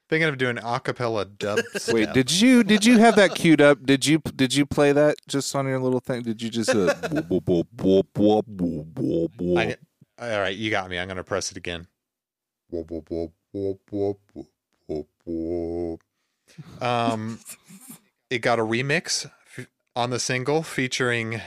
[0.09, 1.59] thinking of doing a cappella dub.
[1.91, 3.85] Wait, did you did you have that queued up?
[3.85, 6.23] Did you did you play that just on your little thing?
[6.23, 6.93] Did you just uh,
[9.57, 9.75] I,
[10.19, 10.97] all right, you got me.
[10.99, 11.87] I'm gonna press it again.
[16.81, 17.39] Um,
[18.29, 21.41] it got a remix f- on the single featuring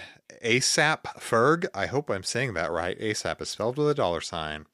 [0.45, 1.67] ASAP Ferg.
[1.75, 2.99] I hope I'm saying that right.
[2.99, 4.67] ASAP is spelled with a dollar sign.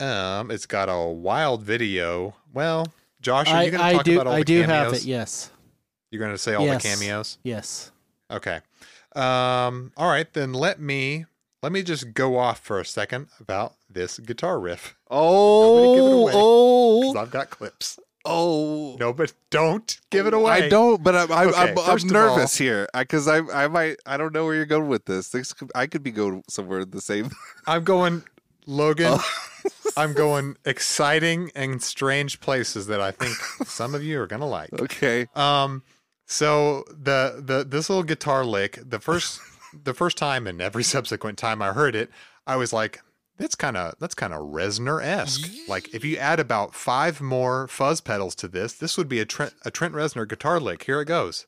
[0.00, 2.36] Um, it's got a wild video.
[2.52, 2.88] Well,
[3.20, 4.14] Josh, are you going to talk do.
[4.16, 4.64] about all I the cameos?
[4.64, 5.04] I do have it.
[5.04, 5.50] Yes.
[6.10, 6.82] You're going to say all Yes.
[6.82, 7.38] the cameos.
[7.42, 7.90] Yes.
[8.30, 8.60] Okay.
[9.14, 11.24] Um, all right, then let me
[11.62, 14.94] let me just go off for a second about this guitar riff.
[15.10, 17.98] Oh, Nobody give it away, oh, I've got clips.
[18.24, 18.96] oh.
[19.00, 20.52] No, but don't give it away.
[20.52, 24.16] I don't, but I'm I'm, Okay, I'm, I'm nervous here because I I might I
[24.16, 25.30] don't know where you're going with this.
[25.30, 27.30] This could, I could be going somewhere the same.
[27.66, 28.22] I'm going,
[28.66, 29.18] Logan.
[29.18, 29.42] Oh.
[29.96, 33.34] I'm going exciting and strange places that I think
[33.66, 34.70] some of you are gonna like.
[34.74, 35.26] okay.
[35.34, 35.82] Um,
[36.26, 39.40] so the the this little guitar lick, the first
[39.84, 42.10] the first time and every subsequent time I heard it,
[42.46, 43.00] I was like,
[43.38, 45.50] that's kind of that's kind of Reznor esque.
[45.68, 49.24] Like if you add about five more fuzz pedals to this, this would be a
[49.24, 50.84] Trent a Trent Reznor guitar lick.
[50.84, 51.46] Here it goes.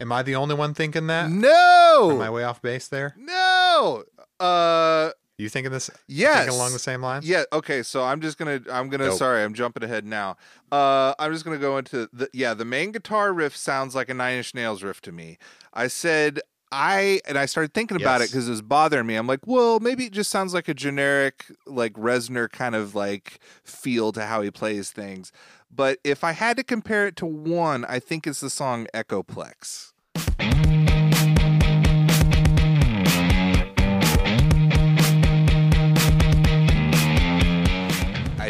[0.00, 1.30] Am I the only one thinking that?
[1.30, 2.10] No.
[2.12, 3.14] Am I way off base there?
[3.18, 4.04] no.
[4.38, 5.10] Uh,
[5.40, 5.90] You thinking this?
[6.06, 6.38] yes.
[6.38, 7.28] Thinking along the same lines?
[7.28, 7.44] Yeah.
[7.52, 7.82] Okay.
[7.82, 8.60] So I'm just gonna.
[8.70, 9.06] I'm gonna.
[9.06, 9.18] Dope.
[9.18, 10.36] Sorry, I'm jumping ahead now.
[10.70, 12.28] Uh, I'm just gonna go into the.
[12.32, 15.38] Yeah, the main guitar riff sounds like a Nine Inch Nails riff to me.
[15.72, 16.40] I said
[16.72, 19.16] I and I started thinking about it because it was bothering me.
[19.16, 23.40] I'm like, well, maybe it just sounds like a generic like Reznor kind of like
[23.64, 25.32] feel to how he plays things.
[25.70, 29.92] But if I had to compare it to one, I think it's the song Echoplex.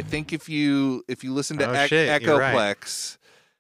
[0.07, 2.55] I think if you if you listen to Oh, Ech- shit, you're right.
[2.55, 3.19] Echoplex,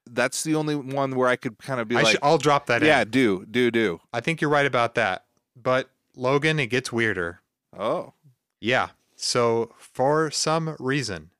[0.09, 2.67] that's the only one where I could kind of be I like, should, I'll drop
[2.67, 3.11] that yeah, in.
[3.11, 4.01] do do do.
[4.13, 5.25] I think you're right about that.
[5.55, 7.41] But Logan, it gets weirder.
[7.79, 8.15] Oh,
[8.61, 8.89] Yeah.
[9.17, 11.31] So for some reason,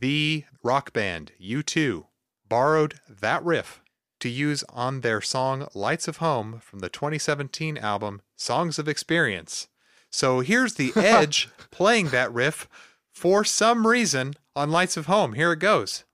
[0.00, 2.06] the rock band U2
[2.48, 3.82] borrowed that riff
[4.20, 9.68] to use on their song Lights of Home from the 2017 album Songs of Experience.
[10.10, 12.66] So here's the Edge playing that riff
[13.12, 15.34] for some reason on Lights of Home.
[15.34, 16.04] Here it goes.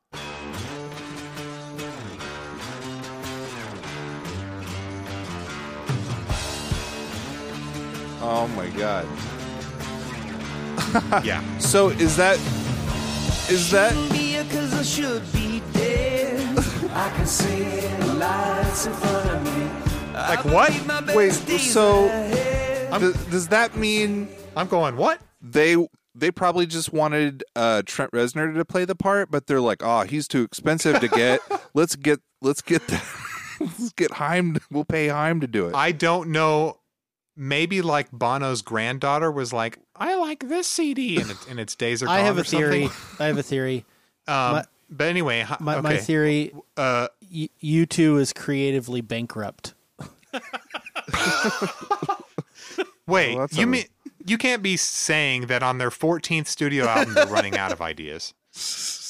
[8.25, 9.07] oh my god.
[11.25, 11.43] Yeah.
[11.59, 12.37] So is that
[13.51, 13.95] is that
[20.13, 21.15] Like what?
[21.15, 21.33] wait?
[21.33, 22.09] So
[22.99, 25.21] th- does that mean I'm going, what?
[25.41, 25.77] they
[26.15, 30.03] they probably just wanted uh, Trent Reznor to play the part, but they're like, oh,
[30.03, 31.41] he's too expensive to get.
[31.75, 33.03] let's get let's get the,
[33.61, 34.59] let's get Haim.
[34.71, 35.75] We'll pay Haim to do it.
[35.75, 36.79] I don't know.
[37.35, 42.03] Maybe like Bono's granddaughter was like, I like this CD, and, it, and its days
[42.03, 42.89] are gone I have or a theory.
[43.19, 43.87] I have a theory.
[44.29, 45.81] Um, My- but anyway, My, okay.
[45.83, 49.73] my theory: Uh, y- U2 is creatively bankrupt.
[53.07, 53.85] wait, Well, you a- mean
[54.27, 58.35] you can't be saying that on their 14th studio album they're running out of ideas?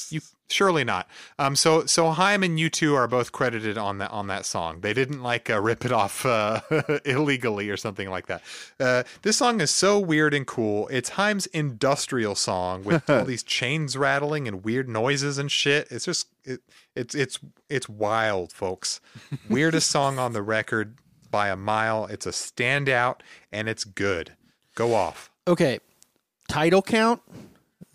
[0.09, 1.07] You surely not.
[1.39, 4.81] Um, so so Haim and U2 are both credited on that on that song.
[4.81, 6.61] They didn't like uh, rip it off uh,
[7.05, 8.41] illegally or something like that.
[8.79, 10.87] Uh, this song is so weird and cool.
[10.89, 15.87] It's Haim's industrial song with all these chains rattling and weird noises and shit.
[15.91, 16.61] It's just it,
[16.95, 19.01] it's it's it's wild, folks.
[19.49, 20.97] Weirdest song on the record
[21.31, 22.05] by a mile.
[22.05, 23.21] It's a standout
[23.51, 24.33] and it's good.
[24.75, 25.31] Go off.
[25.47, 25.79] Okay,
[26.47, 27.21] title count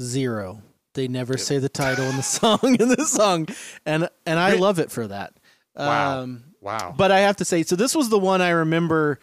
[0.01, 0.63] zero.
[0.95, 3.49] They never say the title in the song in the song,
[3.87, 5.35] and and I love it for that.
[5.77, 6.21] Wow.
[6.21, 6.95] Um, wow.
[6.97, 9.21] But I have to say, so this was the one I remember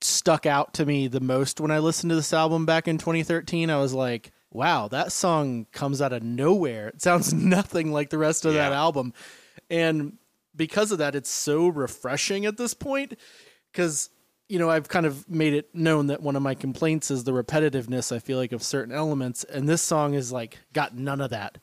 [0.00, 3.70] stuck out to me the most when I listened to this album back in 2013.
[3.70, 6.88] I was like, wow, that song comes out of nowhere.
[6.88, 9.12] It sounds nothing like the rest of that album.
[9.68, 10.18] And
[10.54, 13.14] because of that, it's so refreshing at this point
[13.72, 14.10] because,
[14.48, 17.32] you know, I've kind of made it known that one of my complaints is the
[17.32, 19.44] repetitiveness, I feel like, of certain elements.
[19.44, 21.58] And this song is like, got none of that.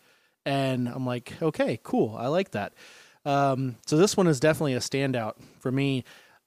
[0.45, 2.15] And I'm like, okay, cool.
[2.17, 2.73] I like that.
[3.25, 6.03] Um, so this one is definitely a standout for me.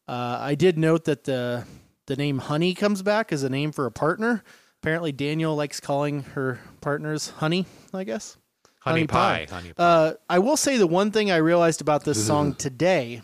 [0.07, 1.65] Uh, I did note that the
[2.07, 4.45] the name Honey comes back as a name for a partner.
[4.83, 7.67] Apparently, Danielle likes calling her partners Honey.
[7.93, 8.37] I guess
[8.81, 9.83] Honey pie, honey pie.
[9.83, 13.23] Uh, I will say the one thing I realized about this song today.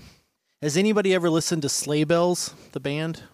[0.62, 3.24] Has anybody ever listened to Sleigh Bells, the band?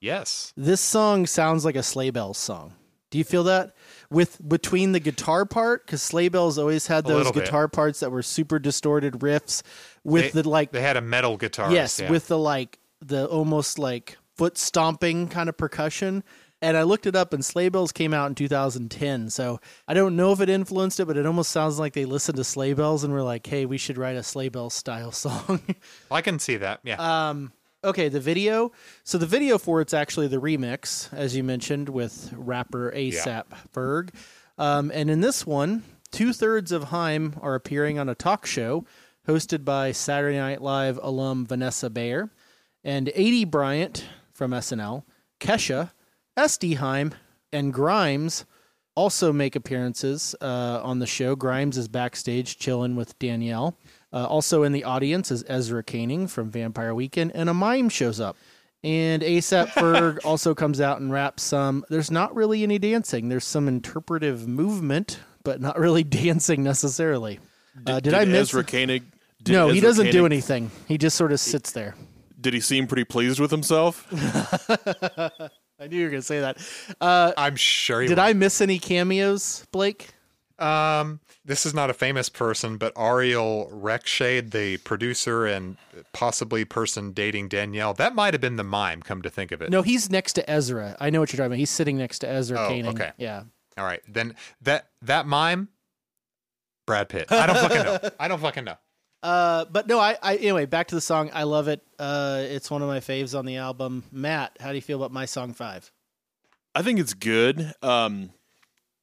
[0.00, 0.52] Yes.
[0.56, 2.74] This song sounds like a Sleigh Bells song.
[3.10, 3.74] Do you feel that?
[4.10, 7.44] With between the guitar part, because Sleigh Bells always had those little bit.
[7.44, 9.62] guitar parts that were super distorted riffs
[10.04, 11.72] with They- the like They had a metal guitar.
[11.72, 16.22] Yes, with the like the almost like foot stomping kind of percussion.
[16.60, 19.30] And I looked it up, and Sleigh Bells came out in 2010.
[19.30, 22.36] So I don't know if it influenced it, but it almost sounds like they listened
[22.36, 25.60] to Sleigh Bells and were like, "Hey, we should write a Sleigh Bells style song."
[26.10, 26.80] I can see that.
[26.82, 27.28] Yeah.
[27.28, 27.52] um,
[27.84, 28.72] okay, the video.
[29.04, 34.10] So the video for it's actually the remix, as you mentioned, with rapper ASAP Ferg.
[34.58, 38.84] Um, and in this one, two thirds of Haim are appearing on a talk show
[39.28, 42.30] hosted by Saturday Night Live alum Vanessa Bayer
[42.82, 45.04] and Aidy Bryant from SNL,
[45.38, 45.90] Kesha,
[46.38, 46.78] Este
[47.52, 48.44] and Grimes
[48.94, 51.34] also make appearances uh, on the show.
[51.34, 53.76] Grimes is backstage chilling with Danielle.
[54.12, 58.20] Uh, also in the audience is Ezra Koenig from Vampire Weekend, and a mime shows
[58.20, 58.36] up.
[58.84, 61.84] And ASAP Ferg also comes out and raps some.
[61.88, 63.28] There's not really any dancing.
[63.28, 67.40] There's some interpretive movement, but not really dancing necessarily.
[67.84, 68.50] Uh, did, I miss?
[68.50, 69.02] Ezra Koenig?
[69.42, 70.70] Did no, he doesn't do anything.
[70.86, 71.96] He just sort of sits there.
[72.40, 74.06] Did he seem pretty pleased with himself?
[75.88, 76.58] I knew you were going to say that.
[77.00, 78.06] Uh, I'm sure.
[78.06, 78.18] Did.
[78.18, 80.10] I miss any cameos, Blake?
[80.58, 85.76] Um, this is not a famous person, but Ariel Rechtshaid, the producer and
[86.12, 89.00] possibly person dating Danielle, that might have been the mime.
[89.02, 89.70] Come to think of it.
[89.70, 90.96] No, he's next to Ezra.
[91.00, 91.58] I know what you're talking about.
[91.58, 92.86] He's sitting next to Ezra Oh, Koenig.
[92.94, 93.12] okay.
[93.18, 93.44] Yeah.
[93.78, 95.68] All right, then that that mime,
[96.88, 97.30] Brad Pitt.
[97.30, 97.98] I don't fucking know.
[98.20, 98.74] I don't fucking know.
[99.22, 101.30] Uh, but no, I, I anyway back to the song.
[101.32, 101.82] I love it.
[101.98, 104.04] Uh, it's one of my faves on the album.
[104.12, 105.90] Matt, how do you feel about my song five?
[106.74, 107.74] I think it's good.
[107.82, 108.30] Um,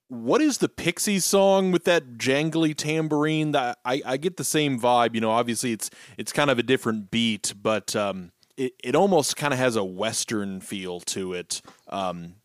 [0.08, 3.52] what is the Pixies song with that jangly tambourine?
[3.52, 5.16] That I, I get the same vibe.
[5.16, 9.36] You know, obviously it's it's kind of a different beat, but um, it it almost
[9.36, 11.62] kind of has a western feel to it.
[11.90, 12.36] Um,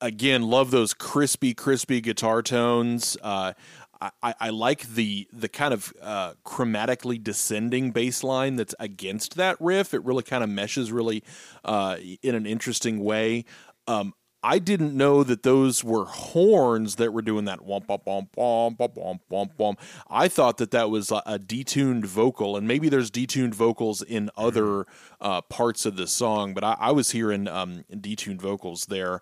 [0.00, 3.16] again, love those crispy, crispy guitar tones.
[3.22, 3.54] Uh,
[4.00, 9.56] I, I like the the kind of uh, chromatically descending bass line that's against that
[9.60, 9.92] riff.
[9.92, 11.22] It really kind of meshes really
[11.64, 13.44] uh, in an interesting way.
[13.86, 18.30] Um, I didn't know that those were horns that were doing that womp womp womp
[18.36, 19.78] womp womp womp womp.
[20.08, 24.30] I thought that that was a, a detuned vocal, and maybe there's detuned vocals in
[24.36, 25.26] other mm-hmm.
[25.26, 29.20] uh, parts of the song, but I, I was hearing um, detuned vocals there.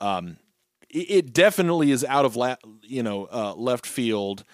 [0.00, 0.38] Um,
[0.90, 4.44] it, it definitely is out of la- you know uh, left field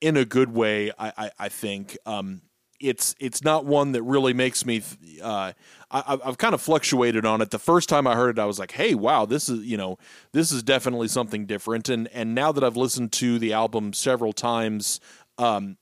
[0.00, 0.90] in a good way.
[0.98, 2.42] I I, I think um,
[2.80, 4.80] it's it's not one that really makes me.
[4.80, 5.52] th- Uh,
[5.90, 7.50] I, I've kind of fluctuated on it.
[7.50, 9.98] The first time I heard it, I was like, "Hey, wow, this is you know
[10.32, 14.32] this is definitely something different." And and now that I've listened to the album several
[14.32, 15.00] times,
[15.38, 15.76] um,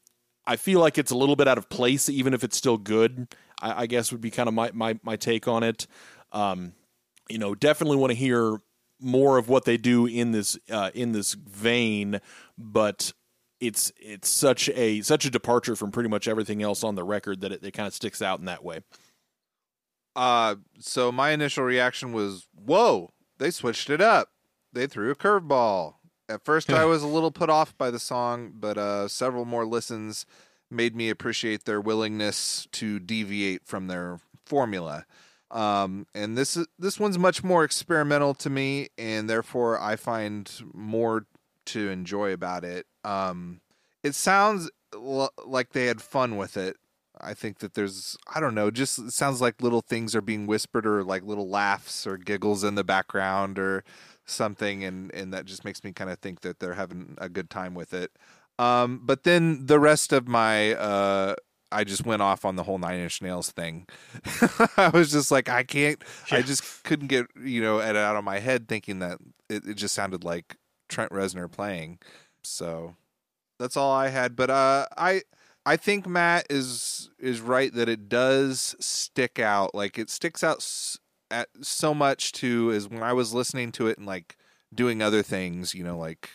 [0.47, 3.29] I feel like it's a little bit out of place, even if it's still good.
[3.61, 5.87] I, I guess would be kind of my my my take on it.
[6.33, 6.73] Um,
[7.29, 8.59] you know, definitely want to hear
[9.01, 12.21] more of what they do in this uh, in this vein,
[12.57, 13.13] but
[13.61, 17.41] it's it's such a such a departure from pretty much everything else on the record
[17.41, 18.81] that it, it kind of sticks out in that way.
[20.17, 24.31] Uh, so my initial reaction was, "Whoa, they switched it up.
[24.73, 25.95] They threw a curveball."
[26.29, 29.65] At first, I was a little put off by the song, but uh, several more
[29.65, 30.27] listens
[30.71, 35.07] made me appreciate their willingness to deviate from their formula.
[35.51, 40.51] Um, and this is this one's much more experimental to me, and therefore I find
[40.75, 41.27] more
[41.67, 42.87] to enjoy about it.
[43.05, 43.61] Um,
[44.03, 46.77] it sounds l- like they had fun with it.
[47.21, 50.47] I think that there's I don't know, just it sounds like little things are being
[50.47, 53.85] whispered or like little laughs or giggles in the background or
[54.25, 57.51] something and and that just makes me kind of think that they're having a good
[57.51, 58.13] time with it.
[58.59, 61.35] Um but then the rest of my uh
[61.71, 63.87] I just went off on the whole Nine Inch Nails thing.
[64.77, 66.03] I was just like, I can't.
[66.31, 69.19] I just couldn't get you know it out of my head, thinking that
[69.49, 70.57] it, it just sounded like
[70.89, 71.99] Trent Reznor playing.
[72.43, 72.95] So
[73.59, 74.37] that's all I had.
[74.37, 75.23] But uh, I
[75.67, 79.75] I think Matt is is right that it does stick out.
[79.75, 80.99] Like it sticks out s-
[81.31, 84.37] at so much to is when I was listening to it and like
[84.75, 86.31] doing other things, you know, like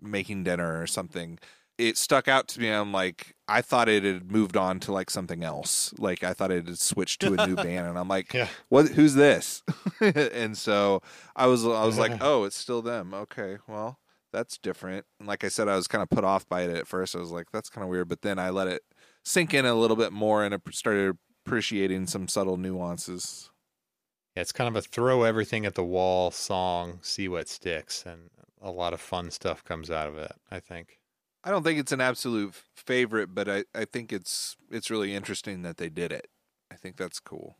[0.00, 1.38] making dinner or something.
[1.78, 2.68] It stuck out to me.
[2.68, 5.94] I'm like, I thought it had moved on to like something else.
[5.96, 8.48] Like I thought it had switched to a new band, and I'm like, Yeah.
[8.68, 8.88] what?
[8.88, 9.62] Who's this?
[10.00, 11.02] and so
[11.36, 13.14] I was, I was like, oh, it's still them.
[13.14, 13.98] Okay, well,
[14.32, 15.06] that's different.
[15.20, 17.14] And like I said, I was kind of put off by it at first.
[17.14, 18.08] I was like, that's kind of weird.
[18.08, 18.82] But then I let it
[19.24, 23.50] sink in a little bit more and started appreciating some subtle nuances.
[24.36, 28.30] Yeah, it's kind of a throw everything at the wall song, see what sticks, and
[28.60, 30.32] a lot of fun stuff comes out of it.
[30.50, 30.98] I think.
[31.44, 35.62] I don't think it's an absolute favorite, but I, I think it's it's really interesting
[35.62, 36.28] that they did it.
[36.70, 37.56] I think that's cool.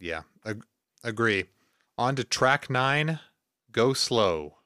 [0.00, 0.64] Yeah, ag-
[1.04, 1.44] agree.
[1.98, 3.20] On to track nine,
[3.70, 4.56] go slow.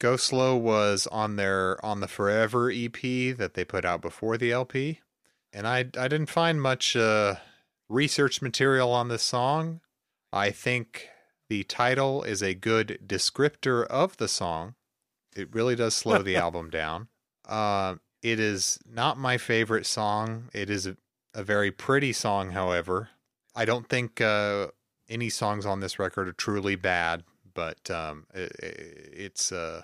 [0.00, 2.92] Go Slow was on their on the Forever EP
[3.36, 5.00] that they put out before the LP.
[5.52, 7.36] and I I didn't find much uh,
[7.88, 9.80] research material on this song.
[10.32, 11.08] I think
[11.50, 14.74] the title is a good descriptor of the song.
[15.36, 17.08] It really does slow the album down.
[17.46, 20.48] Uh, it is not my favorite song.
[20.54, 20.96] It is a,
[21.34, 23.10] a very pretty song, however.
[23.54, 24.68] I don't think uh,
[25.08, 29.82] any songs on this record are truly bad, but um, it, it's uh,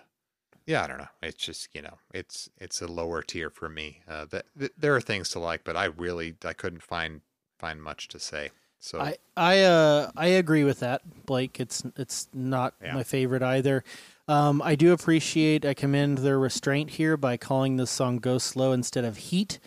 [0.67, 1.09] yeah, I don't know.
[1.23, 4.03] It's just you know, it's it's a lower tier for me.
[4.09, 7.21] Uh, that th- there are things to like, but I really I couldn't find
[7.59, 8.51] find much to say.
[8.79, 11.59] So I I uh I agree with that, Blake.
[11.61, 12.95] It's it's not Yeah.
[12.95, 13.85] my favorite either.
[14.29, 15.65] Um, I do appreciate.
[15.65, 19.59] I commend their restraint here by calling this song "Go Slow" instead of "Heat."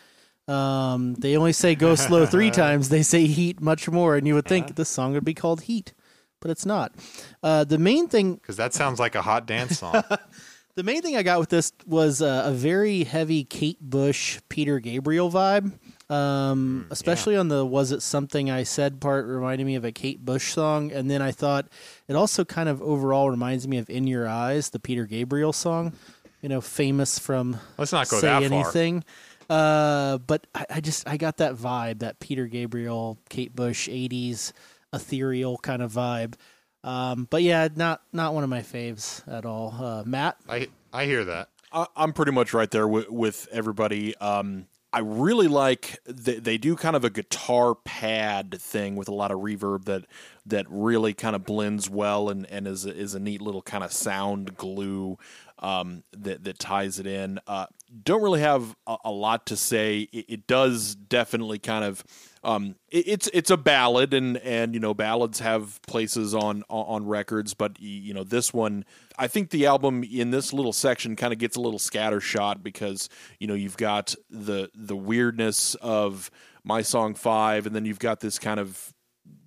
[0.48, 2.90] Um, they only say "Go Slow" three times.
[2.90, 5.94] They say "Heat" much more, and you would think this song would be called "Heat,"
[6.42, 6.94] but it's not.
[7.42, 10.04] Uh, the main thing because that sounds like a hot dance song.
[10.76, 14.80] the main thing I got with this was uh, a very heavy Kate Bush, Peter
[14.80, 15.74] Gabriel vibe.
[16.10, 20.24] Um, especially on the "Was it something I said" part, reminded me of a Kate
[20.26, 21.68] Bush song, and then I thought
[22.08, 25.94] it also kind of overall reminds me of "In Your Eyes," the Peter Gabriel song.
[26.42, 28.60] You know, famous from Let's not go say that far.
[28.60, 29.04] anything.
[29.50, 34.54] Uh, but I, I just I got that vibe, that Peter Gabriel, Kate Bush, '80s
[34.94, 36.36] ethereal kind of vibe.
[36.84, 39.76] Um, but yeah, not not one of my faves at all.
[39.78, 41.50] Uh, Matt, I I hear that.
[41.72, 44.16] I, I'm pretty much right there with, with everybody.
[44.18, 49.14] Um, I really like they, they do kind of a guitar pad thing with a
[49.14, 50.06] lot of reverb that
[50.48, 53.92] that really kind of blends well and, and is is a neat little kind of
[53.92, 55.18] sound glue
[55.60, 57.40] um, that that ties it in.
[57.46, 57.68] Uh,
[58.04, 60.08] don't really have a, a lot to say.
[60.12, 62.04] It, it does definitely kind of
[62.44, 67.06] um, it, it's it's a ballad and and you know ballads have places on on
[67.06, 68.86] records, but you know this one.
[69.18, 73.10] I think the album in this little section kind of gets a little scattershot because
[73.40, 76.32] you know you've got the the weirdness of
[76.64, 78.94] my song five, and then you've got this kind of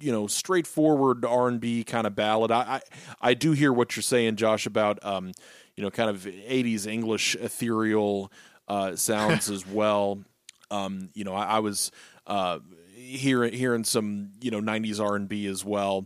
[0.01, 2.51] you know straightforward R and B kind of ballad.
[2.51, 2.81] I, I
[3.21, 5.33] I do hear what you're saying, Josh, about um
[5.77, 8.33] you know kind of '80s English ethereal
[8.69, 10.23] uh, sounds as well.
[10.71, 11.91] Um, you know, I, I was
[12.27, 12.61] uh,
[12.95, 16.05] hearing hearing some you know '90s R and B as well,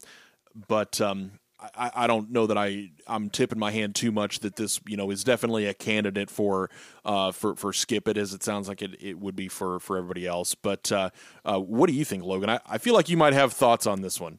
[0.68, 4.56] but um, I, I don't know that I I'm tipping my hand too much that
[4.56, 6.70] this you know is definitely a candidate for
[7.04, 9.96] uh, for for skip it as it sounds like it, it would be for for
[9.96, 10.54] everybody else.
[10.54, 11.10] But uh,
[11.44, 12.50] uh, what do you think, Logan?
[12.50, 14.38] I, I feel like you might have thoughts on this one.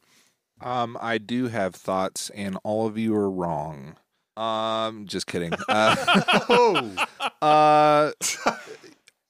[0.61, 3.95] Um, I do have thoughts, and all of you are wrong.
[4.37, 5.53] Um, just kidding.
[5.69, 6.95] Uh,
[7.41, 8.11] uh,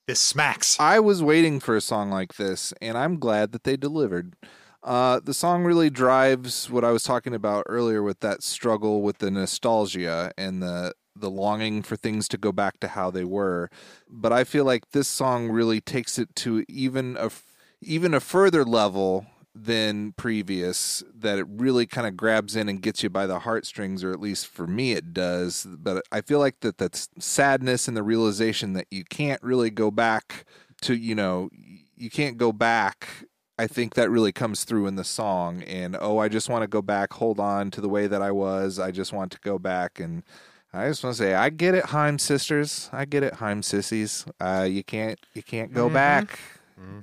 [0.06, 0.78] this smacks.
[0.80, 4.34] I was waiting for a song like this, and I'm glad that they delivered.
[4.82, 9.18] Uh, the song really drives what I was talking about earlier with that struggle with
[9.18, 13.68] the nostalgia and the the longing for things to go back to how they were.
[14.08, 17.30] But I feel like this song really takes it to even a
[17.82, 23.02] even a further level than previous that it really kind of grabs in and gets
[23.02, 26.60] you by the heartstrings or at least for me it does but i feel like
[26.60, 30.44] that that's sadness and the realization that you can't really go back
[30.80, 31.48] to you know
[31.96, 33.08] you can't go back
[33.58, 36.68] i think that really comes through in the song and oh i just want to
[36.68, 39.58] go back hold on to the way that i was i just want to go
[39.58, 40.22] back and
[40.70, 42.90] I just want to say, I get it, Haim sisters.
[42.92, 44.26] I get it, Haim sissies.
[44.38, 45.94] Uh, you can't, you can't go Mhm.
[45.94, 46.38] back,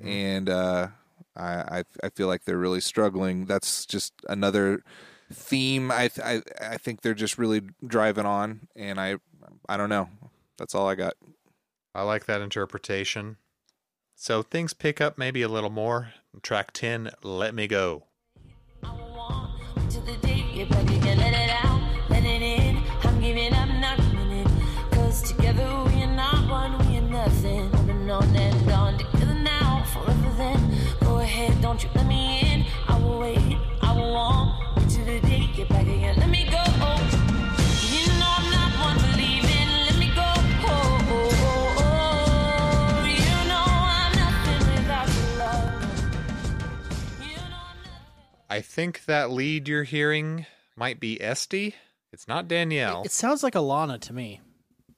[0.03, 0.89] and uh,
[1.35, 3.45] I, I, I feel like they're really struggling.
[3.45, 4.83] That's just another
[5.31, 5.91] theme.
[5.91, 9.17] I, I, I think they're just really driving on, and I,
[9.67, 10.09] I don't know.
[10.57, 11.13] That's all I got.
[11.93, 13.37] I like that interpretation.
[14.15, 16.13] So things pick up maybe a little more.
[16.41, 18.03] Track 10, Let Me Go.
[19.89, 21.17] to the day you're back again.
[21.17, 22.81] Let it out, let it in.
[23.03, 24.47] I'm giving up, not running.
[24.91, 27.69] Cause together we are not one, we are nothing.
[27.73, 30.21] I've been on and on together now, forever.
[30.21, 30.24] Go
[31.25, 32.65] ahead, don't you let me in.
[32.87, 36.15] I will wait, I will want you to the day you're back again.
[36.17, 36.63] Let me go.
[37.95, 39.69] You know I'm not one for leaving.
[39.87, 40.29] Let me go.
[43.09, 46.05] You know I'm nothing without your love.
[48.49, 50.45] I think that lead you're hearing
[50.75, 51.73] might be Este.
[52.13, 53.01] It's not Danielle.
[53.03, 54.41] it sounds like Alana to me.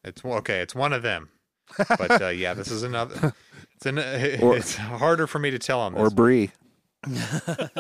[0.04, 0.60] It's okay.
[0.60, 1.30] It's one of them.
[1.78, 3.34] But uh, yeah, this is another.
[3.78, 3.98] It's an,
[4.42, 6.02] Or- it's harder for me to tell on this.
[6.02, 6.52] Or Brie.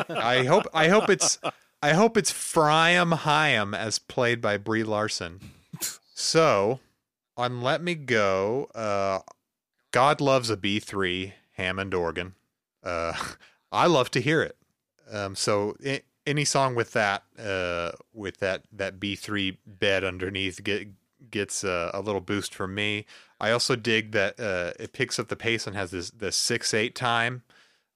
[0.10, 1.40] I hope I hope it's
[1.82, 5.40] I hope it's Friam Haim as played by Brie Larson.
[6.14, 6.80] So
[7.36, 9.20] on Let Me Go, uh,
[9.92, 12.36] God loves a B three Hammond organ.
[12.84, 13.14] Uh,
[13.72, 14.56] I love to hear it.
[15.12, 20.64] Um, so i any song with that uh, with that that B three bed underneath
[20.64, 20.90] get
[21.30, 23.06] gets uh, a little boost from me.
[23.40, 26.74] I also dig that uh, it picks up the pace and has this the six
[26.74, 27.44] eight time,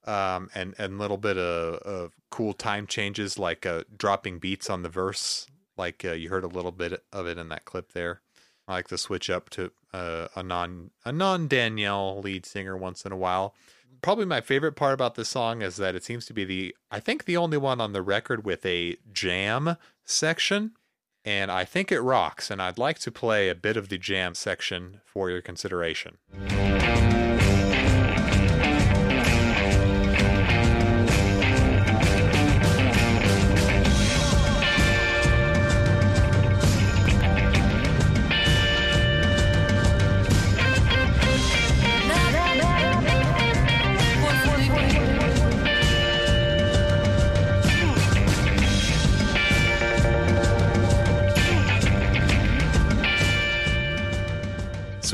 [0.05, 4.83] um, and and little bit of, of cool time changes like uh, dropping beats on
[4.83, 8.21] the verse, like uh, you heard a little bit of it in that clip there.
[8.67, 13.05] I like the switch up to uh, a non a non Danielle lead singer once
[13.05, 13.55] in a while.
[14.01, 16.99] Probably my favorite part about this song is that it seems to be the I
[16.99, 20.71] think the only one on the record with a jam section
[21.23, 22.49] and I think it rocks.
[22.49, 26.17] And I'd like to play a bit of the jam section for your consideration.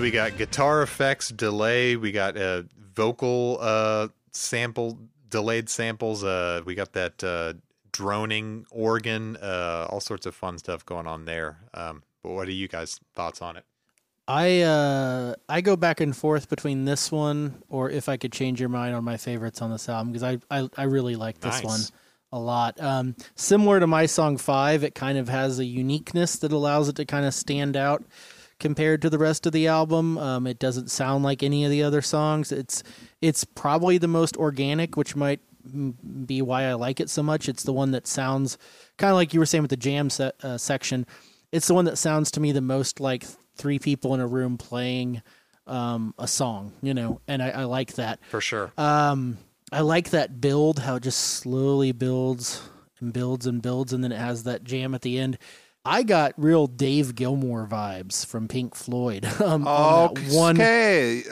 [0.08, 1.98] We got guitar effects, delay.
[1.98, 2.64] We got uh,
[2.96, 4.98] vocal uh, sample,
[5.30, 6.24] delayed samples.
[6.24, 7.56] Uh, we got that uh,
[7.92, 9.36] droning organ.
[9.36, 11.58] Uh, all sorts of fun stuff going on there.
[11.74, 13.66] Um, but what are you guys' thoughts on it?
[14.30, 18.62] I uh I go back and forth between this one or if I could change
[18.62, 21.64] your mind on my favorites on this album because I, I I really like this
[21.64, 21.66] Nice.
[21.66, 21.80] one
[22.32, 22.80] a lot.
[22.82, 26.96] Um, similar to my song five, it kind of has a uniqueness that allows it
[26.98, 28.04] to kind of stand out
[28.60, 30.18] compared to the rest of the album.
[30.18, 32.52] Um, it doesn't sound like any of the other songs.
[32.52, 32.84] It's
[33.22, 35.40] it's probably the most organic, which might
[36.26, 37.50] be why I like it so much.
[37.50, 38.58] It's the one that sounds
[38.98, 41.06] kind of like you were saying with the jam se- uh, section.
[41.52, 43.26] It's the one that sounds to me the most like
[43.56, 45.22] three people in a room playing
[45.66, 48.20] um, a song, you know, and I, I like that.
[48.30, 48.72] For sure.
[48.78, 49.38] Um,
[49.72, 52.62] I like that build, how it just slowly builds
[53.00, 55.38] and builds and builds, and then it has that jam at the end.
[55.88, 61.24] I got real Dave Gilmour vibes from Pink Floyd um, on that one Okay.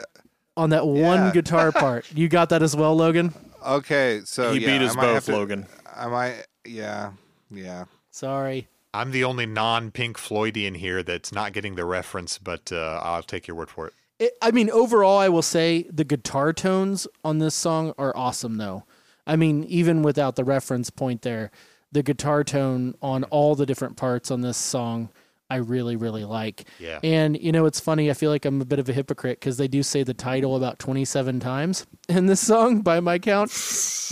[0.56, 1.32] on that one Yeah.
[1.32, 2.06] guitar part.
[2.14, 3.34] You got that as well, Logan?
[3.64, 4.22] Okay.
[4.24, 5.66] So he yeah, beat us I might have both, to- Logan.
[5.94, 6.46] I might.
[6.64, 7.12] Yeah.
[7.50, 7.84] Yeah.
[8.10, 8.68] Sorry.
[8.94, 13.22] I'm the only non Pink Floydian here that's not getting the reference, but uh, I'll
[13.22, 13.92] take your word for it.
[14.18, 18.56] It, I mean, overall, I will say the guitar tones on this song are awesome,
[18.56, 18.84] though.
[19.26, 21.50] I mean, even without the reference point there,
[21.96, 25.08] the guitar tone on all the different parts on this song,
[25.48, 26.68] I really, really like.
[26.78, 26.98] Yeah.
[27.02, 28.10] And, you know, it's funny.
[28.10, 30.56] I feel like I'm a bit of a hypocrite because they do say the title
[30.56, 33.50] about 27 times in this song by my count,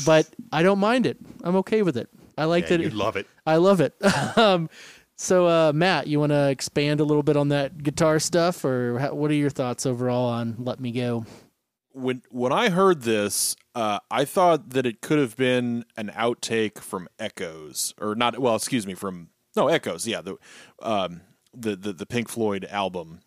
[0.07, 1.19] but I don't mind it.
[1.43, 2.09] I'm okay with it.
[2.39, 2.83] I like Yeah, that.
[2.85, 3.27] you love it.
[3.47, 3.95] I love it.
[4.39, 4.71] um,
[5.17, 8.99] so, uh, Matt, you want to expand a little bit on that guitar stuff, or
[8.99, 11.27] how, what are your thoughts overall on "Let Me Go"?
[11.93, 16.79] when when I heard this, uh, I thought that it could have been an outtake
[16.79, 18.39] from Echoes, or not.
[18.39, 20.07] Well, excuse me, from no Echoes.
[20.07, 20.37] Yeah, the
[20.81, 21.23] um,
[21.53, 23.21] the, the the Pink Floyd album.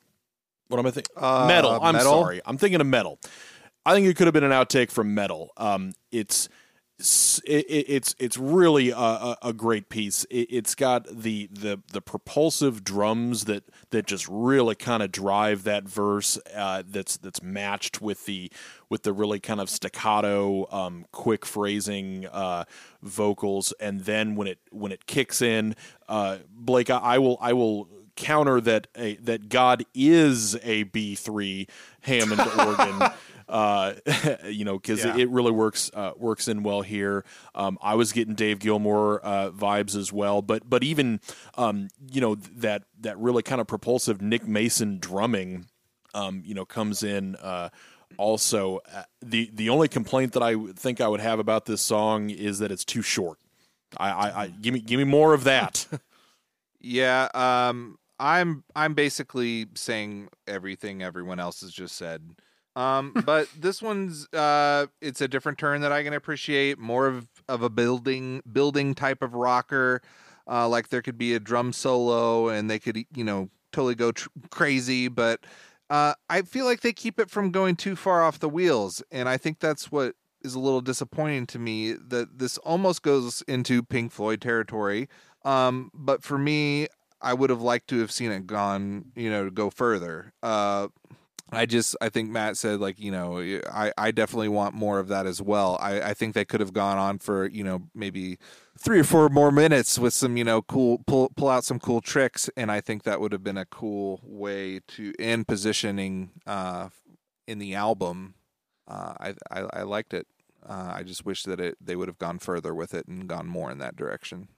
[0.69, 1.15] What am I thinking?
[1.15, 1.79] Uh, Meddle.
[1.81, 2.11] I'm Meddle?
[2.11, 2.41] sorry.
[2.45, 3.19] I'm thinking of Meddle.
[3.85, 5.51] I think it could have been an outtake from Meddle.
[5.55, 6.49] Um, it's
[6.99, 10.23] it, it- it's it's really a, a, great piece.
[10.31, 15.63] It, it's got the the the propulsive drums that that just really kind of drive
[15.63, 16.39] that verse.
[16.55, 18.51] Uh, that's that's matched with the
[18.89, 22.63] with the really kind of staccato, um, quick phrasing uh,
[23.03, 25.75] vocals, and then when it when it kicks in,
[26.09, 31.13] uh, Blake, I, I will I will counter that a, that God is a B
[31.13, 31.67] three
[32.01, 33.11] Hammond organ.
[33.49, 33.93] Uh,
[34.45, 35.15] you know, because Yeah.
[35.17, 37.23] it really works uh, works in well here.
[37.55, 41.21] Um, I was getting Dave Gilmour uh, vibes as well, but but even
[41.55, 45.65] um, you know that that really kind of propulsive Nick Mason drumming,
[46.13, 47.35] um, you know, comes in.
[47.37, 47.69] Uh,
[48.17, 52.29] also, uh, the the only complaint that I think I would have about this song
[52.29, 53.37] is that it's too short.
[53.95, 55.87] I, I, I give me give me more of that.
[56.79, 62.21] Yeah, um, I'm I'm basically saying everything everyone else has just said.
[62.77, 66.77] Um, but this one's uh, it's a different turn that I can appreciate.
[66.77, 70.01] More of of a building building type of rocker.
[70.49, 74.11] Uh, like there could be a drum solo, and they could you know totally go
[74.11, 75.07] tr- crazy.
[75.07, 75.41] But
[75.89, 79.27] uh, I feel like they keep it from going too far off the wheels, and
[79.27, 81.93] I think that's what is a little disappointing to me.
[81.93, 85.09] That this almost goes into Pink Floyd territory.
[85.43, 86.87] Um, but for me,
[87.21, 90.33] I would have liked to have seen it gone, you know, go further.
[90.43, 90.87] Uh,
[91.49, 93.39] I just, I think Matt said, like, you know,
[93.71, 95.77] I, I definitely want more of that as well.
[95.79, 98.37] I, I think they could have gone on for, you know, maybe
[98.77, 102.01] three or four more minutes with some, you know, cool, pull, pull out some cool
[102.01, 102.49] tricks.
[102.57, 106.89] And I think that would have been a cool way to end positioning, uh,
[107.47, 108.33] in the album.
[108.85, 110.27] Uh, I, I, I liked it.
[110.67, 113.47] Uh, I just wish that it, they would have gone further with it and gone
[113.47, 114.49] more in that direction.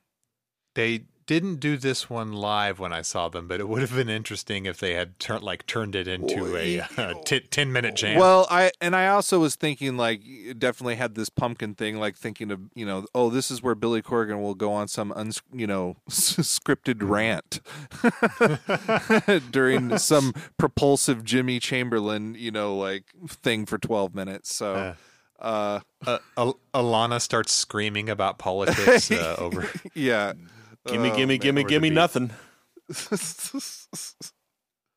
[0.74, 4.10] They didn't do this one live when I saw them, but it would have been
[4.10, 7.14] interesting if they had turned like turned it into a uh,
[7.52, 8.18] ten minute jam.
[8.18, 10.24] Well, I and I also was thinking like
[10.58, 14.02] definitely had this pumpkin thing, like thinking of you know, oh, this is where Billy
[14.02, 17.62] Corgan will go on some uns, you know scripted rant
[19.52, 24.56] during some propulsive Jimmy Chamberlin, you know, like thing for twelve minutes.
[24.56, 24.74] So.
[24.74, 29.70] Uh, uh, Al- Alana starts screaming about politics uh, over.
[29.94, 30.34] yeah,
[30.88, 31.40] Gimme, Oh, gimme, man.
[31.40, 32.32] gimme, gimme nothing.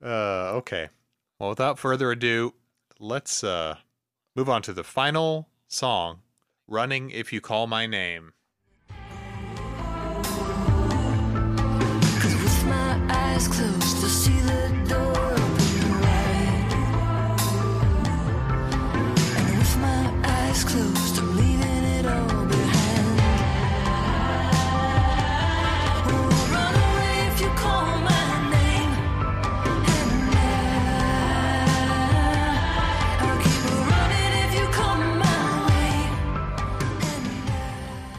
[0.05, 0.89] Uh, okay.
[1.39, 2.55] Well, without further ado,
[2.99, 3.77] let's uh,
[4.35, 6.23] move on to the final song,
[6.67, 8.33] "Running If You Call My Name."
[12.25, 13.72] With my eyes closed,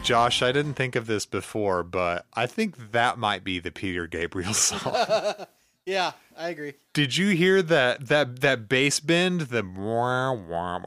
[0.04, 4.06] Josh, I didn't think of this before, but I think that might be the Peter
[4.06, 4.94] Gabriel song.
[5.86, 6.72] Yeah, I agree.
[6.94, 9.42] Did you hear that that that bass bend?
[9.42, 10.84] The wah, wah, wah.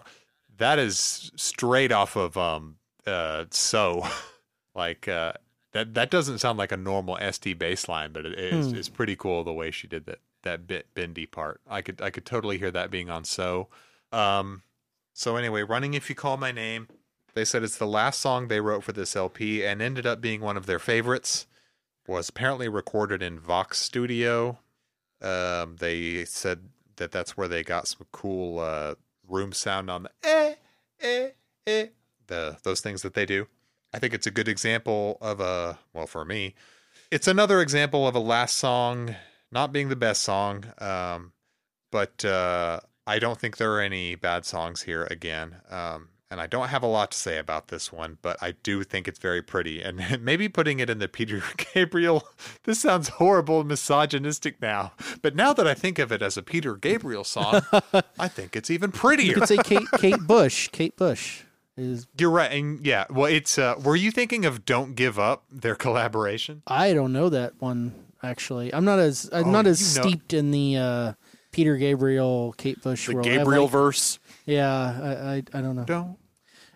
[0.58, 4.08] that is straight off of um uh so
[4.76, 5.34] like uh
[5.74, 8.76] that that doesn't sound like a normal Este bass line, but it is Hmm.
[8.76, 11.62] it's pretty cool the way she did that that bit bendy part.
[11.70, 13.68] I could I could totally hear that being on so.
[14.12, 14.64] Um
[15.14, 16.88] so anyway, running if you call my name.
[17.38, 20.42] They said it's the last song they wrote for this LP and ended up being
[20.42, 21.46] one of their favorites.
[22.08, 24.58] Was apparently recorded in Vox Studio.
[25.22, 28.96] Um, they said that that's where they got some cool uh,
[29.28, 30.56] room sound on the eh
[31.00, 31.30] eh
[31.68, 31.86] eh
[32.26, 33.46] the those things that they do.
[33.94, 36.56] I think it's a good example of a well for me,
[37.12, 39.16] it's another example of a last song
[39.52, 40.66] not being the best song.
[40.80, 41.34] Um,
[41.92, 45.58] but uh, I don't think there are any bad songs here again.
[45.70, 48.84] Um, and I don't have a lot to say about this one, but I do
[48.84, 49.82] think it's very pretty.
[49.82, 51.42] And maybe putting it in the Peter
[51.74, 52.28] Gabriel,
[52.64, 54.92] this sounds horrible and misogynistic now.
[55.22, 57.62] But now that I think of it as a Peter Gabriel song,
[58.20, 59.28] I think it's even prettier.
[59.28, 60.70] You could say Kate Kate Bush.
[60.72, 61.44] Kate Bush
[61.78, 62.08] is.
[62.18, 62.52] You're right.
[62.52, 63.58] And yeah, well, it's.
[63.58, 65.44] Uh, were you thinking of "Don't Give Up"?
[65.52, 66.62] Their collaboration.
[66.68, 67.94] I don't know that one
[68.24, 68.74] actually.
[68.74, 71.14] I'm not as I'm Oh, not as you know- steeped in the uh,
[71.58, 73.26] Peter Gabriel Kate Bush The world.
[73.26, 74.20] Gabriel like- verse.
[74.46, 75.84] Yeah, I, I I don't know.
[75.84, 76.18] Don't.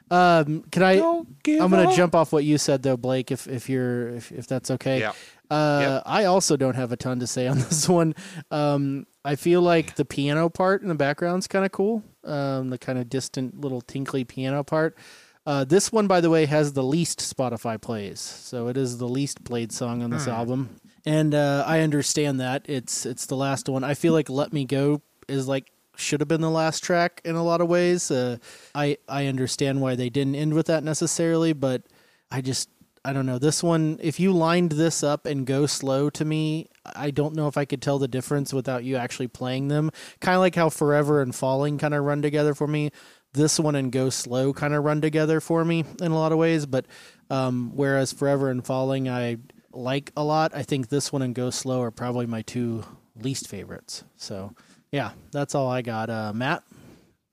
[0.10, 1.00] Um, can I?
[1.00, 1.26] I'm
[1.70, 1.96] gonna up.
[1.96, 3.32] jump off what you said though, Blake.
[3.32, 5.00] If if you're if if that's okay.
[5.00, 5.14] Yeah.
[5.50, 8.16] Uh, I also don't have a ton to say on this one.
[8.52, 12.04] Um, I feel like the piano part in the background's kind of cool.
[12.24, 14.98] Um, the kind of distant little tinkly piano part.
[15.46, 19.08] Uh, this one, by the way, has the least Spotify plays, so it is the
[19.10, 20.32] least played song on this Hmm.
[20.32, 20.70] album,
[21.06, 23.84] and uh, I understand that it's it's the last one.
[23.84, 27.36] I feel like "Let Me Go" is like should have been the last track in
[27.36, 28.12] a lot of ways.
[28.12, 28.38] Uh,
[28.76, 31.84] I I understand why they didn't end with that necessarily, but
[32.32, 32.70] I just
[33.04, 33.40] I don't know.
[33.40, 37.48] This one, if you lined this up and go slow to me, I don't know
[37.48, 39.92] if I could tell the difference without you actually playing them.
[40.20, 42.92] Kind of like how Forever and Falling kind of run together for me.
[43.34, 46.38] This one and Go Slow kind of run together for me in a lot of
[46.38, 46.86] ways, but
[47.30, 49.38] um, whereas Forever and Falling I
[49.74, 52.84] like a lot, I think this one and Go Slow are probably my two
[53.16, 54.04] least favorites.
[54.18, 54.54] So
[54.92, 56.10] yeah, that's all I got.
[56.10, 56.64] Uh, Matt,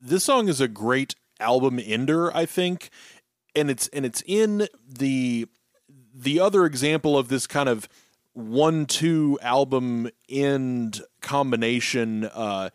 [0.01, 2.89] this song is a great album ender, I think,
[3.55, 5.47] and it's and it's in the
[6.13, 7.87] the other example of this kind of
[8.33, 12.69] one two album end combination uh,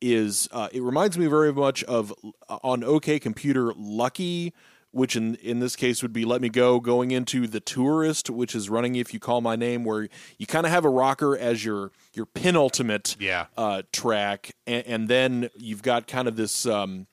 [0.00, 2.12] is uh, it reminds me very much of
[2.48, 4.54] uh, on OK Computer Lucky.
[4.92, 8.56] Which in in this case would be "Let Me Go," going into the Tourist, which
[8.56, 11.64] is "Running If You Call My Name," where you kind of have a rocker as
[11.64, 13.46] your your penultimate Yeah.
[13.56, 17.06] uh, track, and, and then you've got kind of this um,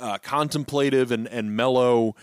[0.00, 2.16] uh, contemplative and and mellow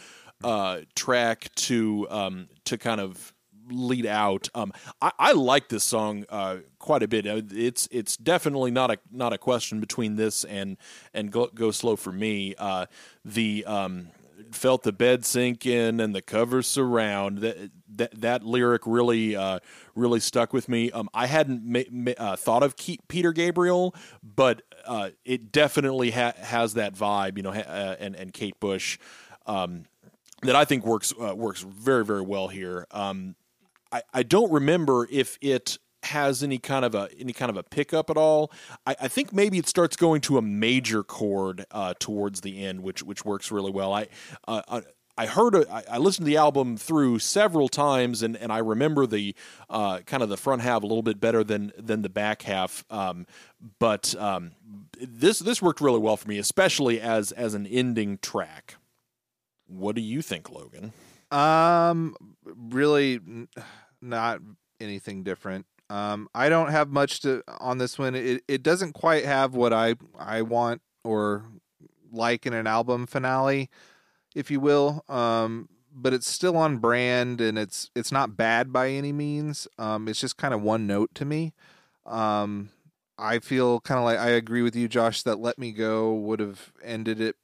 [0.43, 3.33] uh, track to um, to kind of
[3.71, 4.49] lead out.
[4.55, 7.25] Um, I, I like this song uh, quite a bit.
[7.25, 10.75] Uh, It's it's definitely not a not a question between this and
[11.13, 12.53] and go, go slow for me.
[12.57, 12.87] Uh,
[13.23, 14.09] the um,
[14.51, 19.59] felt the bed sink in and the covers surround that that, that lyric really uh,
[19.95, 20.91] really stuck with me.
[20.91, 26.11] Um, I hadn't ma- ma- uh, thought of Ke- Peter Gabriel, but uh, it definitely
[26.11, 28.97] ha- has that vibe, you know, ha- uh, and and Kate Bush.
[29.45, 29.85] Um,
[30.43, 32.87] that I think works uh, works very very well here.
[32.91, 33.35] Um,
[33.91, 37.63] I, I don't remember if it has any kind of a any kind of a
[37.63, 38.51] pickup at all.
[38.85, 42.81] I, I think maybe it starts going to a major chord uh, towards the end,
[42.83, 43.93] which which works really well.
[43.93, 44.07] I
[44.47, 44.81] uh, I,
[45.19, 49.35] I heard I listened to the album through several times, and, and I remember the
[49.69, 52.85] uh, kind of the front half a little bit better than than the back half.
[52.89, 53.27] Um,
[53.79, 54.51] but um,
[54.97, 58.75] this this worked really well for me, especially as as an ending track.
[59.67, 60.93] What do you think, Logan?
[61.31, 62.15] Um,
[62.45, 63.19] really,
[64.01, 64.39] not
[64.79, 65.65] anything different.
[65.89, 68.15] Um, I don't have much to on this one.
[68.15, 71.45] It it doesn't quite have what I I want or
[72.11, 73.69] like in an album finale,
[74.35, 75.03] if you will.
[75.09, 79.67] Um, but it's still on brand and it's it's not bad by any means.
[79.77, 81.53] Um, it's just kind of one note to me.
[82.05, 82.69] Um,
[83.17, 86.39] I feel kind of like I agree with you, Josh, that "Let Me Go" would
[86.39, 87.35] have ended it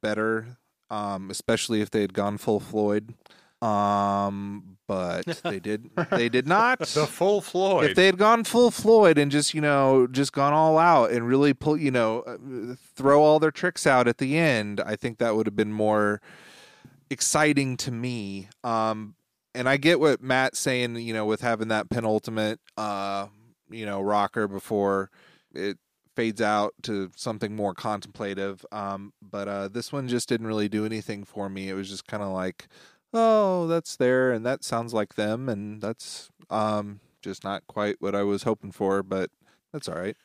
[0.00, 0.58] better,
[0.90, 3.14] um, especially if they had gone full Floyd.
[3.62, 5.90] Um, but they did.
[6.10, 6.80] They did not.
[6.80, 7.90] The full Floyd.
[7.90, 11.26] If they had gone full Floyd and just you know just gone all out and
[11.26, 15.18] really pull you know uh, throw all their tricks out at the end, I think
[15.18, 16.20] that would have been more
[17.10, 18.48] exciting to me.
[18.62, 19.14] Um,
[19.54, 20.96] and I get what Matt's saying.
[20.96, 23.28] You know, with having that penultimate, uh,
[23.70, 25.10] you know, rocker before
[25.54, 25.78] it
[26.14, 28.64] fades out to something more contemplative.
[28.72, 31.68] Um, but uh, this one just didn't really do anything for me.
[31.68, 32.68] It was just kind of like,
[33.14, 38.14] oh, that's there, and that sounds like them, and that's um, just not quite what
[38.14, 39.02] I was hoping for.
[39.02, 39.30] But
[39.72, 40.16] that's all right.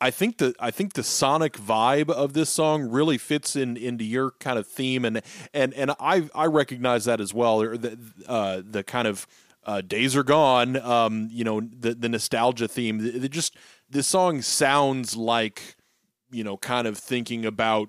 [0.00, 4.04] I think the I think the sonic vibe of this song really fits in into
[4.04, 5.22] your kind of theme, and
[5.54, 7.60] and and I I recognize that as well.
[7.60, 9.26] The uh, the kind of
[9.64, 10.76] uh, days are gone.
[10.76, 13.00] Um, you know the the nostalgia theme.
[13.00, 13.56] It just
[13.88, 15.76] this song sounds like
[16.32, 17.88] you know kind of thinking about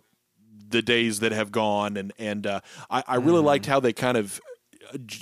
[0.73, 2.59] the days that have gone, and and uh,
[2.89, 4.41] I I really liked how they kind of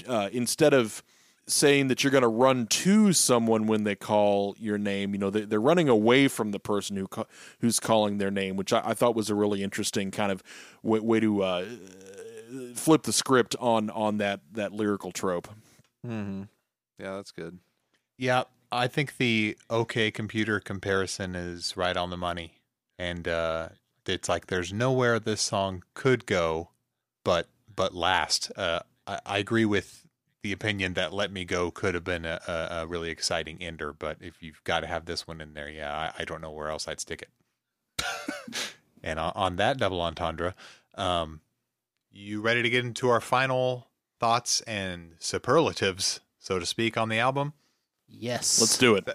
[0.08, 1.04] uh, instead of
[1.48, 5.14] saying that you're going to run to someone when they call your name.
[5.14, 7.26] You know, they, they're running away from the person who ca-
[7.60, 10.44] who's calling their name, which I, I thought was a really interesting kind of
[10.82, 11.66] way, way to uh,
[12.74, 15.50] flip the script on on that that lyrical trope.
[16.06, 16.44] Mm-hmm.
[17.00, 17.60] Yeah, that's good.
[18.18, 22.54] Yeah, I think the OK computer comparison is right on the money.
[22.98, 23.70] And uh,
[24.06, 26.72] it's like there's nowhere this song could go
[27.24, 28.52] but but last.
[28.56, 30.06] Uh, I, I agree with
[30.44, 33.94] the opinion that Let Me Go could have been a, a, a really exciting ender,
[33.94, 36.52] but if you've got to have this one in there, yeah, I, I don't know
[36.52, 38.76] where else I'd stick it.
[39.04, 40.56] and on, on that double entendre,
[40.96, 41.42] um,
[42.12, 43.88] you ready to get into our final
[44.20, 47.54] thoughts and superlatives, so to speak, on the album?
[48.08, 48.60] Yes.
[48.60, 49.08] Let's do it.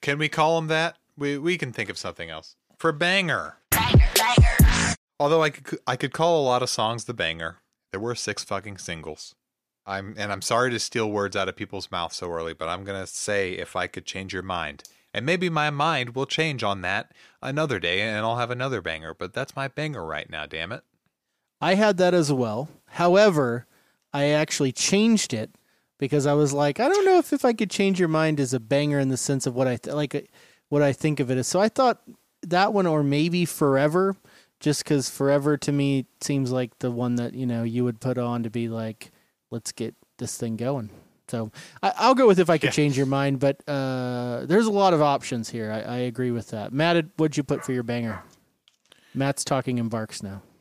[0.00, 0.96] Can we call them that?
[1.16, 3.58] We we can think of something else for banger.
[5.18, 7.58] Although I could I could call a lot of songs the banger.
[7.92, 9.34] There were six fucking singles.
[9.86, 12.84] I'm and I'm sorry to steal words out of people's mouths so early, but I'm
[12.84, 14.84] gonna say if I could change your mind.
[15.12, 19.12] And maybe my mind will change on that another day and I'll have another banger,
[19.12, 20.84] but that's my banger right now, damn it.
[21.60, 22.68] I had that as well.
[22.86, 23.66] However,
[24.12, 25.50] I actually changed it
[25.98, 28.54] because I was like, I don't know if, if I could change your mind as
[28.54, 30.22] a banger in the sense of what I th- like, uh,
[30.68, 31.42] what I think of it.
[31.44, 32.00] So I thought
[32.42, 34.16] that one or maybe Forever,
[34.60, 38.18] just because Forever to me seems like the one that you know you would put
[38.18, 39.10] on to be like,
[39.50, 40.90] let's get this thing going.
[41.28, 41.52] So
[41.82, 44.92] I, I'll go with if I could change your mind, but uh, there's a lot
[44.94, 45.70] of options here.
[45.70, 46.72] I, I agree with that.
[46.72, 48.22] Matt, what'd you put for your banger?
[49.14, 50.42] Matt's talking in barks now.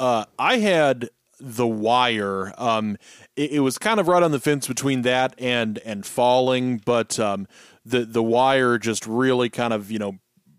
[0.00, 2.52] Uh, I had The Wire.
[2.58, 2.96] Um,
[3.36, 7.20] it, it was kind of right on the fence between that and and Falling, but
[7.20, 7.46] um,
[7.84, 10.18] the The Wire just really kind of you know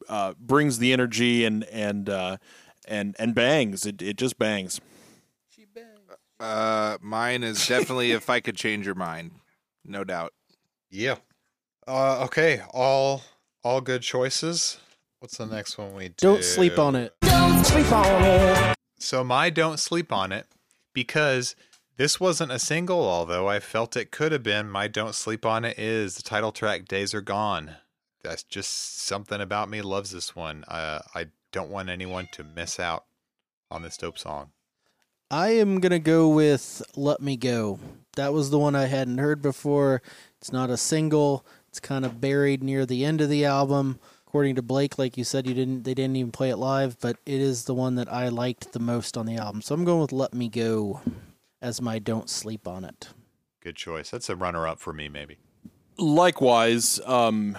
[0.10, 2.38] uh, brings the energy and and uh,
[2.88, 3.86] and and bangs.
[3.86, 4.80] It it just bangs.
[6.40, 9.32] Uh, mine is definitely if I could change your mind,
[9.86, 10.34] no doubt.
[10.90, 11.16] Yeah.
[11.88, 13.24] Uh, okay, all
[13.64, 14.78] all good choices.
[15.20, 16.16] What's the next one we do?
[16.18, 17.14] Don't sleep on it.
[17.22, 18.76] Don't sleep on it.
[19.00, 20.48] So my don't sleep on it
[20.94, 21.56] because
[21.98, 24.70] this wasn't a single, although I felt it could have been.
[24.70, 27.76] My don't sleep on it is the title track "Days Are Gone."
[28.24, 30.64] That's just something about me loves this one.
[30.68, 33.06] Uh, I don't want anyone to miss out
[33.70, 34.52] on this dope song.
[35.30, 37.80] I am gonna go with "Let Me Go."
[38.16, 40.02] That was the one I hadn't heard before.
[40.40, 41.46] It's not a single.
[41.70, 44.00] It's kind of buried near the end of the album.
[44.28, 47.18] According to Blake, like you said, you didn't they didn't even play it live, but
[47.26, 49.62] it is the one that I liked the most on the album.
[49.62, 51.02] So I'm going with "Let Me Go"
[51.64, 53.10] as my "Don't Sleep on It."
[53.62, 54.12] Good choice.
[54.12, 55.38] That's a runner-up for me, maybe.
[55.98, 57.58] Likewise, um,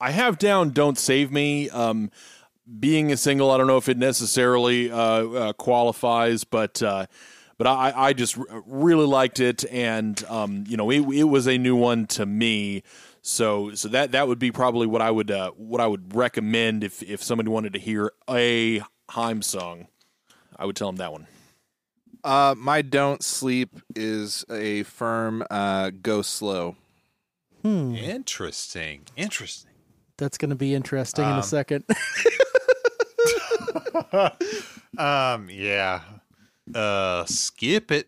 [0.00, 2.12] I have down "Don't Save Me." Um,
[2.78, 7.06] being a single, I don't know if it necessarily uh, uh, qualifies, but uh,
[7.58, 11.46] but I, I just r- really liked it, and um, you know, it, it was
[11.46, 12.82] a new one to me.
[13.22, 16.84] So so that that would be probably what I would uh, what I would recommend
[16.84, 19.88] if if somebody wanted to hear a Haim song,
[20.56, 21.26] I would tell them that one.
[22.24, 26.74] Uh, my don't sleep is a firm uh, go slow.
[27.62, 27.94] Hmm.
[27.94, 29.02] Interesting.
[29.16, 29.70] Interesting.
[30.16, 31.84] That's going to be interesting in Um, a second.
[34.96, 36.02] Um, yeah.
[36.72, 38.06] Uh, skip it.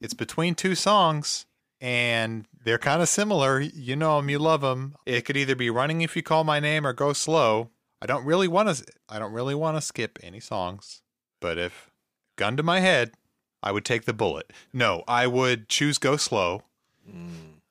[0.00, 1.46] It's between two songs,
[1.80, 3.60] and they're kind of similar.
[3.60, 4.94] You know them, you love them.
[5.04, 7.70] It could either be "Running If You Call My Name" or "Go Slow."
[8.00, 8.84] I don't really want to.
[9.08, 11.01] I don't really want to skip any songs,
[11.42, 11.90] but if
[12.36, 13.12] gun to my head,
[13.62, 14.50] I would take the bullet.
[14.72, 16.62] No, I would choose "Go Slow."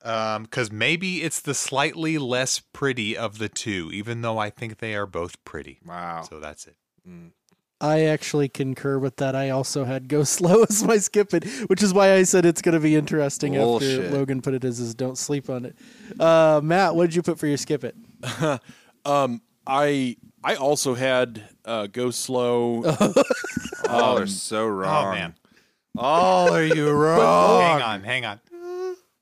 [0.04, 4.78] Um, because maybe it's the slightly less pretty of the two, even though I think
[4.78, 5.78] they are both pretty.
[5.86, 6.22] Wow.
[6.28, 6.76] So that's it.
[7.82, 9.34] I actually concur with that.
[9.34, 12.62] I also had go slow as my skip it, which is why I said it's
[12.62, 14.04] going to be interesting Bullshit.
[14.04, 15.76] after Logan put it as his don't sleep on it.
[16.18, 17.96] Uh, Matt, what did you put for your skip it?
[19.04, 22.82] um, I I also had uh, go slow.
[23.92, 25.06] Oh, they're Um, so wrong.
[25.06, 25.34] Oh man.
[25.96, 27.60] Oh, are you wrong?
[27.62, 28.40] Hang on, hang on.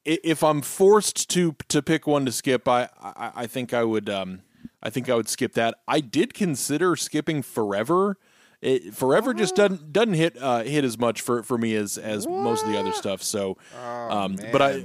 [0.05, 4.09] if I'm forced to to pick one to skip, I I, I think I would
[4.09, 4.43] um
[4.83, 5.77] I think I would skip that.
[5.89, 8.17] I did consider skipping forever.
[8.63, 12.27] It, forever just doesn't doesn't hit uh, hit as much for, for me as as
[12.27, 13.23] most of the other stuff.
[13.23, 14.85] So, um, but I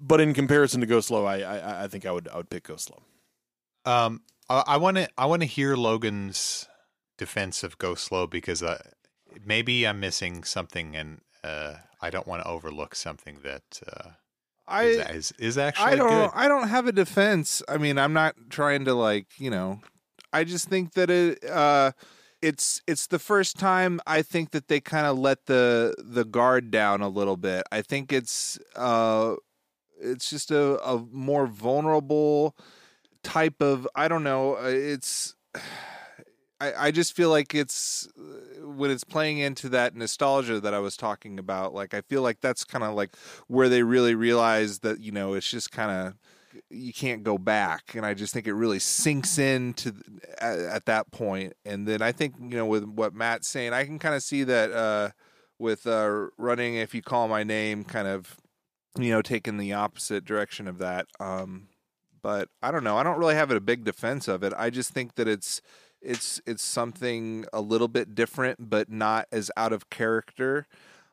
[0.00, 2.64] but in comparison to Go Slow, I, I I think I would I would pick
[2.68, 3.02] Go Slow.
[3.84, 6.68] Um, I want to I want to hear Logan's
[7.16, 8.78] defense of Go Slow because uh,
[9.44, 14.10] maybe I'm missing something, and uh, I don't want to overlook something that uh,
[14.68, 16.30] I is, is is actually I don't good.
[16.34, 17.62] I don't have a defense.
[17.68, 19.80] I mean, I'm not trying to like, you know,
[20.32, 21.92] I just think that it uh
[22.42, 26.70] it's it's the first time I think that they kind of let the the guard
[26.70, 27.64] down a little bit.
[27.72, 29.36] I think it's uh
[30.00, 32.56] it's just a, a more vulnerable
[33.22, 35.34] type of I don't know, uh, it's
[36.60, 38.08] I, I just feel like it's
[38.76, 41.74] when it's playing into that nostalgia that I was talking about.
[41.74, 43.16] Like I feel like that's kind of like
[43.46, 46.14] where they really realize that you know it's just kind of
[46.70, 49.94] you can't go back, and I just think it really sinks in to
[50.38, 51.54] at, at that point.
[51.64, 54.44] And then I think you know with what Matt's saying, I can kind of see
[54.44, 55.10] that uh,
[55.58, 58.36] with uh, running if you call my name, kind of
[58.98, 61.06] you know taking the opposite direction of that.
[61.20, 61.68] Um,
[62.22, 62.96] but I don't know.
[62.96, 64.52] I don't really have a big defense of it.
[64.56, 65.60] I just think that it's
[66.00, 70.66] it's it's something a little bit different, but not as out of character.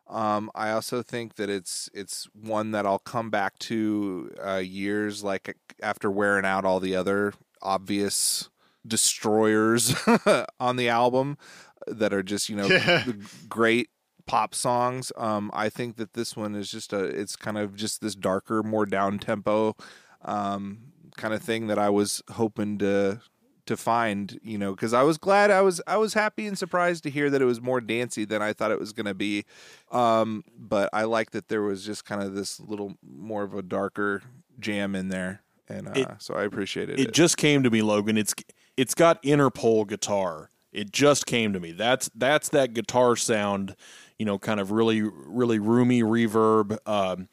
[0.08, 5.24] Um, I also think that it's it's one that I'll come back to uh, years
[5.24, 8.50] like after wearing out all the other obvious
[8.86, 9.96] destroyers
[10.60, 11.38] on the album
[11.88, 12.70] that are just you know
[13.50, 13.90] great
[14.28, 15.12] pop songs.
[15.18, 18.62] Um, I think that this one is just a it's kind of just this darker,
[18.62, 19.76] more down tempo
[20.26, 20.80] um,
[21.16, 23.22] kind of thing that I was hoping to
[23.66, 27.04] to find, you know, because I was glad I was I was happy and surprised
[27.04, 29.46] to hear that it was more dancey than I thought it was going to be.
[29.92, 33.62] Um, but I like that there was just kind of this little more of a
[33.62, 34.22] darker
[34.60, 37.14] jam in there, and uh, It- so I appreciated It it.
[37.14, 38.18] just came to me, Logan.
[38.18, 38.34] It's
[38.78, 40.50] it's got Interpol guitar.
[40.72, 41.72] It just came to me.
[41.72, 43.76] That's that's that guitar sound,
[44.20, 47.30] you know, kind of really really roomy reverb, um,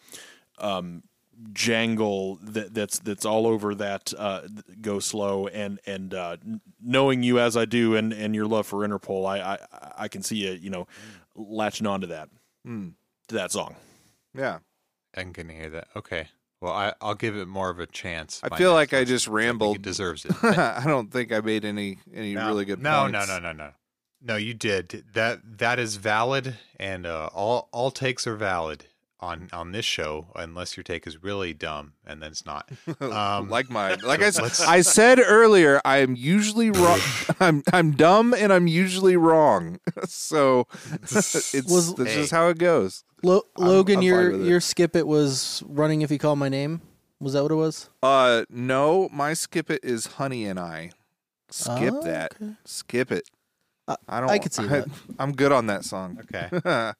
[0.58, 1.02] um,
[1.52, 4.42] jangle that that's that's all over that uh,
[4.80, 6.36] go slow and and uh,
[6.80, 10.22] knowing you as I do and and your love for Interpol, I I, I can
[10.22, 10.86] see you you know
[11.34, 12.28] latching onto that
[12.66, 12.92] Mm.
[13.28, 13.74] to that song.
[14.34, 14.58] yeah,
[15.16, 15.88] I can hear that.
[15.96, 16.28] Okay.
[16.60, 18.40] Well, I, I'll give it more of a chance.
[18.44, 19.14] I feel like I listen.
[19.14, 19.76] just I think rambled.
[19.78, 20.32] It deserves it.
[20.44, 22.80] I don't think I made any any No, really good.
[22.80, 23.26] No, points.
[23.28, 23.70] no, no, no, no.
[24.24, 25.04] No, you did.
[25.14, 28.86] That that is valid, and uh, all all takes are valid
[29.22, 32.68] on on this show, unless your take is really dumb, and then it's not.
[33.00, 33.98] Um, like mine.
[34.02, 36.98] Like I, let's- said earlier, I am usually wrong.
[37.40, 39.78] I'm I'm dumb and I'm usually wrong.
[40.04, 40.66] so
[41.02, 41.22] it's
[41.70, 42.16] Was- that's Hey.
[42.20, 43.04] just how it goes.
[43.22, 44.50] Lo- I'm- Logan, I'm your fine with it.
[44.50, 46.82] your skip it was running if you call my name.
[47.20, 47.88] Was that what it was?
[48.02, 50.90] Uh, no, my skip it is Honey and I.
[51.50, 52.34] Skip Oh, that.
[52.42, 52.52] okay.
[52.64, 53.24] Skip it.
[53.86, 54.30] I- I don't.
[54.30, 54.88] I could see that.
[55.18, 56.18] I'm good on that song.
[56.22, 56.92] okay.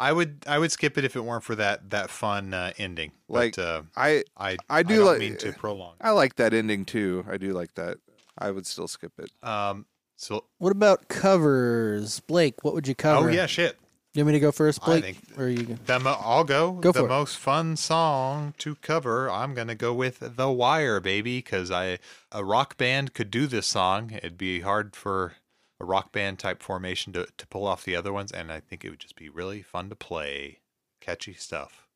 [0.00, 3.12] I would I would skip it if it weren't for that that fun uh, ending.
[3.28, 5.94] Like, but, uh, I I I do don't like- mean to prolong.
[6.00, 7.24] I like that ending too.
[7.28, 7.98] I do like that.
[8.38, 9.30] I would still skip it.
[9.46, 9.86] Um.
[10.16, 12.64] So What about covers, Blake?
[12.64, 13.28] What would you cover?
[13.28, 13.76] oh yeah, shit.
[14.14, 15.04] You want me to go first, I Blake?
[15.16, 15.78] think- or you?
[15.86, 16.72] The mo- I'll go.
[16.72, 17.08] Go the for it.
[17.08, 19.30] most fun song to cover.
[19.30, 21.98] I'm gonna go with The Wire, baby, because I
[22.32, 24.10] a rock band could do this song.
[24.12, 25.34] It'd be hard for
[25.80, 28.84] a rock band type formation to to pull off the other ones, and I think
[28.84, 30.60] it would just be really fun to play.
[31.00, 31.86] Catchy stuff.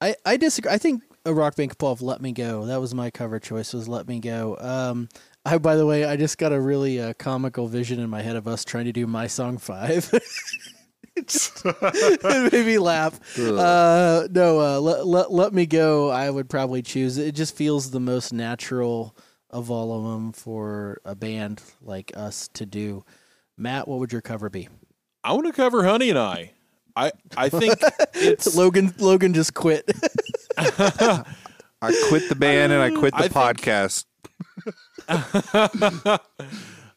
[0.00, 0.70] I, I disagree.
[0.72, 3.38] I think a rock band could pull off "Let Me Go." That was my cover
[3.38, 3.72] choice.
[3.72, 5.08] Was "Let Me Go." Um,
[5.44, 8.36] I, by the way, I just got a really uh, comical vision in my head
[8.36, 10.10] of us trying to do my song five.
[11.16, 13.18] It just- it made me laugh.
[13.36, 16.10] Uh, no, uh, let, let, let me go.
[16.10, 17.18] I would probably choose.
[17.18, 19.16] It just feels the most natural
[19.50, 23.04] of all of them for a band like us to do.
[23.56, 24.68] Matt, what would your cover be?
[25.24, 26.52] I want to cover Honey and I.
[26.96, 27.74] I I think
[28.14, 28.94] it's Logan.
[28.98, 29.88] Logan just quit.
[30.58, 31.24] I
[32.08, 34.04] quit the band and I quit the I think- podcast.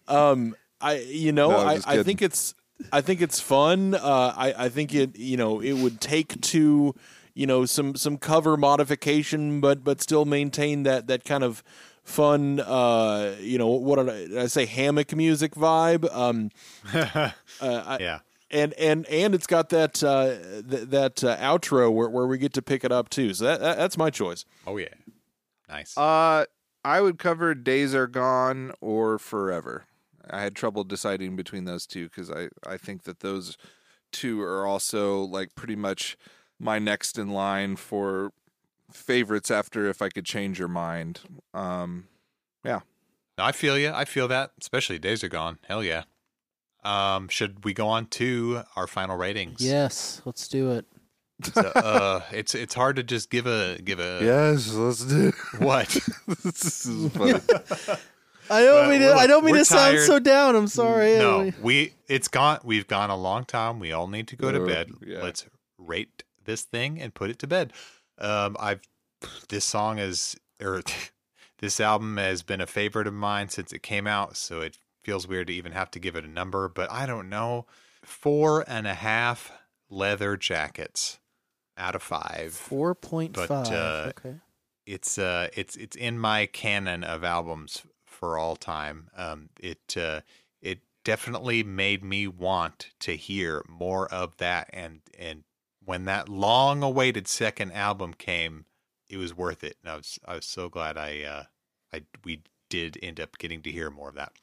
[0.08, 2.04] um I you know No, I'm I, just I kidding.
[2.06, 2.56] think it's
[2.92, 3.94] I think it's fun.
[3.94, 6.96] Uh, I I think it you know it would take to
[7.36, 11.64] you know some some cover modification, but but still maintain that that kind of
[12.12, 16.50] fun uh you know what did I, did I say hammock music vibe um
[16.94, 17.32] uh,
[17.62, 18.20] I, Yeah.
[18.52, 20.36] and and and it's got that uh
[20.70, 23.60] th- that uh, outro where where we get to pick it up too so that,
[23.62, 24.88] that that's my choice Oh yeah.
[25.70, 25.98] Nice.
[25.98, 26.46] Uh,
[26.84, 29.86] I would cover Days Are Gone or Forever.
[30.30, 33.58] I had trouble deciding between those two because I, I think that those
[34.12, 36.18] two are also like pretty much
[36.60, 38.32] my next in line for
[38.94, 41.22] favorites after If I Could Change Your Mind.
[41.54, 42.08] Um,
[42.64, 42.82] yeah.
[43.38, 43.92] I feel you.
[43.92, 44.52] I feel that.
[44.60, 45.60] Especially days are gone.
[45.68, 46.04] Hell yeah.
[46.84, 49.62] Um, should we go on to our final ratings?
[49.62, 50.86] yes, let's do it.
[51.54, 55.32] So, uh, it's it's hard to just give a give a Yes, let's do.
[55.60, 55.88] what.
[56.44, 57.34] this is funny.
[58.50, 60.56] I don't mean to, I don't mean we're to sound so down.
[60.56, 61.18] I'm sorry.
[61.18, 62.60] no, we it's gone.
[62.64, 63.80] We've gone a long time.
[63.80, 64.92] We all need to go to bed.
[65.06, 65.22] yeah.
[65.22, 65.46] Let's
[65.78, 67.74] rate this thing and put it to bed.
[68.18, 68.82] Um, I've
[69.50, 70.82] this song is or
[71.60, 75.28] this album has been a favorite of mine since it came out, so it feels
[75.28, 76.68] weird to even have to give it a number.
[76.68, 77.66] But I don't know,
[78.04, 79.52] four and a half
[79.90, 81.20] leather jackets
[81.78, 82.54] out of five.
[82.54, 84.36] Four point But, uh, okay.
[84.86, 89.10] it's uh it's it's in my canon of albums for all time.
[89.16, 90.22] Um it uh
[90.62, 95.44] it definitely made me want to hear more of that and and
[95.84, 98.66] when that long awaited second album came,
[99.10, 99.78] it was worth it.
[99.84, 101.44] And I was I was so glad I uh
[101.94, 104.34] I we did end up getting to hear more of that.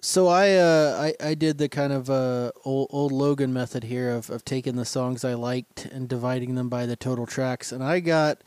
[0.00, 4.10] So I uh I, I did the kind of uh old old Logan method here
[4.10, 7.82] of, of taking the songs I liked and dividing them by the total tracks and
[7.82, 8.42] I got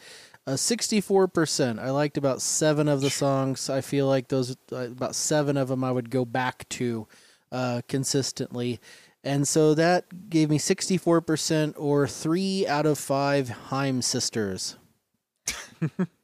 [0.45, 1.77] a 64%.
[1.77, 3.69] I liked about 7 of the songs.
[3.69, 7.07] I feel like those uh, about 7 of them I would go back to
[7.51, 8.79] uh consistently.
[9.23, 14.77] And so that gave me 64% or 3 out of 5 Haim sisters.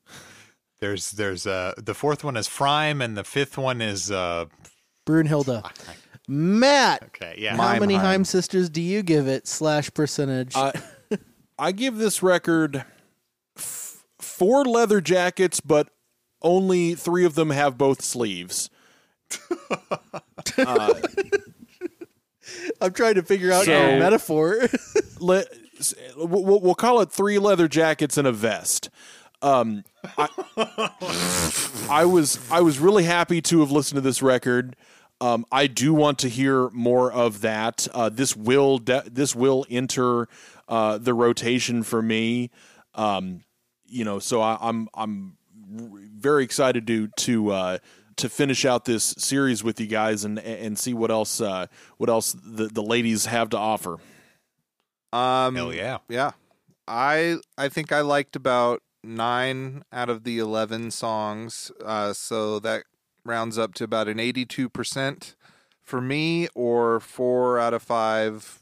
[0.84, 4.48] There's there's uh the fourth one is Frime and the fifth one is uh
[5.06, 5.64] Brunhilde.
[6.28, 7.56] Matt, okay, yeah.
[7.56, 8.04] how many Haim.
[8.04, 10.54] Haim sisters do you give it slash percentage?
[10.58, 10.74] I
[11.58, 12.84] I give this record
[13.58, 15.88] f- four leather jackets, but
[16.42, 18.70] only three of them have both sleeves.
[20.58, 20.94] uh,
[22.82, 24.58] I'm trying to figure out So- your metaphor.
[25.20, 25.48] let,
[26.18, 28.90] we'll, we'll call it three leather jackets and a vest.
[29.42, 29.84] Um,
[30.18, 30.30] I,
[31.90, 34.76] I was I was really happy to have listened to this record.
[35.20, 37.88] Um, I do want to hear more of that.
[37.94, 40.28] Uh, this will de- this will enter
[40.70, 42.52] uh, the rotation for me.
[42.96, 43.44] Um,
[43.86, 45.38] you know, so I, I'm I'm
[45.78, 47.78] r- very excited to to uh,
[48.18, 51.68] to finish out this series with you guys and and see what else uh,
[51.98, 53.98] what else the, the ladies have to offer.
[55.12, 56.00] Um, Hell yeah.
[56.10, 56.32] Yeah.
[56.88, 61.72] I I think I liked about nine out of the eleven songs.
[61.84, 62.84] Uh, so that
[63.24, 65.36] rounds up to about an eighty-two percent
[65.82, 68.60] for me, or four out of five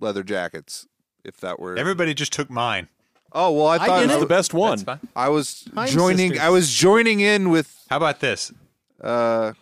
[0.00, 0.86] leather jackets.
[1.24, 2.88] If that were Everybody just took mine.
[3.32, 4.20] oh well, I I thought get That's it.
[4.20, 4.84] the best one.
[5.16, 6.30] I was Haim joining.
[6.30, 6.46] sisters.
[6.46, 7.74] I was joining in with.
[7.90, 8.52] How about this?
[9.00, 9.52] Uh,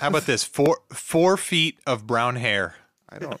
[0.00, 0.44] How about this?
[0.44, 2.74] Four four feet of brown hair.
[3.08, 3.40] I don't.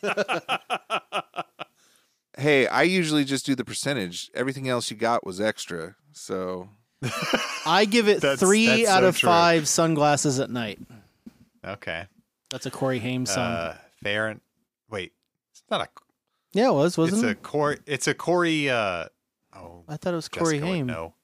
[2.38, 4.30] hey, I usually just do the percentage.
[4.34, 5.96] Everything else you got was extra.
[6.12, 6.68] So
[7.66, 9.28] I give it That's- three that's out so of true.
[9.28, 10.78] five sunglasses at night.
[11.64, 12.06] Okay.
[12.50, 13.50] That's a Corey Haim song.
[13.52, 14.40] Uh, fair and
[14.90, 15.12] wait,
[15.50, 15.88] it's not a.
[16.52, 17.42] yeah, it was, wasn't it's a it?
[17.42, 17.78] Corey.
[17.86, 18.70] It's a Corey.
[18.70, 19.06] Uh,
[19.56, 20.86] oh, I thought it was Corey Jessica would Haim.
[20.86, 21.14] know.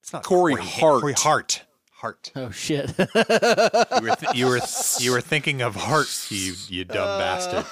[0.00, 0.62] It's not Corey Haim.
[0.64, 1.00] Hart.
[1.02, 1.62] Corey Hart.
[1.98, 2.30] Hart.
[2.36, 2.94] Oh shit!
[2.96, 3.04] You
[4.02, 4.60] were th- you were
[5.00, 6.06] you were thinking of Hart.
[6.30, 7.64] You you dumb bastard.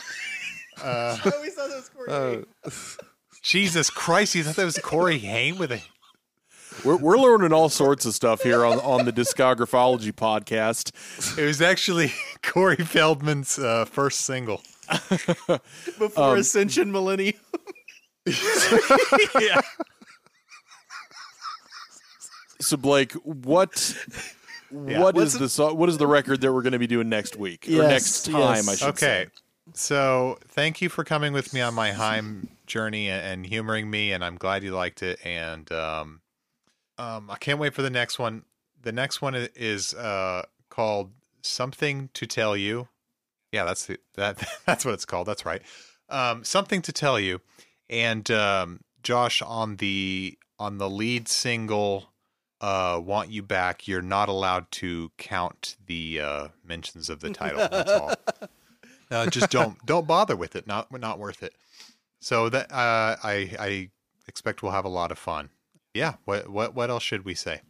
[0.82, 2.70] Uh, I always thought it was Corey uh,
[3.42, 4.34] Jesus Christ!
[4.34, 5.80] You thought that was Corey Haim with a.
[6.84, 11.38] We're, we're learning all sorts of stuff here on on the Discographology podcast.
[11.38, 12.12] It was actually
[12.42, 14.60] Corey Feldman's uh, first single.
[15.98, 17.34] before Um, Ascension Millennium.
[18.26, 19.60] yeah.
[22.60, 23.96] So Blake, what
[24.72, 25.00] Yeah.
[25.00, 27.08] What What's is the so- what is the record that we're going to be doing
[27.08, 28.34] next week or next time?
[28.40, 28.68] yes.
[28.68, 29.26] I should Okay.
[29.26, 29.30] say.
[29.74, 34.12] So thank you for coming with me on my Haim journey and, and humoring me,
[34.12, 35.18] and I'm glad you liked it.
[35.24, 36.20] And um,
[36.98, 38.44] um, I can't wait for the next one.
[38.82, 41.12] The next one is uh, called
[41.42, 42.88] "Something to Tell You."
[43.52, 44.42] Yeah, that's the, that.
[44.66, 45.26] That's what it's called.
[45.28, 45.62] That's right.
[46.08, 47.40] Um, Something to Tell You,
[47.88, 52.10] and um, Josh on the on the lead single.
[52.60, 53.86] Uh, want you back?
[53.86, 57.68] You're not allowed to count the uh, mentions of the title.
[57.70, 58.14] That's all.
[59.08, 60.66] Uh, just don't don't bother with it.
[60.66, 61.54] Not not worth it.
[62.18, 63.90] So that uh, I I
[64.26, 65.50] expect we'll have a lot of fun.
[65.94, 66.14] Yeah.
[66.24, 67.60] What what what else should we say?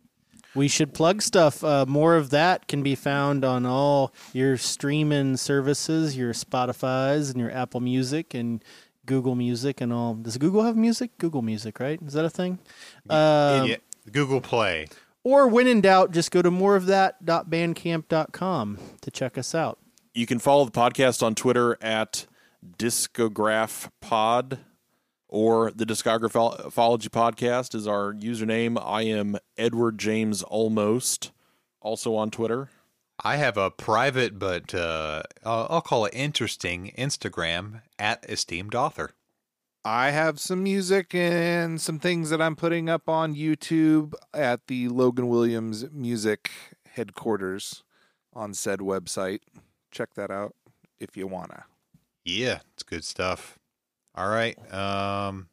[0.55, 1.63] We should plug stuff.
[1.63, 7.39] Uh, more of that can be found on all your streaming services, your Spotify's and
[7.39, 8.65] your Apple Music and
[9.05, 10.15] Google Music and all.
[10.15, 11.19] Does Google have music?
[11.19, 12.01] Google Music, right?
[12.03, 12.59] Is that a thing?
[13.11, 13.77] Um, yeah,
[14.13, 14.87] Google Play.
[15.25, 19.79] Or when in doubt, just go to moreofthat.bandcamp.com to check us out.
[20.15, 22.27] You can follow the podcast on Twitter at
[22.79, 24.61] Discograph Pod
[25.29, 28.81] or the Discographology Podcast is our username.
[28.83, 31.33] I am Edward James Almost,
[31.81, 32.71] also on Twitter.
[33.23, 39.13] I have a private, but uh, I'll I'll call it interesting Instagram at esteemed author.
[39.87, 44.89] I have some music and some things that I'm putting up on YouTube at the
[44.89, 46.51] Logan Williams Music
[46.95, 47.85] headquarters
[48.35, 49.43] on said website.
[49.93, 50.57] Check that out
[50.99, 51.67] if you wanna.
[52.25, 53.61] Yeah, it's good stuff.
[54.17, 54.59] All right.
[54.75, 55.51] Um,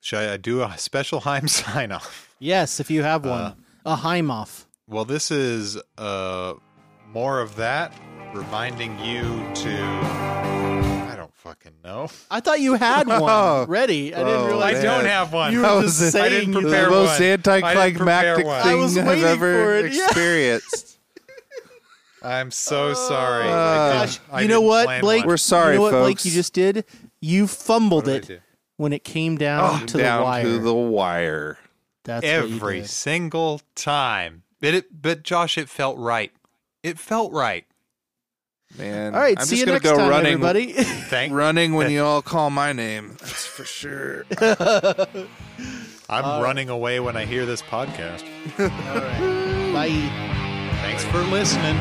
[0.00, 2.36] should I do a special Haim sign off?
[2.38, 3.40] Yes, if you have one.
[3.40, 3.54] Uh,
[3.84, 4.66] a Heimoff.
[4.86, 6.54] Well, this is uh
[7.08, 7.92] more of that,
[8.32, 9.22] reminding you
[9.56, 10.81] to.
[11.44, 12.08] I fucking know.
[12.30, 14.14] I thought you had one ready.
[14.14, 14.76] I didn't Oh, realize.
[14.78, 15.52] I don't have one.
[15.52, 16.18] You That were was just it.
[16.20, 17.14] I saying didn't prepare the most one.
[17.16, 18.36] I didn't anticlimactic prepare
[18.94, 20.04] thing I I've ever for it, yeah.
[20.04, 20.98] experienced.
[22.22, 23.48] I'm so sorry.
[23.48, 25.22] Uh, I didn't- you know what, Blake?
[25.22, 25.28] one.
[25.28, 26.18] We're sorry, you know what, Blake?
[26.18, 26.26] folks.
[26.26, 26.84] You just did.
[27.20, 28.42] You fumbled did it
[28.76, 30.42] when it came down to Down the wire.
[30.44, 31.58] to the wire.
[32.04, 32.90] That's what you every did.
[32.90, 34.44] single time.
[34.60, 36.32] But it, but Josh, it felt right.
[36.84, 37.64] It felt right.
[38.78, 39.14] Man.
[39.14, 40.72] All right, I'm see just you gonna next go time, running, everybody.
[40.72, 41.32] Thank.
[41.34, 43.16] running when you all call my name.
[43.20, 44.24] That's for sure.
[46.08, 48.24] I'm running away when I hear this podcast.
[48.58, 49.72] All right.
[49.72, 50.78] Bye.
[50.82, 51.78] Thanks for listening.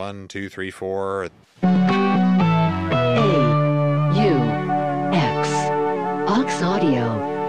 [0.00, 1.24] One, two, three, four.
[1.24, 1.30] A
[4.16, 4.34] U
[5.12, 5.48] X
[6.26, 7.39] Ox Audio